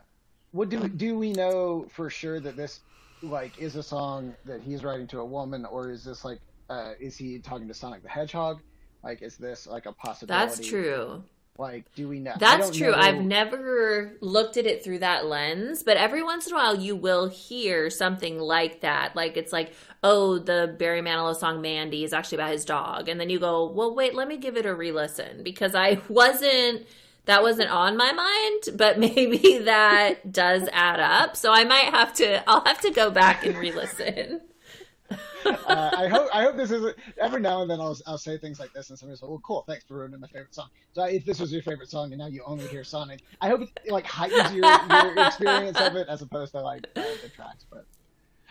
[0.50, 2.80] What do do we know for sure that this
[3.22, 6.92] like is a song that he's writing to a woman, or is this like uh,
[7.00, 8.60] is he talking to Sonic the Hedgehog?
[9.02, 10.46] Like, is this like a possibility?
[10.46, 11.24] that's true.
[11.58, 12.32] Like, do we know?
[12.38, 12.92] That's true.
[12.92, 16.74] know- I've never looked at it through that lens, but every once in a while
[16.74, 19.14] you will hear something like that.
[19.14, 19.72] Like it's like,
[20.02, 23.08] oh, the Barry Manilow song Mandy is actually about his dog.
[23.08, 26.00] And then you go, well, wait, let me give it a re listen because I
[26.08, 26.86] wasn't,
[27.26, 31.36] that wasn't on my mind, but maybe that does add up.
[31.36, 34.40] So I might have to, I'll have to go back and re listen.
[35.44, 38.59] uh, I hope I hope this is every now and then I'll I'll say things
[38.60, 40.68] like this and somebody's like, well, cool, thanks for ruining my favorite song.
[40.93, 43.62] So if this was your favorite song and now you only hear Sonic, I hope
[43.62, 47.64] it like heightens your, your experience of it as opposed to like uh, the tracks.
[47.70, 47.86] But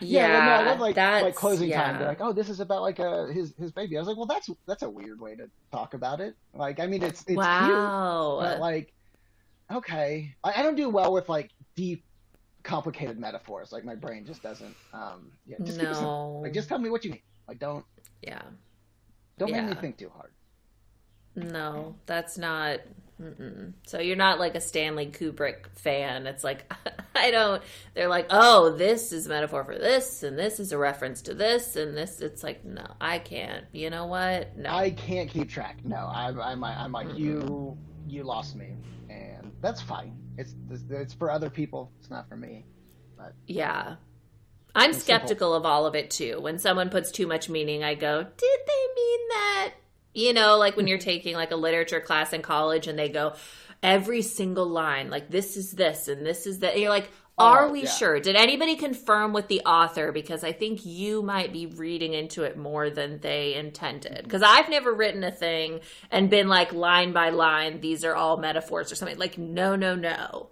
[0.00, 1.82] yeah, well, no, I love like like closing yeah.
[1.82, 1.98] time.
[1.98, 3.96] They're like, oh, this is about like uh his his baby.
[3.96, 6.34] I was like, well, that's that's a weird way to talk about it.
[6.54, 8.92] Like, I mean, it's it's cute, but like,
[9.70, 12.04] okay, I, I don't do well with like deep,
[12.62, 13.72] complicated metaphors.
[13.72, 14.74] Like my brain just doesn't.
[14.92, 16.40] Um, yeah, just no.
[16.42, 17.22] Like, just tell me what you mean.
[17.48, 17.84] Like, don't
[18.22, 18.42] yeah.
[19.38, 20.30] don't make me think too hard.
[21.34, 22.80] No, that's not.
[23.20, 23.72] Mm-mm.
[23.86, 26.26] So you're not like a Stanley Kubrick fan.
[26.26, 26.72] It's like
[27.14, 27.62] I don't.
[27.94, 31.34] They're like, oh, this is a metaphor for this, and this is a reference to
[31.34, 32.20] this, and this.
[32.20, 33.64] It's like, no, I can't.
[33.72, 34.56] You know what?
[34.56, 34.70] No.
[34.70, 35.78] I can't keep track.
[35.84, 37.76] No, I'm I'm I'm like you
[38.08, 38.74] you lost me,
[39.08, 39.31] and
[39.62, 40.16] that's fine.
[40.36, 40.54] It's
[40.90, 41.90] it's for other people.
[42.00, 42.66] It's not for me.
[43.16, 43.96] But yeah.
[44.74, 46.40] I'm skeptical of all of it too.
[46.40, 49.72] When someone puts too much meaning, I go, did they mean that?
[50.14, 53.34] You know, like when you're taking like a literature class in college and they go,
[53.82, 56.72] every single line, like this is this and this is that.
[56.72, 57.86] And you're like, are Oh, we yeah.
[57.86, 58.20] sure?
[58.20, 60.12] Did anybody confirm with the author?
[60.12, 64.22] Because I think you might be reading into it more than they intended.
[64.24, 65.80] Because I've never written a thing
[66.10, 69.18] and been like line by line, these are all metaphors or something.
[69.18, 70.50] Like, no, no, no.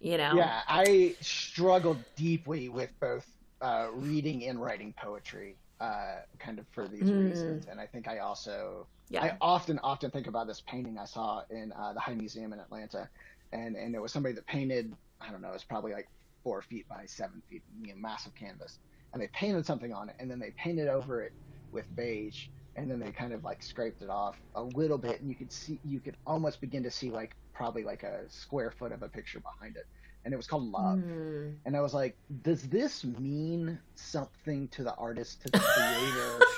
[0.00, 0.44] You know?
[0.44, 3.26] Yeah, I struggled deeply with both
[3.60, 5.58] uh, reading and writing poetry.
[5.78, 7.18] uh, kind of for these Mm.
[7.18, 7.66] reasons.
[7.66, 9.24] And I think I also Yeah.
[9.24, 12.60] I often often think about this painting I saw in uh, the High Museum in
[12.60, 13.10] Atlanta,
[13.52, 16.08] and and it was somebody that painted I don't know it's probably like
[16.42, 18.78] four feet by seven feet, you know, massive canvas,
[19.12, 21.32] and they painted something on it, and then they painted over it
[21.72, 25.28] with beige, and then they kind of like scraped it off a little bit, and
[25.28, 28.92] you could see you could almost begin to see like probably like a square foot
[28.92, 29.86] of a picture behind it,
[30.24, 30.98] and it was called Love.
[30.98, 31.54] Mm.
[31.64, 36.40] And I was like, does this mean something to the artist, to the creator?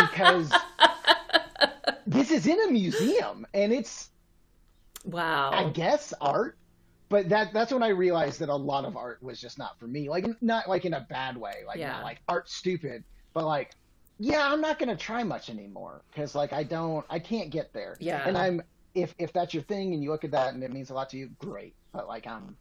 [0.00, 0.52] because
[2.06, 4.10] this is in a museum and it's,
[5.04, 5.50] wow.
[5.52, 6.56] I guess, art.
[7.08, 9.86] But that that's when I realized that a lot of art was just not for
[9.86, 10.08] me.
[10.08, 11.92] Like not like in a bad way, like Yeah.
[11.92, 13.72] not like art stupid, but like
[14.18, 17.96] yeah, I'm not gonna try much anymore because like I don't, I can't get there.
[18.00, 18.26] Yeah.
[18.26, 18.62] And I'm
[18.94, 21.10] if if that's your thing and you look at that and it means a lot
[21.10, 21.76] to you, great.
[21.92, 22.56] But like I'm,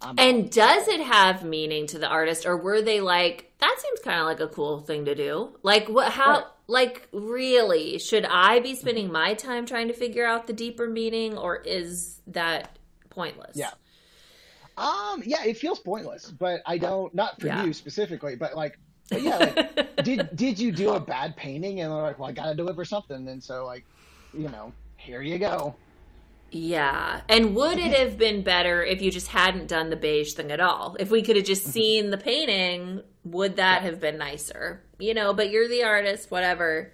[0.00, 4.00] I'm And does it have meaning to the artist, or were they like, that seems
[4.00, 5.58] kind of like a cool thing to do?
[5.62, 6.44] Like, what, how, Right.
[6.68, 11.36] like, really, should I be spending my time trying to figure out the deeper meaning,
[11.36, 12.78] or is that
[13.20, 13.56] pointless?
[13.56, 13.70] Yeah.
[14.76, 17.64] Um, yeah, it feels pointless, but I don't not for Yeah.
[17.64, 18.78] you specifically, but like,
[19.10, 22.32] but yeah, like, did did you do a bad painting and they're like, well, I
[22.32, 23.84] gotta deliver something, and so like,
[24.32, 25.74] you know, here you go.
[26.52, 27.20] Yeah.
[27.28, 30.60] And would it have been better if you just hadn't done the beige thing at
[30.60, 30.96] all?
[30.98, 34.82] If we could have just seen the painting, would that have been nicer?
[34.98, 36.92] You know, but you're the artist, whatever.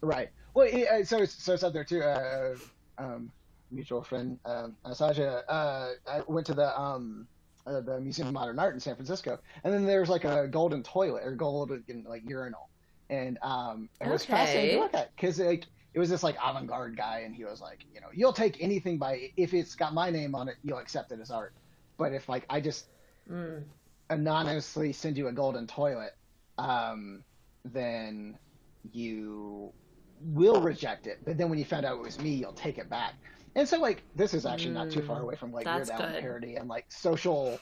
[0.00, 0.30] Right.
[0.54, 0.66] Well,
[1.04, 2.02] so it's, so it's up there too.
[2.02, 2.54] Uh,
[2.98, 3.30] um,
[3.70, 5.42] mutual friend um, Anastasia.
[5.50, 7.28] Uh, I went to the um,
[7.66, 10.82] uh, the Museum of Modern Art in San Francisco, and then there's like a golden
[10.82, 12.70] toilet or golden like urinal,
[13.10, 14.32] and um, it was Okay.
[14.32, 17.60] fascinating to look at because like it was this like avant-garde guy, and he was
[17.60, 20.78] like, you know, you'll take anything by if it's got my name on it, you'll
[20.78, 21.52] accept it as art,
[21.98, 22.88] but if like I just
[23.30, 23.64] Mm.
[24.10, 26.12] anonymously send you a golden toilet,
[26.58, 27.24] um,
[27.64, 28.38] then
[28.92, 29.72] you
[30.20, 31.18] will reject it.
[31.24, 33.14] But then when you found out it was me, you'll take it back.
[33.54, 36.20] And so, like, this is actually not too far away from like Weird Al good.
[36.20, 37.58] parody and like social,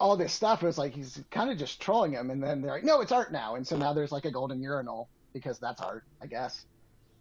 [0.00, 0.62] all this stuff.
[0.62, 3.12] It was like he's kind of just trolling him, and then they're like, "No, it's
[3.12, 6.64] art now." And so now there's like a golden urinal because that's art, I guess.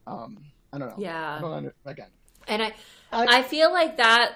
[0.08, 0.38] Um,
[0.74, 0.96] I don't know.
[0.98, 1.40] Yeah.
[1.42, 2.10] Don't under, again.
[2.48, 2.74] And I,
[3.12, 4.36] I- I feel like that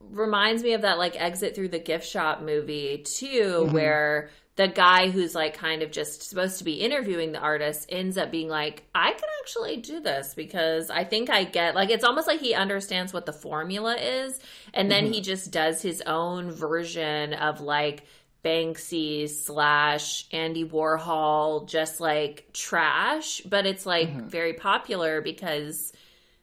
[0.00, 3.72] reminds me of that like exit through the gift shop movie too, Mhm.
[3.72, 8.18] where the guy who's like kind of just supposed to be interviewing the artist ends
[8.18, 12.04] up being like, I can actually do this because I think I get like it's
[12.04, 14.38] almost like he understands what the formula is,
[14.74, 18.04] and then he just does his own version of like
[18.44, 24.26] Banksy slash Andy Warhol, just like trash, but it's like Mhm.
[24.28, 25.92] very popular because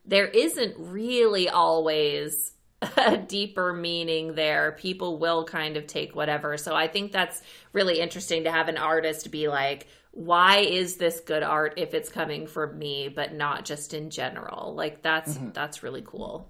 [0.06, 4.74] there isn't really always a deeper meaning there.
[4.74, 6.58] People will kind of take whatever.
[6.58, 7.42] So I think that's
[7.74, 12.10] really interesting to have an artist be like, why is this good art if it's
[12.10, 14.74] coming from me, but not just in general?
[14.76, 15.54] Like that's Mhm.
[15.54, 16.50] that's really cool.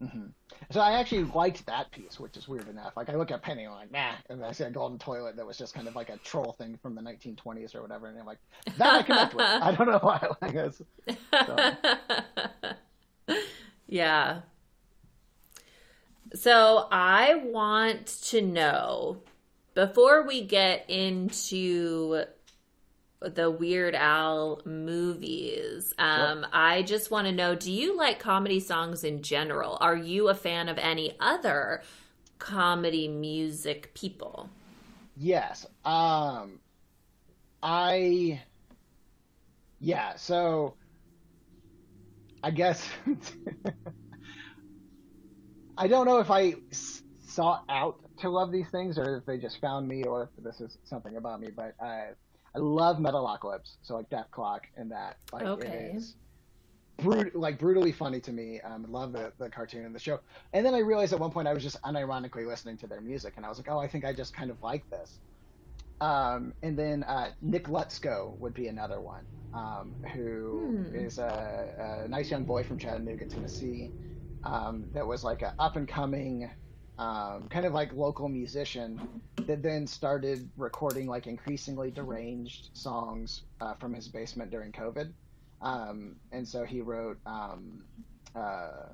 [0.00, 0.26] hmm
[0.70, 2.96] So I actually liked that piece, which is weird enough.
[2.96, 5.46] Like I look at Penny, I'm like, nah, and I see a golden toilet that
[5.46, 8.26] was just kind of like a troll thing from the 1920s or whatever, and I'm
[8.26, 8.38] like,
[8.76, 9.46] that I connect with.
[9.60, 10.26] I don't know why.
[10.42, 10.82] Like this.
[13.86, 14.40] yeah.
[16.34, 19.18] So I want to know
[19.74, 22.24] before we get into
[23.20, 29.04] the Weird Al movies, um, I just want to know do you like comedy songs
[29.04, 29.78] in general?
[29.80, 31.82] Are you a fan of any other
[32.40, 34.50] comedy music people?
[35.16, 35.66] Yes.
[35.84, 36.58] Um,
[37.62, 38.42] I.
[39.78, 40.16] Yeah.
[40.16, 40.74] So.
[42.42, 42.86] I guess.
[45.76, 46.54] I don't know if I
[47.20, 50.60] sought out to love these things or if they just found me or if this
[50.60, 52.10] is something about me, but I
[52.54, 55.16] I love Metalocalypse, so like Dethklok and that.
[55.32, 55.60] Like Okay.
[55.60, 56.16] it is
[56.98, 58.60] brut- like brutally funny to me.
[58.60, 60.20] Um, love the, the cartoon and the show.
[60.52, 63.34] And then I realized at one point I was just unironically listening to their music
[63.36, 65.20] and I was like, oh, I think I just kind of like this.
[66.00, 70.92] Um, and then uh, Nick Lutsko would be another one, um, who Hmm.
[70.92, 73.92] is a, a nice young boy from Chattanooga, Tennessee,
[74.44, 76.50] um, that was like an up and coming,
[76.98, 79.02] um, kind of like local musician
[79.46, 85.14] that then started recording like increasingly deranged songs uh, from his basement during COVID.
[85.62, 87.84] Um, and so he wrote um,
[88.34, 88.88] uh,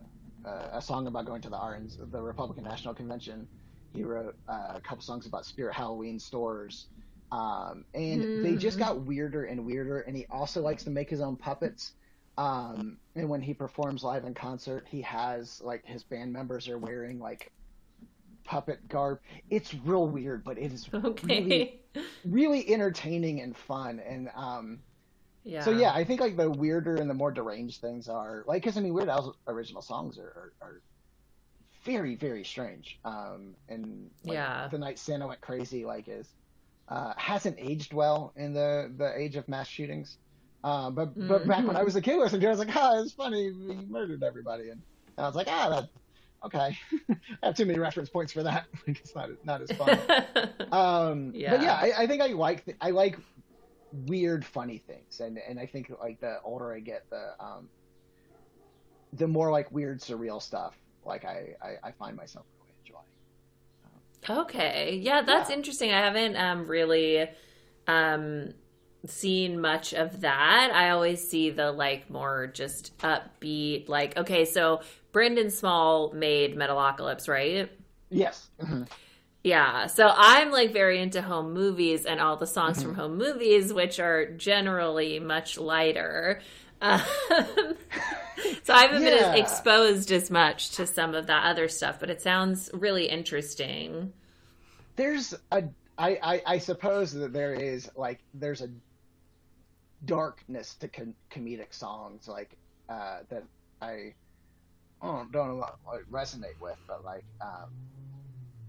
[0.47, 3.49] uh, a song about going to the RNC, the Republican National Convention.
[3.95, 6.89] He wrote uh, a couple songs about Spirit Halloween stores.
[7.33, 8.81] Um, and they just Hmm.
[8.81, 10.01] got weirder and weirder.
[10.01, 11.93] And he also likes to make his own puppets.
[12.41, 16.79] Um, and when he performs live in concert, he has like his band members are
[16.79, 17.53] wearing like
[18.45, 19.21] puppet garb.
[19.51, 21.27] It's real weird, but it is Okay.
[21.43, 21.81] really
[22.25, 24.01] really entertaining and fun.
[24.01, 24.79] And um,
[25.45, 25.61] yeah.
[25.63, 28.79] so yeah, I think like the weirder and the more deranged things are like because
[28.79, 30.81] I mean Weird Al's original songs are are, are
[31.85, 32.99] very very strange.
[33.05, 34.69] Um, and like, Yeah.
[34.69, 36.27] the night Santa went crazy like is
[36.89, 40.17] uh, hasn't aged well in the the age of mass shootings.
[40.63, 42.77] Uh, but but back when I was a kid listening to it, I was like,
[42.77, 44.83] ah, it's funny, he murdered everybody, and,
[45.17, 45.89] and I was like, ah, that
[46.45, 46.77] okay.
[47.11, 48.67] I have too many reference points for that.
[48.87, 49.99] Like, it's not not as fun.
[50.73, 51.51] Um, Yeah.
[51.51, 53.17] But yeah, I, I think I like I like
[53.93, 57.71] weird, funny things, and and I think like the older I get, the um,
[59.15, 60.77] the more like weird, surreal stuff.
[61.05, 63.05] Like I I, I find myself really enjoying.
[64.29, 65.01] Okay.
[65.03, 65.57] Yeah, that's Yeah.
[65.57, 65.91] interesting.
[65.93, 67.29] I haven't um really
[67.87, 68.55] um
[69.07, 70.71] seen much of that.
[70.75, 74.81] I always see the like more just upbeat like okay, so
[75.13, 77.71] Brendan Small made Metalocalypse, right?
[78.11, 78.49] Yes.
[78.61, 78.87] Mhm.
[79.43, 79.87] Yeah.
[79.87, 82.87] So I'm like very into home movies and all the songs Mm-hmm.
[82.89, 86.41] from home movies which are generally much lighter.
[86.83, 87.03] Um,
[88.63, 89.33] so I haven't been Yeah.
[89.35, 94.15] as exposed as much to some of that other stuff, but it sounds really interesting.
[94.97, 95.65] There's a
[95.99, 98.71] I, I I suppose that there is like there's a
[100.05, 102.57] darkness to com- comedic songs like
[102.89, 103.45] uh, that
[103.81, 104.15] I
[105.03, 107.67] don't, don't know what resonate with, but like, um,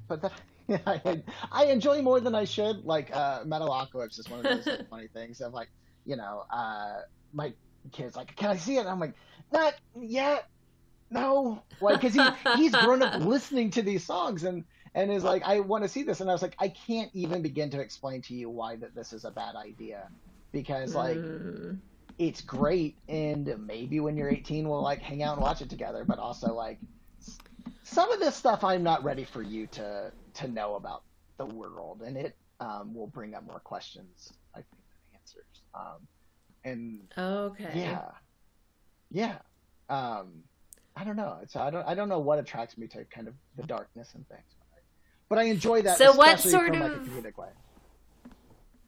[0.08, 0.34] but that
[0.88, 2.84] I, I enjoy more than I should.
[2.86, 5.70] Like, uh, Metalocalypse is one of those funny things of like,
[6.06, 7.00] you know, uh,
[7.34, 7.54] my
[7.92, 9.16] kid's like, "Can I see it?" And I'm like,
[9.52, 10.46] "Not yet,
[11.10, 12.22] no," like because he
[12.56, 14.64] he's grown up listening to these songs and
[14.96, 17.42] and is like, "I want to see this," and I was like, "I can't even
[17.42, 20.10] begin to explain to you why that this is a bad idea."
[20.52, 21.80] Because like Mm.
[22.18, 26.04] it's great and maybe when you're 18 we'll like hang out and watch it together
[26.06, 26.78] but also like
[27.84, 31.04] some of this stuff i'm not ready for you to to know about
[31.38, 34.68] the world and it um, will bring up more questions i think
[35.12, 36.08] than answers um,
[36.66, 37.72] and Okay.
[37.74, 38.12] yeah
[39.10, 39.38] yeah
[39.90, 40.44] um,
[40.96, 43.34] i don't know it's i don't i don't know what attracts me to kind of
[43.56, 44.44] the darkness and things
[45.30, 47.50] but i enjoy that So what sort from like a of- comedic way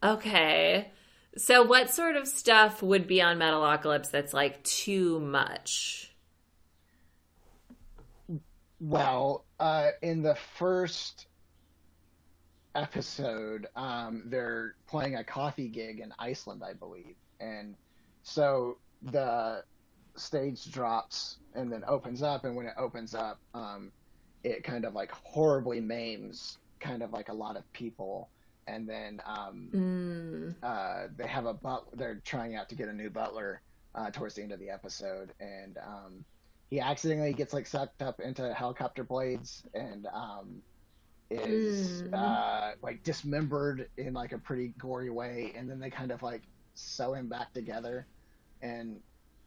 [0.03, 0.91] Okay.
[1.37, 6.13] So what sort of stuff would be on Metalocalypse that's like too much?
[8.79, 11.27] Well, uh, in the first
[12.75, 17.75] episode, um, they're playing a coffee gig in Iceland, I believe, and
[18.23, 19.63] so the
[20.15, 23.91] stage drops and then opens up, and when it opens up, um,
[24.43, 28.29] it kind of like horribly maims kind of like a lot of people,
[28.67, 30.55] and then um, Mm.
[30.63, 33.63] uh, they have a but they're trying out to get a new butler
[33.95, 36.25] uh, towards the end of the episode, and um,
[36.69, 40.63] he accidentally gets like sucked up into helicopter blades and um,
[41.29, 42.13] is Mm.
[42.13, 46.43] uh, like dismembered in like a pretty gory way, and then they kind of like
[46.75, 48.07] sew him back together,
[48.61, 49.03] and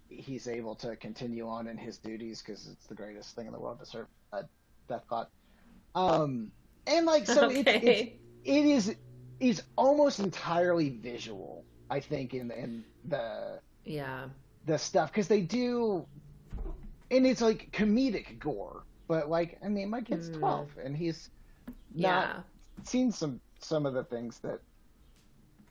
[0.08, 3.60] he's able to continue on in his duties because it's the greatest thing in the
[3.60, 4.44] world to serve a
[4.88, 5.04] death.
[5.94, 6.52] Um,
[6.86, 8.20] and like so, it's, it's Okay.
[8.44, 8.96] it is
[9.40, 11.66] is almost entirely visual.
[11.90, 14.28] I think in in the Yeah.
[14.64, 16.08] the stuff because they do,
[17.10, 18.84] and it's like comedic gore.
[19.08, 20.32] But like, I mean, my kid's Mm.
[20.32, 21.30] twelve, and he's
[21.94, 22.42] Yeah.
[22.42, 22.46] not
[22.84, 24.60] seen some some of the things that.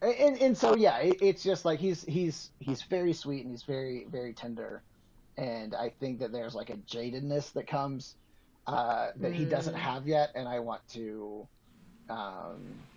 [0.01, 3.63] And and so yeah, it, it's just like he's he's he's very sweet and he's
[3.63, 4.83] very very tender,
[5.37, 8.15] and I think that there's like a jadedness that comes
[8.67, 9.77] uh, that he doesn't Mm.
[9.77, 11.49] have yet, and I want to
[12.09, 12.87] um,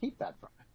[0.00, 0.66] keep that from him.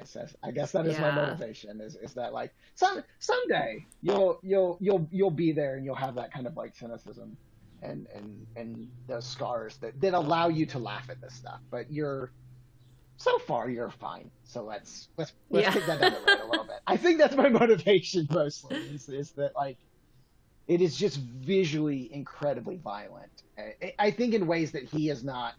[0.00, 1.80] I says, I guess that is my motivation.
[1.80, 6.16] Is is that like some someday you'll you'll you'll you'll be there and you'll have
[6.16, 7.38] that kind of like cynicism
[7.82, 11.60] and and and those scars that that allow you to laugh at this stuff.
[11.70, 12.32] But you're
[13.18, 14.30] so far you're fine.
[14.44, 15.72] So let's let's let's Yeah.
[15.72, 16.76] kick that down the road a little bit.
[16.86, 18.78] I think that's my motivation mostly.
[18.78, 19.78] Is, is that like
[20.68, 23.32] it is just visually incredibly violent.
[23.58, 25.54] I, I think in ways that he is not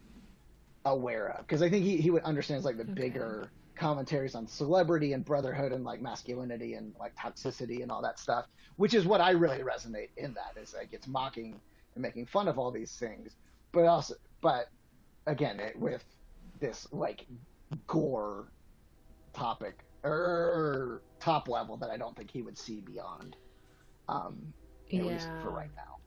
[0.86, 5.14] aware of because I think he he would understands like the bigger commentaries on celebrity
[5.14, 8.45] and brotherhood and like masculinity and like toxicity and all that stuff,
[8.78, 11.60] which is what I really resonate in that is like it's mocking
[11.95, 13.36] and making fun of all these things,
[13.72, 14.70] but also but
[15.28, 16.03] again it, with
[16.60, 17.26] this like
[17.88, 18.52] gore
[19.34, 23.36] topic or top level that I don't think he would see beyond.
[24.07, 24.53] Um,
[24.94, 25.98] at least for right now.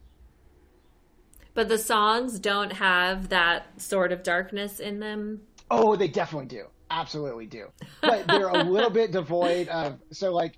[1.59, 5.41] But the songs don't have that sort of darkness in them.
[5.69, 6.67] Oh, they definitely do.
[6.89, 7.67] Absolutely do.
[8.01, 10.57] But they're a little bit devoid of so like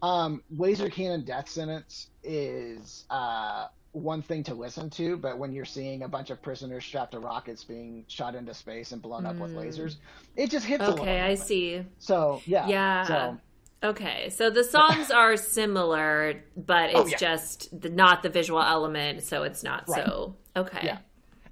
[0.00, 5.66] um Laser Cannon Death Sentence is uh one thing to listen to, but when you're
[5.66, 9.36] seeing a bunch of prisoners strapped to rockets being shot into space and blown up
[9.36, 9.96] with lasers,
[10.34, 11.04] it just hits a little.
[11.04, 11.08] Mm.
[11.08, 11.84] Okay, I see.
[11.98, 13.02] So yeah, Yeah.
[13.04, 13.38] So
[13.82, 17.16] Okay, so the songs are similar, but it's Oh, yeah.
[17.16, 20.04] just the, not the visual element, so it's not Right.
[20.04, 20.36] so.
[20.56, 20.80] Okay.
[20.82, 20.98] Yeah.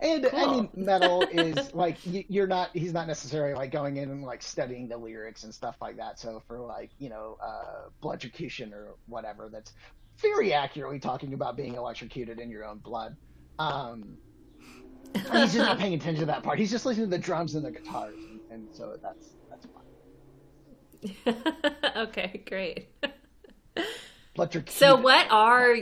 [0.01, 2.69] And I mean, metal is like you're not.
[2.75, 6.19] He's not necessarily like going in and like studying the lyrics and stuff like that.
[6.19, 9.73] So for like you know, uh, bloodrocution or whatever, that's
[10.19, 13.17] very accurately talking about being electrocuted in your own blood.
[13.59, 14.19] Um,
[15.15, 16.59] he's just not paying attention to that part.
[16.59, 19.85] He's just listening to the drums and the guitars, and, and so that's that's fine.
[21.97, 22.89] okay, great.
[24.69, 25.77] So what are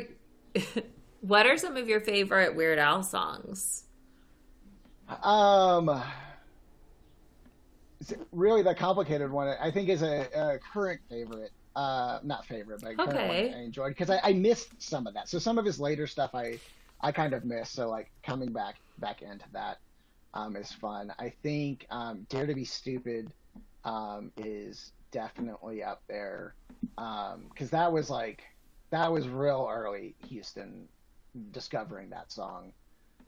[1.20, 3.84] what are some of your favorite Weird Al songs?
[5.22, 6.02] Um,
[8.32, 9.48] really the complicated one.
[9.60, 11.52] I think is a, a current favorite.
[11.76, 13.26] Uh, not favorite, but current Okay.
[13.26, 15.28] one I enjoyed because I, I missed some of that.
[15.28, 16.60] So some of his later stuff I
[17.00, 17.74] I kind of missed.
[17.74, 19.78] So like coming back back into that
[20.34, 21.12] um, is fun.
[21.18, 23.32] I think um, Dare to Be Stupid
[23.84, 26.54] um, is definitely up there
[27.48, 28.42] because that was like
[28.90, 30.88] that was real early Houston
[31.52, 32.72] discovering that song.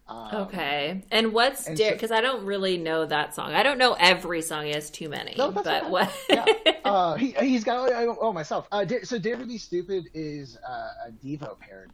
[0.08, 1.02] Um, Okay.
[1.10, 1.76] And what's Dare?
[1.76, 3.52] so- Because I don't really know that song.
[3.54, 4.66] I don't know every song.
[4.66, 5.34] He has too many.
[5.38, 6.12] No, but what?
[6.28, 6.44] yeah.
[6.86, 8.68] Uh, he he's got oh, oh myself.
[8.70, 11.90] Uh, so Dare to Be Stupid is uh, a Devo parody.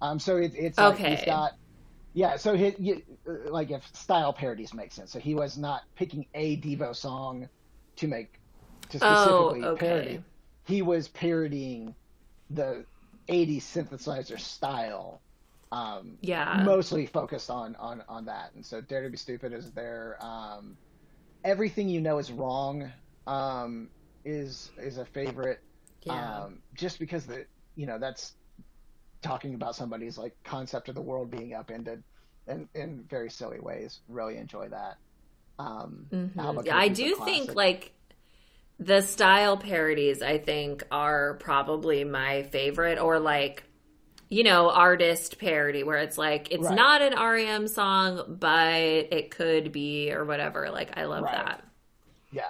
[0.00, 1.16] Um, so it, it's like Okay.
[1.16, 1.52] he's got
[2.14, 2.36] yeah.
[2.36, 5.12] So he, you, uh, like if style parodies make sense.
[5.12, 7.50] So he was not picking a Devo song
[7.96, 8.39] to make
[8.90, 9.80] to Oh, specifically okay.
[9.80, 10.24] parody.
[10.66, 11.96] He was parodying
[12.50, 12.86] the
[13.28, 15.22] '80s synthesizer style.
[15.72, 16.64] Um, yeah.
[16.64, 20.76] mostly focused on on on that and so dare to be stupid is there um
[21.44, 22.90] everything you know is wrong
[23.26, 23.90] um
[24.24, 25.60] is is a favorite
[26.04, 26.44] yeah.
[26.44, 27.46] um just because the
[27.76, 28.34] you know that's
[29.22, 32.02] talking about somebody's like concept of the world being upended
[32.46, 34.96] in in very silly ways really enjoy that
[35.58, 36.64] um Mhm.
[36.66, 37.46] Yeah, I do classic.
[37.46, 37.94] think like
[38.80, 43.62] the style parodies I think are probably my favorite or like
[44.30, 46.74] you know artist parody where it's like it's Right.
[46.74, 51.34] not an REM song but it could be or whatever like I love Right.
[51.34, 51.64] that.
[52.32, 52.44] Yeah.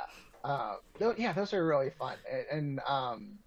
[0.44, 2.16] Uh, tho- yeah, those are really fun.
[2.30, 3.38] And, and um,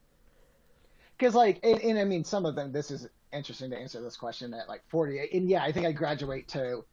[1.20, 4.16] cause like, and, and I mean, some of them, this is interesting to answer this
[4.18, 5.20] question at like 40.
[5.34, 6.84] And yeah, I think I graduate to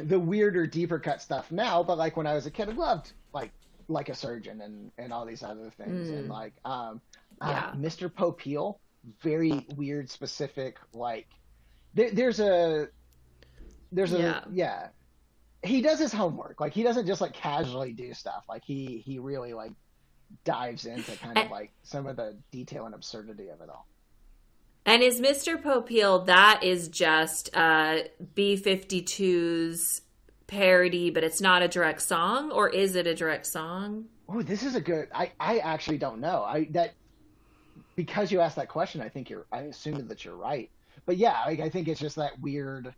[0.00, 1.82] the weirder, deeper cut stuff now.
[1.82, 3.50] But like when I was a kid, I loved like,
[3.88, 6.10] like a surgeon and, and all these other things.
[6.10, 7.00] And like, um,
[7.40, 7.70] Yeah.
[7.72, 8.08] uh, Mr.
[8.12, 8.78] Popeil,
[9.22, 11.28] very weird, specific, like,
[11.94, 12.88] there, there's a,
[13.92, 14.44] there's a, Yeah.
[14.52, 14.88] yeah
[15.62, 16.60] he does his homework.
[16.60, 18.44] Like he doesn't just like casually do stuff.
[18.48, 19.72] Like he he really like
[20.44, 23.86] dives into kind of like some of the detail and absurdity of it all.
[24.84, 25.60] And is Mr.
[25.60, 28.00] Popeil that is just uh
[28.34, 30.02] B52's
[30.46, 34.06] parody but it's not a direct song or is it a direct song?
[34.28, 35.08] Oh, this is a good.
[35.14, 36.42] I I actually don't know.
[36.42, 36.94] I that
[37.94, 39.46] because you asked that question, I think you're.
[39.52, 40.70] I assumed that you're right.
[41.06, 42.94] But yeah, like I think it's just that weird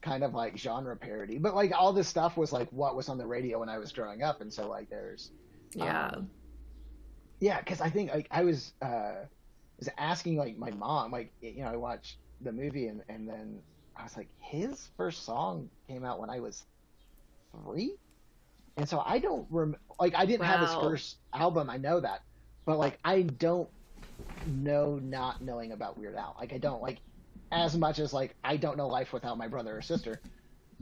[0.00, 1.38] kind of like genre parody.
[1.38, 3.92] But like all this stuff was like what was on the radio when I was
[3.92, 5.32] growing up, and so like there's
[5.74, 6.10] Yeah.
[6.14, 6.30] Um,
[7.40, 9.24] Yeah, because I think like I was uh
[9.78, 13.60] was asking like my mom, like you know, I watched the movie and and then
[13.96, 16.64] I was like, his first song came out when I was
[17.52, 17.98] three,
[18.76, 22.22] and so I don't rem like I didn't have his first album, I know that,
[22.66, 23.70] but like I don't
[24.44, 26.36] know not knowing about Weird Al.
[26.38, 27.00] Like I don't like
[27.50, 30.22] as much as like I don't know life without my brother or sister.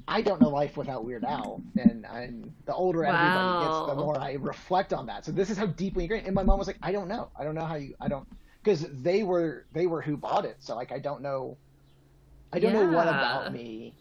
[0.09, 4.21] I don't know life without Weird Al, and and the older everybody gets, the more
[4.21, 5.25] I reflect on that.
[5.25, 6.27] So this is how deeply ingrained.
[6.27, 8.29] And my mom was like, I don't know, I don't know how you, I don't,
[8.65, 10.57] because they were they were who bought it.
[10.63, 11.59] So like I don't know,
[12.53, 13.99] I don't know what about me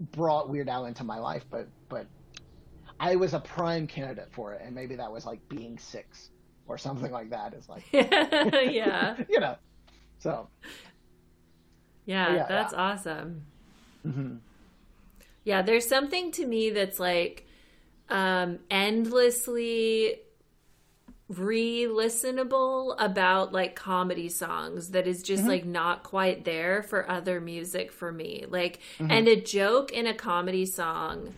[0.00, 2.06] brought Weird Al into my life, but but
[2.98, 6.30] I was a prime candidate for it, and maybe that was like being six
[6.66, 7.54] or something like that.
[7.54, 9.16] Is like yeah.
[9.28, 9.56] you know,
[10.18, 10.48] so
[12.04, 12.78] Yeah, Yeah, that's yeah.
[12.78, 13.42] awesome.
[14.06, 14.38] mhm.
[15.44, 17.46] Yeah, there's something to me that's like
[18.08, 20.20] um endlessly
[21.28, 25.50] re-listenable about like comedy songs that is just mm-hmm.
[25.50, 28.44] like not quite there for other music for me.
[28.48, 29.10] Like mm-hmm.
[29.10, 31.34] and a joke in a comedy song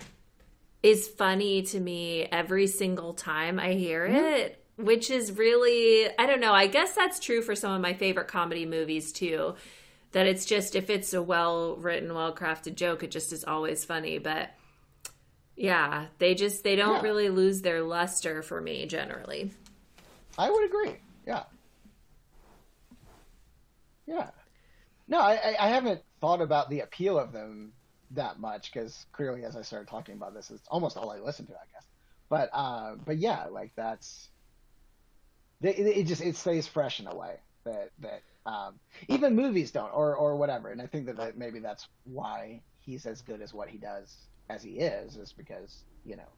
[0.82, 4.16] is funny to me every single time I hear mm-hmm.
[4.16, 7.94] it, which is really I don't know, I guess that's true for some of my
[7.94, 9.54] favorite comedy movies too.
[10.12, 13.86] That it's just if it's a well written, well crafted joke, it just is always
[13.86, 14.18] funny.
[14.18, 14.50] But
[15.56, 17.02] yeah, they just they don't Yeah.
[17.02, 19.50] really lose their luster for me generally.
[20.38, 21.02] I would agree.
[21.26, 21.44] Yeah,
[24.06, 24.30] yeah.
[25.08, 27.74] No, I, I- haven't thought about the appeal of them
[28.12, 31.46] that much because clearly, as I started talking about this, it's almost all I listen
[31.48, 31.86] to, I guess.
[32.30, 34.30] But uh, but yeah, like that's
[35.62, 39.90] it, it just it stays fresh in a way that that um, even movies don't,
[39.92, 40.70] or or whatever.
[40.70, 44.16] And I think that, that maybe that's why he's as good as what he does
[44.48, 46.28] as he is, is because you know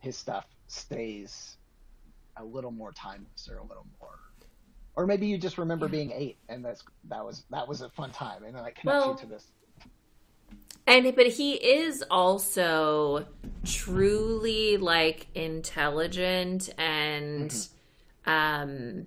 [0.00, 1.58] his stuff stays
[2.40, 4.18] a little more timeless or a little more.
[4.96, 8.10] Or maybe you just remember being eight and that's that was that was a fun
[8.10, 9.46] time and then it connects Well- you to this.
[10.86, 13.26] And but he is also
[13.64, 17.54] truly like intelligent and
[18.26, 19.06] um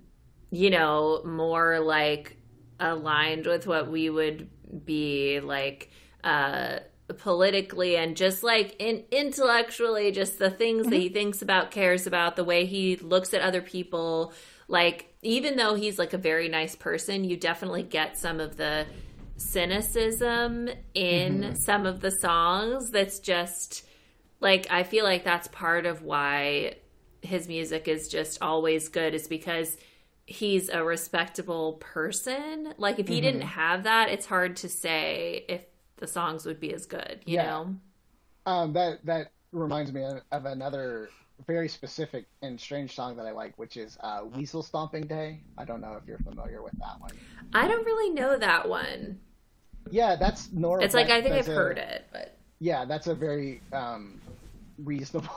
[0.50, 2.38] you know more like
[2.80, 4.50] aligned with what we would
[4.86, 5.92] be like
[6.24, 6.80] uh
[7.18, 11.02] politically and just like in intellectually just the things that mm-hmm.
[11.02, 14.34] he thinks about cares about the way he looks at other people.
[14.68, 18.86] Like even though he's like a very nice person you definitely get some of the
[19.36, 21.56] cynicism in mm-hmm.
[21.56, 23.86] some of the songs that's just
[24.40, 26.76] like I feel like that's part of why
[27.22, 29.78] his music is just always good is because
[30.26, 32.74] he's a respectable person.
[32.78, 33.50] Like if he didn't mm-hmm.
[33.50, 35.66] have that, it's hard to say if
[36.04, 37.46] the songs would be as good, you Yeah.
[37.46, 37.76] know?
[38.46, 41.10] um that that reminds me of, another
[41.48, 45.64] very specific and strange song that i like which is uh weasel stomping day i
[45.64, 47.12] don't know if you're familiar with that one
[47.54, 49.20] I don't really know that one.
[49.92, 53.16] yeah that's normal It's like I think I've a- heard it, but yeah that's a
[53.16, 54.20] very um
[54.78, 55.30] reasonable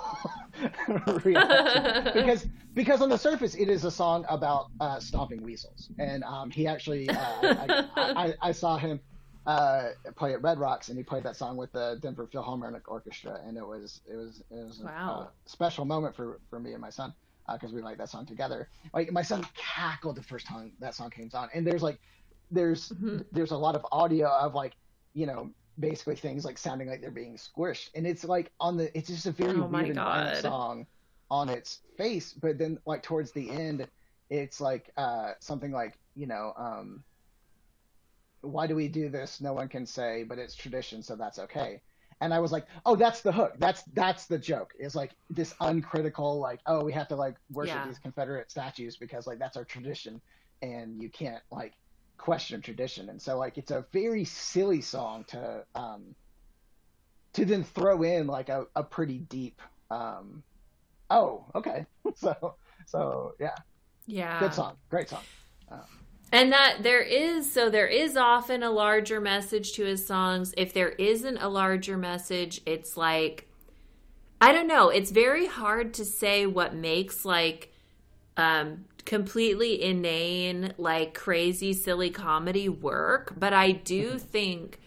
[1.25, 2.45] reaction because
[2.75, 6.67] because on the surface it is a song about uh, stomping weasels, and um, he
[6.67, 7.69] actually uh, I,
[8.23, 9.01] I, I saw him
[9.47, 13.41] uh, play at Red Rocks, and he played that song with the Denver Philharmonic Orchestra,
[13.47, 15.31] and it was it was it was Wow.
[15.45, 17.15] a special moment for for me and my son
[17.53, 18.69] because we like that song together.
[18.93, 22.01] Like my son cackled the first time that song came on, and there's like
[22.51, 23.25] there's Mhm.
[23.33, 24.75] there's a lot of audio of like
[25.15, 28.97] you know basically things like sounding like they're being squished and it's like on the
[28.97, 30.43] it's just a very Oh weird and violent God.
[30.43, 30.87] song
[31.31, 33.87] on its face but then like towards the end
[34.31, 37.05] it's like uh something like you know um
[38.47, 39.41] why do we do this?
[39.41, 41.83] No one can say but it's tradition so that's okay.
[42.21, 43.55] And i was like oh that's the hook.
[43.59, 44.73] That's that's the joke.
[44.79, 47.87] Is like this uncritical like oh we have to like worship Yeah.
[47.87, 50.23] these confederate statues because like that's our tradition
[50.63, 51.75] and you can't like
[52.19, 53.11] question tradition.
[53.11, 56.15] And so like it's a very silly song to um
[57.35, 59.61] to then throw in like a, a pretty deep
[59.91, 60.43] um
[61.11, 61.87] oh okay.
[62.17, 62.57] So
[62.87, 63.55] so yeah.
[64.07, 64.39] Yeah.
[64.41, 64.77] good song.
[64.91, 65.25] Great song
[66.37, 70.53] And that there is so there is often a larger message to his songs.
[70.59, 73.49] If there isn't a larger message, it's like
[74.39, 77.73] I don't know, it's very hard to say what makes like
[78.37, 84.79] um completely inane like crazy silly comedy work, but I do think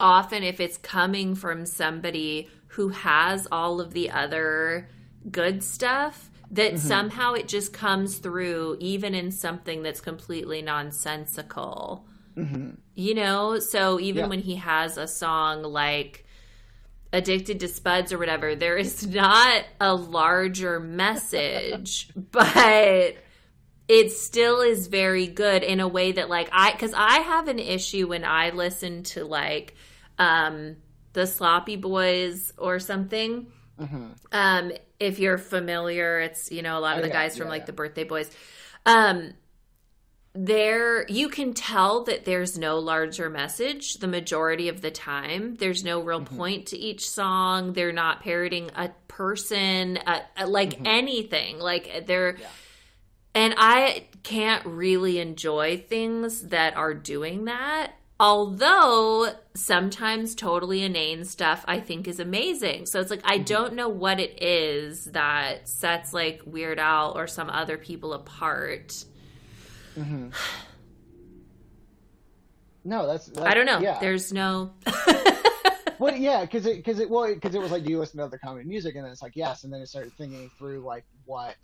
[0.00, 4.88] often if it's coming from somebody who has all of the other
[5.30, 12.06] good stuff that somehow it just comes through even in something that's completely nonsensical.
[12.94, 13.58] You know?
[13.58, 14.28] So even Yeah.
[14.28, 16.24] when he has a song like
[17.12, 23.16] addicted to spuds or whatever there is not a larger message but
[23.88, 27.58] it still is very good in a way that like i because i have an
[27.58, 29.74] issue when i listen to like
[30.20, 30.76] um
[31.14, 33.48] the sloppy boys or something.
[34.30, 34.70] Um
[35.00, 37.50] if you're familiar it's you know a lot of Oh, the yeah, guys from yeah,
[37.50, 37.66] like yeah.
[37.66, 38.30] the birthday boys.
[38.86, 39.32] Um
[40.32, 45.56] there you can tell that there's no larger message the majority of the time.
[45.56, 46.36] There's no real Mm-hmm.
[46.36, 47.72] point to each song.
[47.72, 50.86] They're not parroting a person uh, uh, like Mm-hmm.
[50.86, 51.58] anything.
[51.58, 52.36] Like they're
[53.34, 61.64] and i can't really enjoy things that are doing that although sometimes totally inane stuff
[61.66, 62.86] i think is amazing.
[62.86, 63.32] So it's like Mm-hmm.
[63.32, 68.12] i don't know what it is that sets like weird al or some other people
[68.12, 69.04] apart.
[72.84, 73.78] No that's, that's i don't know.
[73.80, 73.98] yeah.
[74.00, 74.70] There's no
[75.98, 78.38] well yeah because it because it well because it was like you listen to other
[78.38, 81.56] comedy music and then it's like yes and then it started thinking through like what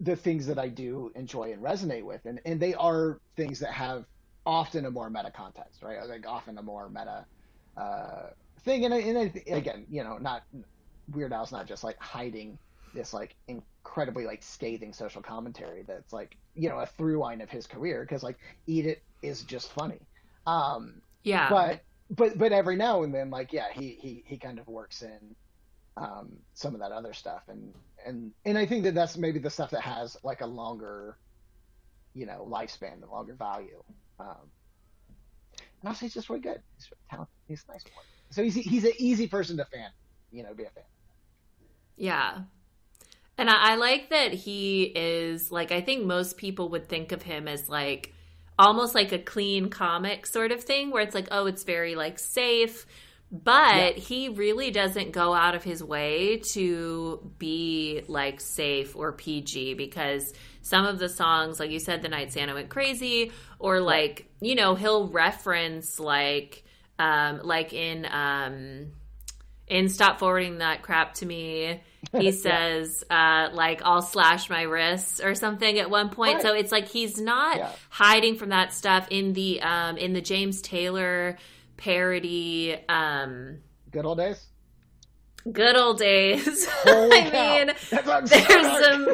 [0.00, 3.72] the things that i do enjoy and resonate with and and they are things that
[3.72, 4.04] have
[4.46, 6.06] often a more meta context right?
[6.08, 7.26] Like often a more meta
[7.76, 8.30] uh
[8.62, 8.84] thing.
[8.84, 10.42] And, I, and I, again you know not
[11.10, 12.58] weird al's not just like hiding
[12.94, 17.50] this like incredibly like scathing social commentary that's like you know a through line of
[17.50, 20.00] his career because like eat it is just funny.
[20.46, 21.50] Um yeah.
[21.50, 25.02] but but but every now and then like yeah he he he kind of works
[25.02, 25.36] in
[26.00, 27.72] um some of that other stuff and
[28.06, 31.16] and and i think that that's maybe the stuff that has like a longer
[32.14, 33.82] you know lifespan and longer value.
[34.18, 34.50] Um,
[35.80, 36.60] and also, he's just really good.
[36.76, 37.34] He's really talented.
[37.48, 37.90] He's a nice boy.
[38.30, 39.90] So he's he's an easy person to fan,
[40.30, 40.84] you know, be a fan.
[41.96, 42.38] Yeah.
[43.38, 47.22] And I, I like that he is like I think most people would think of
[47.22, 48.12] him as like
[48.58, 52.18] almost like a clean comic sort of thing where it's like, oh, it's very like
[52.18, 52.86] safe.
[53.32, 54.02] But Yeah.
[54.02, 60.32] he really doesn't go out of his way to be like safe or PG because
[60.62, 63.30] some of the songs, like you said, The Night Santa Went Crazy,
[63.60, 66.64] or like, you know, he'll reference like
[66.98, 68.92] um like in um
[69.68, 71.80] in Stop Forwarding That Crap to Me,
[72.18, 76.34] he says, uh, like, I'll slash my wrists or something at one point.
[76.34, 76.42] Right.
[76.42, 77.70] So it's like he's not Yeah.
[77.88, 81.36] hiding from that stuff in the um in the James Taylor
[81.80, 83.58] parody um
[83.90, 84.46] Good old days.
[85.50, 86.68] good old days.
[86.84, 87.74] I mean
[88.28, 89.08] there's some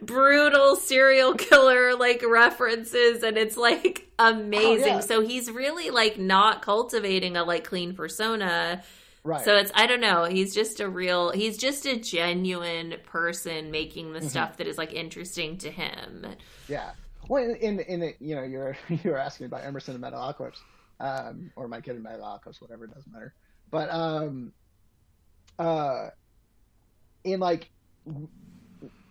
[0.02, 4.84] brutal serial killer like references and it's like amazing.
[4.84, 5.00] Oh, yeah.
[5.00, 8.82] So he's really like not cultivating a like clean persona.
[9.24, 9.44] right.
[9.44, 10.24] So it's I don't know.
[10.24, 11.30] He's just a real.
[11.30, 14.24] He's just a genuine person making Mm-hmm.
[14.24, 16.26] the stuff that is like interesting to him.
[16.68, 16.90] Yeah.
[17.28, 20.58] Well, in in, in it, you know, you're you're asking about Emerson and Metalocalypse,
[21.00, 23.34] um, or my kid in Metalocalypse, whatever, it doesn't matter.
[23.70, 24.52] But um,
[25.58, 26.08] uh,
[27.24, 27.70] in like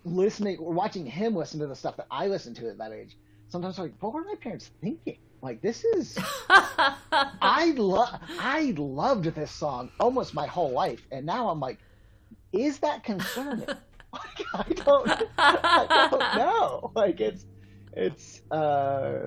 [0.06, 3.18] listening or watching him listen to the stuff that I listened to at that age,
[3.50, 5.18] sometimes I'm like, what were my parents thinking?
[5.42, 6.18] Like this is
[6.50, 11.80] I love I loved this song almost my whole life, and now I'm like,
[12.54, 13.68] is that concerning?
[14.14, 16.92] like, I don't I don't know.
[16.96, 17.46] Like it's
[17.92, 19.26] it's uh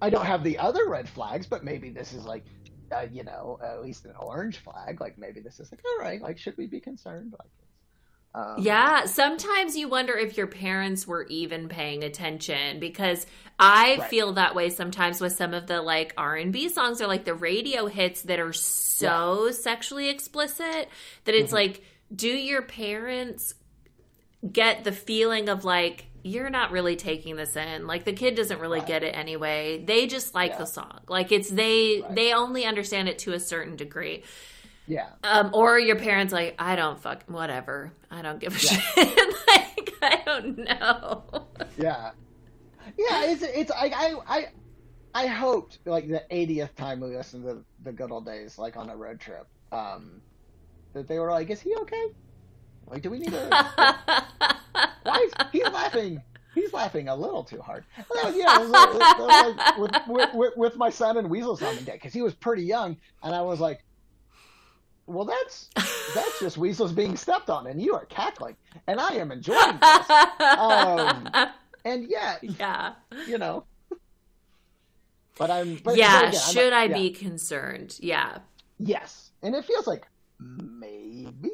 [0.00, 2.44] I don't have the other red flags, but maybe this is like
[2.94, 5.00] uh, you know, at least an orange flag.
[5.00, 7.34] Like maybe this is like all right, like should we be concerned?
[7.38, 7.50] Like
[8.46, 13.26] um, yeah, sometimes you wonder if your parents were even paying attention because
[13.58, 14.10] I Right.
[14.10, 17.86] feel that way sometimes with some of the like R&B songs or like the radio
[17.86, 20.88] hits that are so sexually explicit
[21.24, 21.56] that it's Mhm.
[21.56, 21.82] like
[22.14, 23.54] do your parents
[24.52, 28.58] get the feeling of like you're not really taking this in like the kid doesn't
[28.60, 28.88] really Right.
[28.88, 30.58] get it anyway they just like Yeah.
[30.58, 32.14] the song like it's they Right.
[32.14, 34.24] they only understand it to a certain degree
[34.86, 35.08] Yeah.
[35.22, 38.80] um or your parents like i don't fuck whatever i don't give a Yeah.
[38.94, 41.46] shit like i don't know
[41.78, 42.10] Yeah.
[42.98, 44.46] Yeah, it's it's I I I
[45.14, 48.88] I hoped like the 80th time we listened to the good old days like on
[48.90, 50.20] a road trip um
[50.94, 52.06] that they were like is he okay?
[52.88, 53.48] Like do we need to
[55.02, 56.22] Why is he's laughing?
[56.54, 57.84] He's laughing a little too hard.
[58.08, 62.14] Well, yeah, like, with, with, with, with my son and Weasel's on the day because
[62.14, 63.84] he was pretty young, and I was like,
[65.04, 65.68] "Well, that's
[66.14, 68.56] that's just Weasel's being stepped on, and you are cackling,
[68.86, 70.10] and I am enjoying this."
[70.40, 71.28] Um,
[71.84, 72.94] And yeah, yeah
[73.28, 73.64] you know,
[75.38, 75.76] but I'm.
[75.76, 76.94] But, yeah but again, I'm should i yeah.
[76.94, 78.38] be concerned yeah
[78.78, 80.06] Yes, and it feels like
[80.38, 81.50] maybe.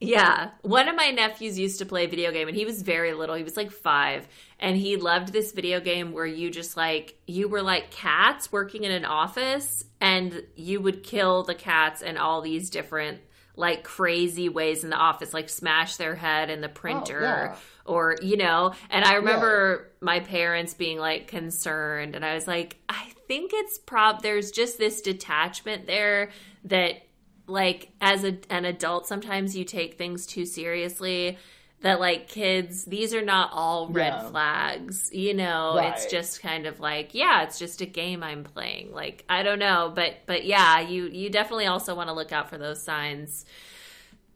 [0.00, 0.50] Yeah.
[0.62, 3.34] One of my nephews used to play a video game and he was very little.
[3.34, 4.28] He was like five.
[4.58, 8.84] And he loved this video game where you just like, you were like cats working
[8.84, 13.20] in an office and you would kill the cats in all these different,
[13.54, 17.56] like crazy ways in the office, like smash their head in the oh, printer yeah.
[17.86, 18.74] or, you know.
[18.90, 22.14] And I remember my parents being like concerned.
[22.14, 26.30] And I was like, I think it's prob, there's just this detachment there
[26.64, 27.05] that
[27.46, 31.38] like as a, an adult sometimes you take things too seriously
[31.82, 34.28] that like kids these are not all red Yeah.
[34.30, 38.92] flags you know it's just kind of like yeah it's just a game i'm playing
[38.92, 42.48] like i don't know but but yeah you you definitely also want to look out
[42.50, 43.44] for those signs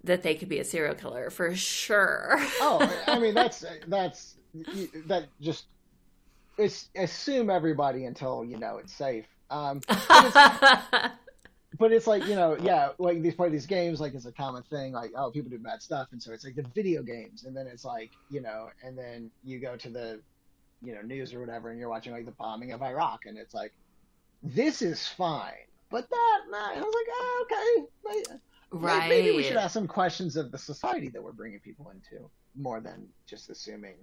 [0.04, 4.34] that they could be a serial killer for sure Oh, I mean that's that's
[5.06, 5.64] that just
[6.58, 9.24] it's assume everybody until you know it's safe.
[9.50, 9.80] Um,
[11.78, 14.62] but it's like you know, yeah, like these play these games, like it's a common
[14.64, 14.92] thing.
[14.92, 17.66] Like oh, people do bad stuff, and so it's like the video games, and then
[17.66, 20.20] it's like you know, and then you go to the
[20.82, 23.54] you know news or whatever, and you're watching like the bombing of Iraq, and it's
[23.54, 23.72] like
[24.42, 25.52] this is fine,
[25.90, 26.70] but that nah.
[26.70, 28.38] I was like, oh, okay,
[28.72, 32.28] right Maybe we should ask some questions of the society that we're bringing people into,
[32.56, 33.94] more than just assuming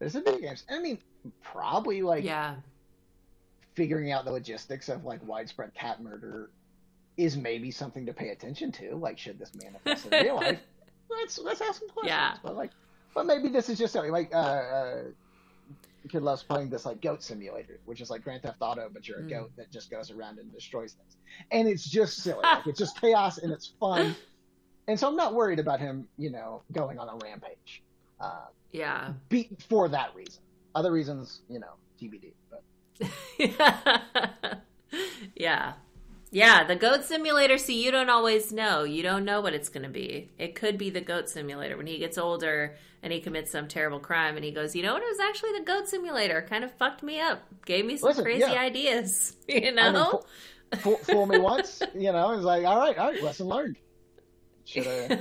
[0.00, 0.64] there's a video games.
[0.68, 0.98] I mean,
[1.40, 2.56] probably like yeah
[3.76, 6.50] figuring out the logistics of like widespread cat murder
[7.16, 8.96] is maybe something to pay attention to.
[8.96, 10.60] Like, should this manifest in real life?
[11.10, 12.08] Let's let's ask some questions.
[12.10, 12.34] Yeah.
[12.42, 12.72] But like,
[13.14, 15.02] but maybe this is just something like uh, uh,
[16.08, 19.20] kid loves playing this like goat simulator, which is like Grand Theft Auto, but you're
[19.20, 19.30] a Mm.
[19.30, 21.16] goat that just goes around and destroys things,
[21.52, 22.40] and it's just silly.
[22.42, 24.16] like, it's just chaos and it's fun.
[24.88, 27.82] And so I'm not worried about him, you know, going on a rampage.
[28.20, 30.42] Uh, yeah be, for that reason.
[30.74, 32.32] Other reasons, you know, TBD.
[32.50, 32.62] But
[35.36, 35.72] yeah.
[36.30, 38.82] Yeah, the goat simulator, see, you don't always know.
[38.82, 40.30] You don't know what it's going to be.
[40.38, 44.00] It could be the goat simulator when he gets older and he commits some terrible
[44.00, 45.02] crime and he goes, you know what?
[45.02, 46.42] It was actually the goat simulator.
[46.42, 47.42] Kind of fucked me up.
[47.64, 48.60] Gave me some Listen, crazy yeah.
[48.60, 49.36] ideas.
[49.48, 50.22] You I know?
[50.72, 53.76] mean, fool, fool, me once, you know, it's like, all right, all right, lesson learned.
[54.64, 54.84] Should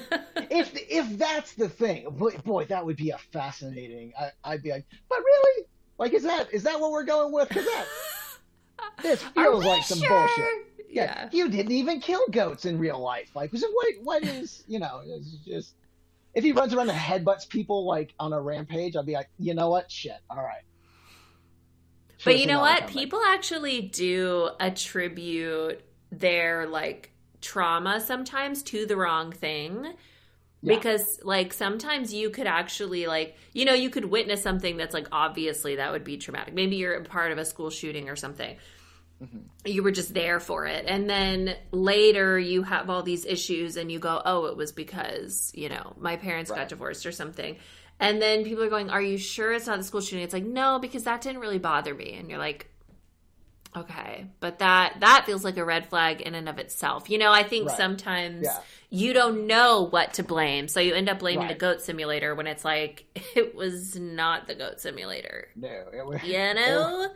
[0.50, 4.12] if if that's the thing, boy, boy, that would be a fascinating.
[4.20, 5.66] I, I'd be like, but really,
[6.00, 7.50] like, is that is that what we're going with?
[7.50, 7.86] Because that
[9.02, 10.10] this feels like some sure?
[10.10, 10.72] bullshit.
[10.90, 11.30] Yeah.
[11.32, 13.36] you didn't even kill goats in real life.
[13.36, 13.94] Like, so what?
[14.02, 15.02] What is you know?
[15.06, 15.74] It's just
[16.34, 19.54] if he runs around and headbutts people like on a rampage, I'd be like, you
[19.54, 19.92] know what?
[19.92, 20.20] Shit.
[20.30, 20.64] All right.
[22.24, 22.88] But Should've you know what?
[22.88, 25.82] People actually do attribute
[26.12, 27.12] their like
[27.42, 29.94] trauma sometimes to the wrong thing.
[30.62, 30.76] Yeah.
[30.76, 35.08] Because like sometimes you could actually like you know you could witness something that's like
[35.12, 36.54] obviously that would be traumatic.
[36.54, 38.58] Maybe you're a part of a school shooting or something.
[39.26, 39.38] Mm-hmm.
[39.66, 40.86] You were just there for it.
[40.88, 45.52] And then later you have all these issues and you go, "Oh, it was because,
[45.56, 47.58] you know, my parents got divorced or something."
[48.00, 50.44] And then people are going, "Are you sure it's not the school shooting?" It's like,
[50.44, 52.68] "No, because that didn't really bother me." And you're like,
[53.76, 57.32] "Okay, but that that feels like a red flag in and of itself." You know,
[57.32, 57.78] I think Right.
[57.78, 58.60] sometimes Yeah.
[58.90, 62.48] you don't know what to blame, so you end up blaming the goat simulator when
[62.48, 65.48] it's like it was not the goat simulator.
[65.56, 66.24] No, it was.
[66.24, 67.10] You know?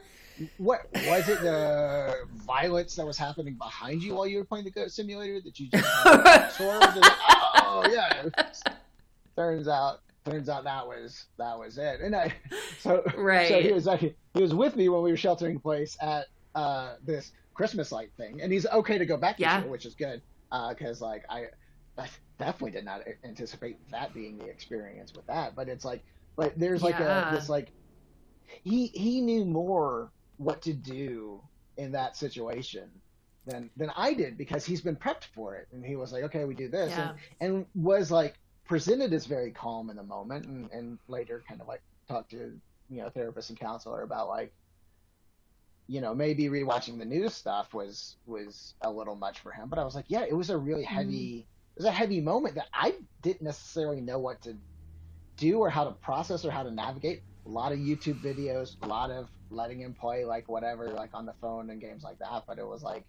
[0.58, 1.42] What was it?
[1.42, 5.60] The violence that was happening behind you while you were playing the Goat Simulator that
[5.60, 6.86] you just absorbed?
[6.98, 8.26] And, oh yeah.
[9.36, 12.02] Turns out, turns out that was that was it.
[12.02, 12.34] And I,
[12.80, 13.48] so Right.
[13.48, 16.26] So he was like, he was with me when we were sheltering in place at
[16.56, 19.62] uh, this Christmas light thing, and he's okay to go back Yeah.
[19.62, 20.22] year, which is good
[20.70, 21.46] because like I,
[21.98, 22.08] I
[22.38, 25.56] definitely did not anticipate that being the experience with that.
[25.56, 26.04] But it's like,
[26.38, 27.30] but there's like Yeah.
[27.30, 27.72] a this like
[28.64, 31.42] he he knew more what to do
[31.78, 32.90] in that situation
[33.46, 35.68] than than I did because he's been prepped for it.
[35.72, 36.92] And he was like okay we do this.
[36.92, 37.12] Yeah.
[37.42, 41.60] and, and was like presented as very calm in the moment and, and later kind
[41.60, 42.60] of like talked to
[42.90, 44.54] you know therapist and counselor about like
[45.88, 49.68] you know maybe rewatching the news stuff was was a little much for him.
[49.70, 50.96] But I was like yeah it was a really mm-hmm.
[50.96, 54.56] heavy it was a heavy moment that I didn't necessarily know what to
[55.36, 57.24] do or how to process or how to navigate.
[57.46, 61.26] A lot of YouTube videos, a lot of letting him play like whatever, like on
[61.26, 62.44] the phone and games like that.
[62.48, 63.04] But it was like,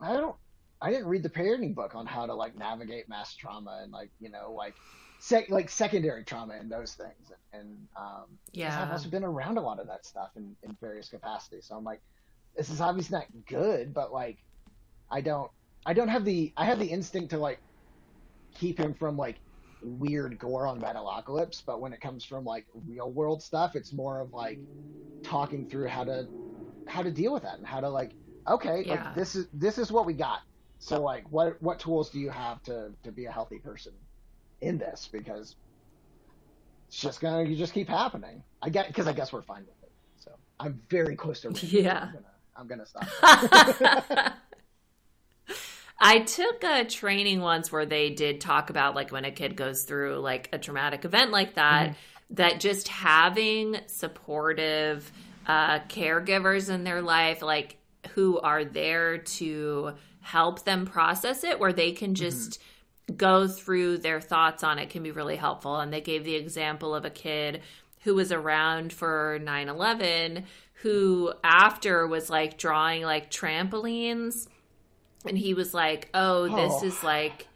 [0.00, 0.36] I don't,
[0.80, 4.10] I didn't read the parenting book on how to like navigate mass trauma and like
[4.20, 4.74] you know like,
[5.18, 7.32] sec- like secondary trauma and those things.
[7.52, 8.82] And um, Yeah.
[8.82, 11.66] I've also been around a lot of that stuff in in various capacities.
[11.66, 12.00] So I'm like,
[12.56, 14.38] this is obviously not good, but like,
[15.10, 15.50] I don't,
[15.84, 17.60] I don't have the, I have the instinct to like
[18.54, 19.36] keep him from like
[19.82, 24.20] weird gore on Metalocalypse, but when it comes from like real world stuff, it's more
[24.20, 24.60] of like
[25.22, 26.28] talking through how to
[26.86, 28.14] how to deal with that and how to like
[28.48, 28.92] okay, Yeah.
[28.94, 30.40] like this is this is what we got.
[30.78, 33.92] So like what what tools do you have to to be a healthy person
[34.60, 35.56] in this because
[36.88, 38.42] it's just gonna you just keep happening.
[38.62, 39.92] I get because I guess we're fine with it.
[40.18, 42.08] So I'm very close to Yeah.
[42.08, 42.26] I'm gonna,
[42.56, 44.36] I'm gonna stop.
[45.98, 49.84] I took a training once where they did talk about like when a kid goes
[49.84, 51.96] through like a traumatic event like that,
[52.30, 55.10] that just having supportive
[55.46, 57.78] uh, caregivers in their life, like
[58.10, 62.60] who are there to help them process it, where they can just
[63.16, 65.76] go through their thoughts on it can be really helpful.
[65.76, 67.62] And they gave the example of a kid
[68.02, 70.44] who was around for 9 11
[70.80, 74.46] who after was like drawing like trampolines
[75.28, 76.86] and he was like, "Oh, this Oh.
[76.86, 77.46] is like."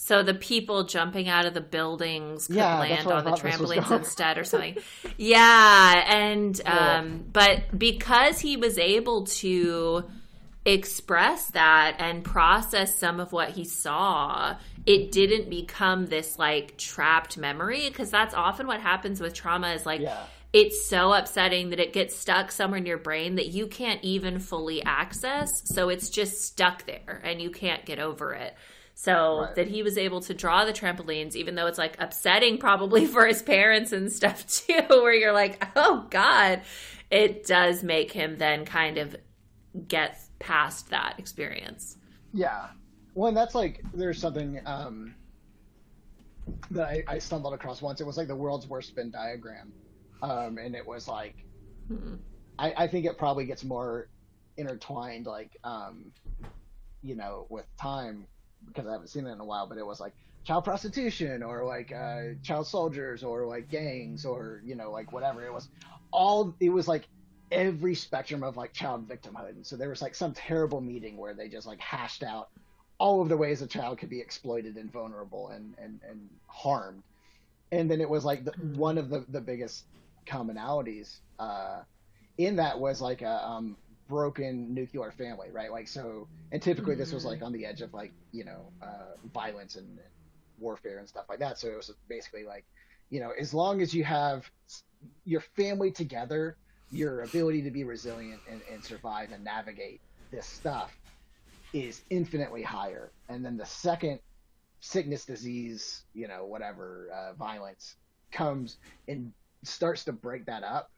[0.00, 3.58] So the people jumping out of the buildings could Yeah, land on the thought this
[3.58, 4.76] was trampolines instead, or something.
[5.16, 10.04] yeah, and um, but because he was able to
[10.64, 14.56] express that and process some of what he saw,
[14.86, 19.70] it didn't become this like trapped memory because that's often what happens with trauma.
[19.70, 20.22] Is like Yeah.
[20.52, 24.38] It's so upsetting that it gets stuck somewhere in your brain that you can't even
[24.38, 25.48] fully access.
[25.66, 28.54] So it's just stuck there and you can't get over it.
[28.94, 29.54] So Right.
[29.56, 33.26] that he was able to draw the trampolines, even though it's like upsetting probably for
[33.26, 36.62] his parents and stuff too, where you're like, oh God,
[37.10, 39.14] it does make him then kind of
[39.86, 41.96] get past that experience.
[42.32, 42.68] Yeah.
[43.14, 45.14] Well, and that's like there's something um,
[46.70, 48.00] that I, I stumbled across once.
[48.00, 49.72] It was like the world's worst Venn diagram,
[50.22, 51.36] um, and it was like
[51.88, 52.16] Hmm.
[52.58, 54.08] I, I think it probably gets more
[54.56, 56.12] intertwined, like um,
[57.02, 58.26] you know, with time
[58.66, 59.66] because I haven't seen it in a while.
[59.66, 60.12] But it was like
[60.44, 65.44] child prostitution or like uh, child soldiers or like gangs or you know like whatever
[65.44, 65.68] it was
[66.10, 67.06] all it was like
[67.50, 71.34] every spectrum of like child victimhood and so there was like some terrible meeting where
[71.34, 72.48] they just like hashed out
[72.98, 77.02] all of the ways a child could be exploited and vulnerable and and, and harmed
[77.72, 79.84] and then it was like the, one of the the biggest
[80.26, 81.82] commonalities uh,
[82.36, 83.76] in that was like a um,
[84.08, 85.70] broken nuclear family, right?
[85.70, 89.16] Like so, and typically this was like on the edge of like you know uh,
[89.32, 90.08] violence and, and
[90.58, 91.58] warfare and stuff like that.
[91.58, 92.64] So it was basically like,
[93.10, 94.50] you know, as long as you have
[95.24, 96.56] your family together,
[96.90, 100.00] your ability to be resilient and, and survive and navigate
[100.30, 100.92] this stuff
[101.72, 103.12] is infinitely higher.
[103.28, 104.20] And then the second
[104.80, 107.96] sickness, disease, you know, whatever, uh, violence
[108.32, 109.32] comes and
[109.68, 110.90] starts to break that up,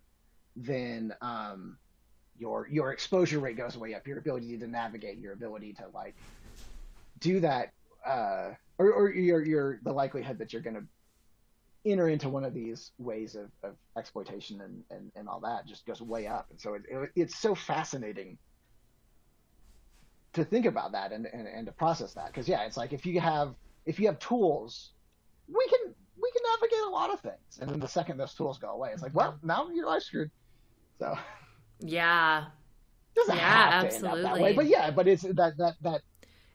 [0.57, 1.79] then um,
[2.39, 4.07] your your exposure rate goes way up.
[4.07, 6.15] Your ability to navigate, your ability to like
[7.19, 7.73] do that,
[8.07, 10.85] uh, or, or your your the likelihood that you're going to
[11.85, 15.87] enter into one of these ways of, of exploitation and, and, and all that just
[15.87, 16.47] goes way up.
[16.51, 18.37] And so it, it, it's so fascinating
[20.35, 22.33] to think about that and, and, and to process that.
[22.35, 23.55] Cause yeah, it's like if you have,
[23.87, 24.91] if you have tools,
[25.49, 25.90] we can,
[26.91, 27.59] a lot of things.
[27.61, 29.47] And then the second those tools go away, it's like, well, mm-hmm.
[29.47, 30.31] now your life's screwed.
[30.99, 31.17] So
[31.81, 32.47] Yeah.
[32.47, 34.43] it doesn't Yeah, have to end up that absolutely.
[34.43, 36.03] way, but yeah, but it's that, that, that,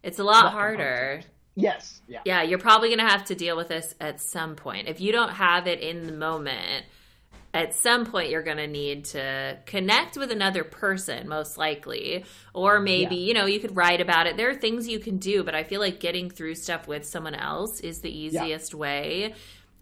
[0.04, 1.22] It's a lot harder.
[1.56, 2.02] yes.
[2.08, 2.22] Yeah.
[2.26, 4.88] Yeah, you're probably going to have to deal with this at some point.
[4.88, 6.86] If you don't have it in the moment,
[7.54, 12.26] at some point you're going to need to connect with another person, most likely.
[12.54, 14.38] Or maybe, you know, you could write about it.
[14.38, 17.36] There are things you can do, but I feel like getting through stuff with someone
[17.36, 19.34] else is the easiest way.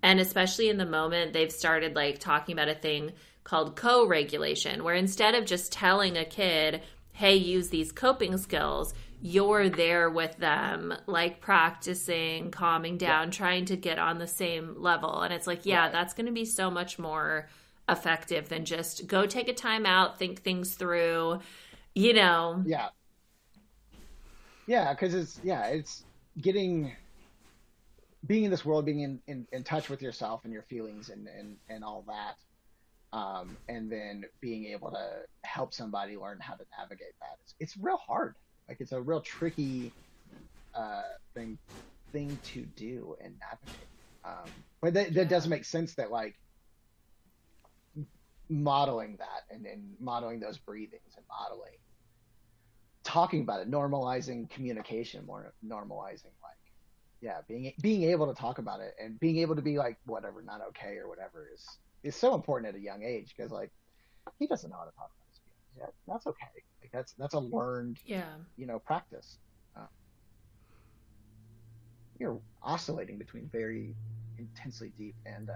[0.04, 3.14] And especially in the moment, they've started like talking about a thing
[3.46, 8.94] called co regulation, where instead of just telling a kid, hey, use these coping skills,
[9.22, 15.22] you're there with them, like practicing, calming down, trying to get on the same level.
[15.22, 15.92] And it's like, yeah, Right.
[15.92, 17.50] that's going to be so much more
[17.90, 21.40] effective than just go take a time out, think things through,
[21.96, 22.66] you know.
[22.66, 22.90] Yeah.
[24.66, 26.06] Yeah, because it's yeah, it's
[26.40, 26.96] getting
[28.26, 31.28] being in this world, being in, in, in touch with yourself and your feelings and,
[31.28, 32.38] and, and all that.
[33.18, 35.08] Um, and then being able to
[35.44, 37.38] help somebody learn how to navigate that.
[37.44, 38.36] It's, it's real hard.
[38.68, 39.92] Like it's a real tricky
[40.74, 41.04] uh,
[41.36, 41.58] thing
[42.12, 43.88] thing to do and navigate.
[44.26, 44.50] Um,
[44.82, 46.36] but that, that does make sense that like
[48.50, 51.74] modeling that and, and modeling those breathings and modeling
[53.04, 56.58] talking about it, normalizing communication, more normalizing like,
[57.24, 60.42] yeah, being being able to talk about it and being able to be like, whatever,
[60.42, 61.66] not okay or whatever is
[62.04, 63.72] is so important at a young age because like
[64.40, 65.94] he doesn't know how to talk about his feelings yet.
[66.06, 66.52] That's okay.
[66.82, 68.26] Like that's that's a learned Yeah.
[68.58, 69.38] you know practice.
[69.76, 69.86] Uh,
[72.20, 73.96] you're oscillating between very
[74.38, 75.54] intensely deep and uh,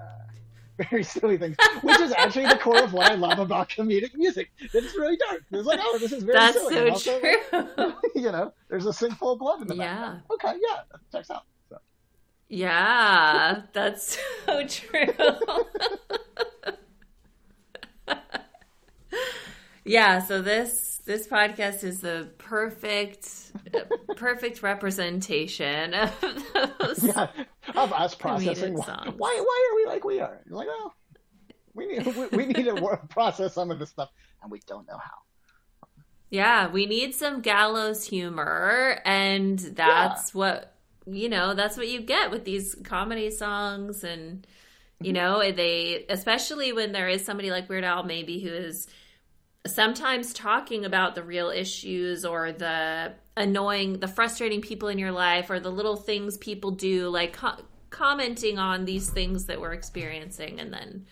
[0.90, 4.52] very silly things, which is actually the core of what I love about comedic music.
[4.74, 5.42] It's really dark.
[5.52, 6.76] It's like, oh, this is very That's silly.
[6.76, 7.94] so also, true.
[8.16, 9.96] you know, there's a sink full of blood in the Yeah.
[9.96, 10.22] background.
[10.34, 10.82] Okay, yeah,
[11.12, 11.44] checks out.
[12.50, 15.14] Yeah, that's so true.
[19.86, 23.52] yeah, so this this podcast is the perfect
[24.16, 26.12] perfect representation of
[26.80, 27.04] those.
[27.04, 27.28] yeah,
[27.76, 30.40] of us processing why, why why are we like we are?
[30.48, 30.94] You're like, well,
[31.74, 34.10] we need we, we need to process some of this stuff,
[34.42, 35.18] and we don't know how.
[36.30, 40.77] Yeah, we need some gallows humor and that's what
[41.10, 44.46] you know, that's what you get with these comedy songs and
[45.00, 45.24] you mm-hmm.
[45.24, 48.88] know, they especially when there is somebody like Weird Al maybe who is
[49.66, 55.50] sometimes talking about the real issues or the annoying the frustrating people in your life
[55.50, 60.60] or the little things people do like co- commenting on these things that we're experiencing
[60.60, 61.06] and then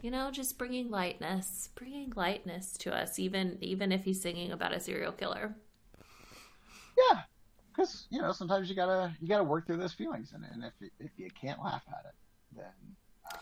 [0.00, 4.74] you know just bringing lightness bringing lightness to us even even if he's singing about
[4.74, 5.54] a serial killer.
[7.10, 7.20] Yeah,
[7.78, 10.72] because you know sometimes you gotta you gotta work through those feelings, and, and if
[10.80, 12.14] you, if you can't laugh at it,
[12.56, 12.64] then
[13.32, 13.40] um,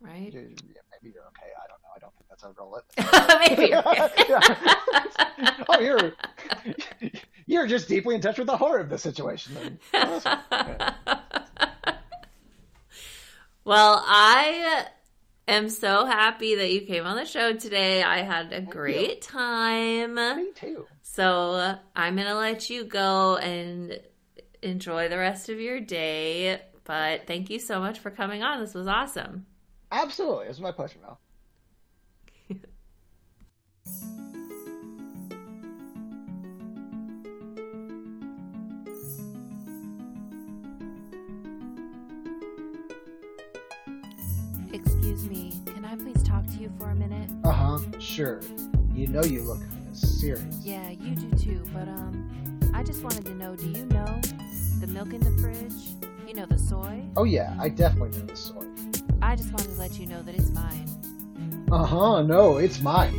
[0.00, 1.52] right you, yeah, maybe you're okay.
[1.54, 1.92] I don't know.
[1.94, 2.82] I don't think that's a real.
[3.48, 3.82] maybe you're
[5.38, 5.64] Yeah.
[5.68, 6.12] oh, you're
[7.46, 9.78] you're just deeply in touch with the horror of the situation.
[9.94, 10.76] Oh, fine.
[13.64, 14.86] well i
[15.46, 20.14] am so happy that you came on the show today i had a great time
[20.14, 20.86] Me too.
[21.10, 23.98] So I'm going to let you go and
[24.62, 26.60] enjoy the rest of your day.
[26.84, 28.60] But thank you so much for coming on.
[28.60, 29.46] This was awesome.
[29.90, 30.44] Absolutely.
[30.44, 31.18] It was my pleasure, Mel.
[44.72, 47.30] Excuse me, can I please talk to you for a minute?
[47.44, 48.40] Uh huh, sure.
[48.92, 50.60] You know you look kind of serious.
[50.62, 54.20] Yeah, you do too, but um, I just wanted to know do you know
[54.80, 55.96] the milk in the fridge?
[56.26, 57.02] You know, the soy?
[57.16, 58.66] Oh yeah, I definitely know the soy.
[59.22, 61.66] I just wanted to let you know that it's mine.
[61.70, 62.22] Uh huh.
[62.22, 63.14] No, it's mine.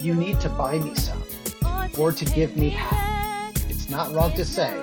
[0.00, 1.22] You need to buy me some,
[1.98, 3.54] or to give me half.
[3.70, 4.80] It's not wrong to say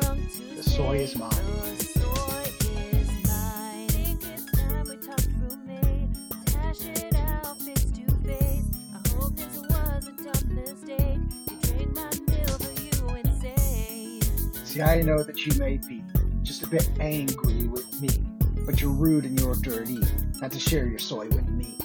[0.55, 1.31] the soy is mine.
[14.73, 16.03] See, I know that you may be
[16.41, 18.09] just a bit angry with me,
[18.65, 19.99] but you're rude and you're dirty
[20.41, 21.77] not to share your soy with me.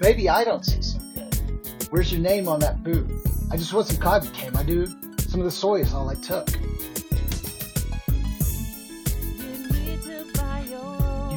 [0.00, 1.34] Maybe I don't see so good.
[1.90, 3.10] Where's your name on that boot?
[3.50, 5.20] I just want some cotton, can my dude?
[5.22, 6.48] Some of the soy is all I took.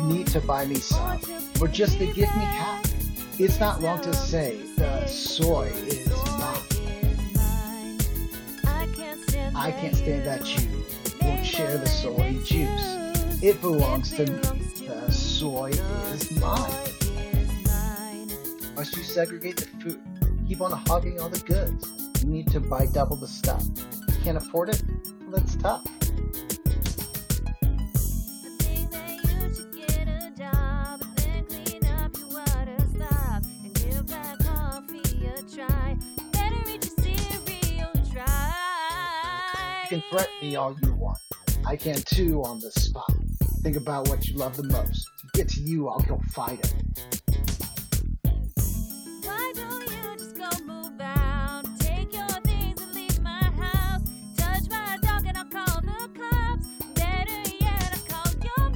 [0.06, 1.20] Need to buy me some,
[1.62, 2.84] or just to give me half.
[3.40, 6.08] It's not wrong to say the soy is
[6.38, 6.62] mine.
[9.56, 10.86] I can't stand that you
[11.22, 12.96] won't share the soy juice.
[13.42, 14.40] It belongs to me.
[14.88, 15.72] The soy
[16.14, 16.72] is mine.
[18.76, 20.02] Must you segregate the food?
[20.48, 21.92] Keep on hogging all the goods.
[22.22, 23.64] You need to buy double the stuff.
[24.24, 24.84] Can't afford it?
[25.22, 25.86] Well, that's tough.
[40.16, 41.18] Threaten me all you want.
[41.68, 43.12] I can too on the spot.
[43.64, 45.10] Think about what you love the most.
[45.20, 46.74] To get to you, I'll go fight it.
[49.26, 49.54] You
[50.18, 51.66] just go move out?
[51.82, 54.04] Take your things and leave my house.
[54.38, 56.66] Touch my dog and I'll call the cops.
[56.94, 58.70] Better yet, I'll call your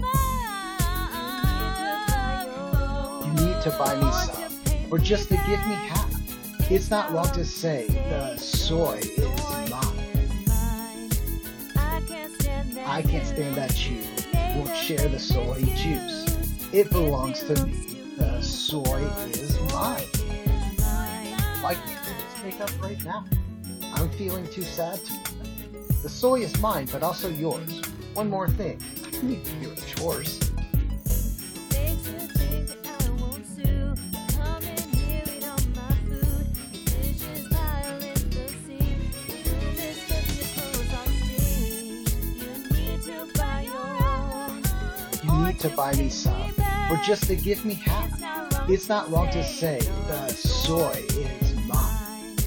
[3.13, 3.27] mom.
[3.27, 6.69] You need to buy me some, or just to give me half.
[6.69, 9.38] It's not wrong to say the soy is
[12.99, 14.01] I can't stand that you
[14.57, 16.25] won't share the soy juice.
[16.73, 17.95] It belongs to me.
[18.17, 20.03] The soy is mine.
[21.63, 23.23] You just make up right now?
[23.93, 25.13] I'm feeling too sad to.
[26.03, 27.81] The soy is mine, but also yours.
[28.15, 28.81] One more thing.
[29.05, 30.48] I need to do chores.
[45.59, 46.53] To buy me some,
[46.89, 48.09] or just to give me half.
[48.69, 52.37] It's not wrong to say the soy is mine.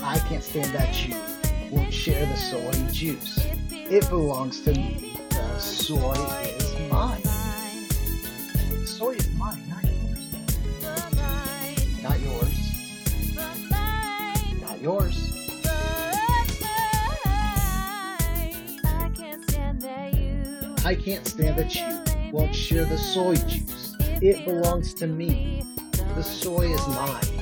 [0.00, 1.16] I can't stand that you
[1.72, 3.44] won't share the soy juice.
[3.70, 5.16] It belongs to me.
[5.30, 7.22] The soy is mine.
[7.22, 10.32] The soy is mine, not yours.
[12.02, 12.58] Not yours.
[14.60, 15.37] Not yours.
[20.88, 23.94] I can't stand that you won't share the soy juice.
[24.22, 25.62] It belongs to me.
[26.14, 27.37] The soy is mine.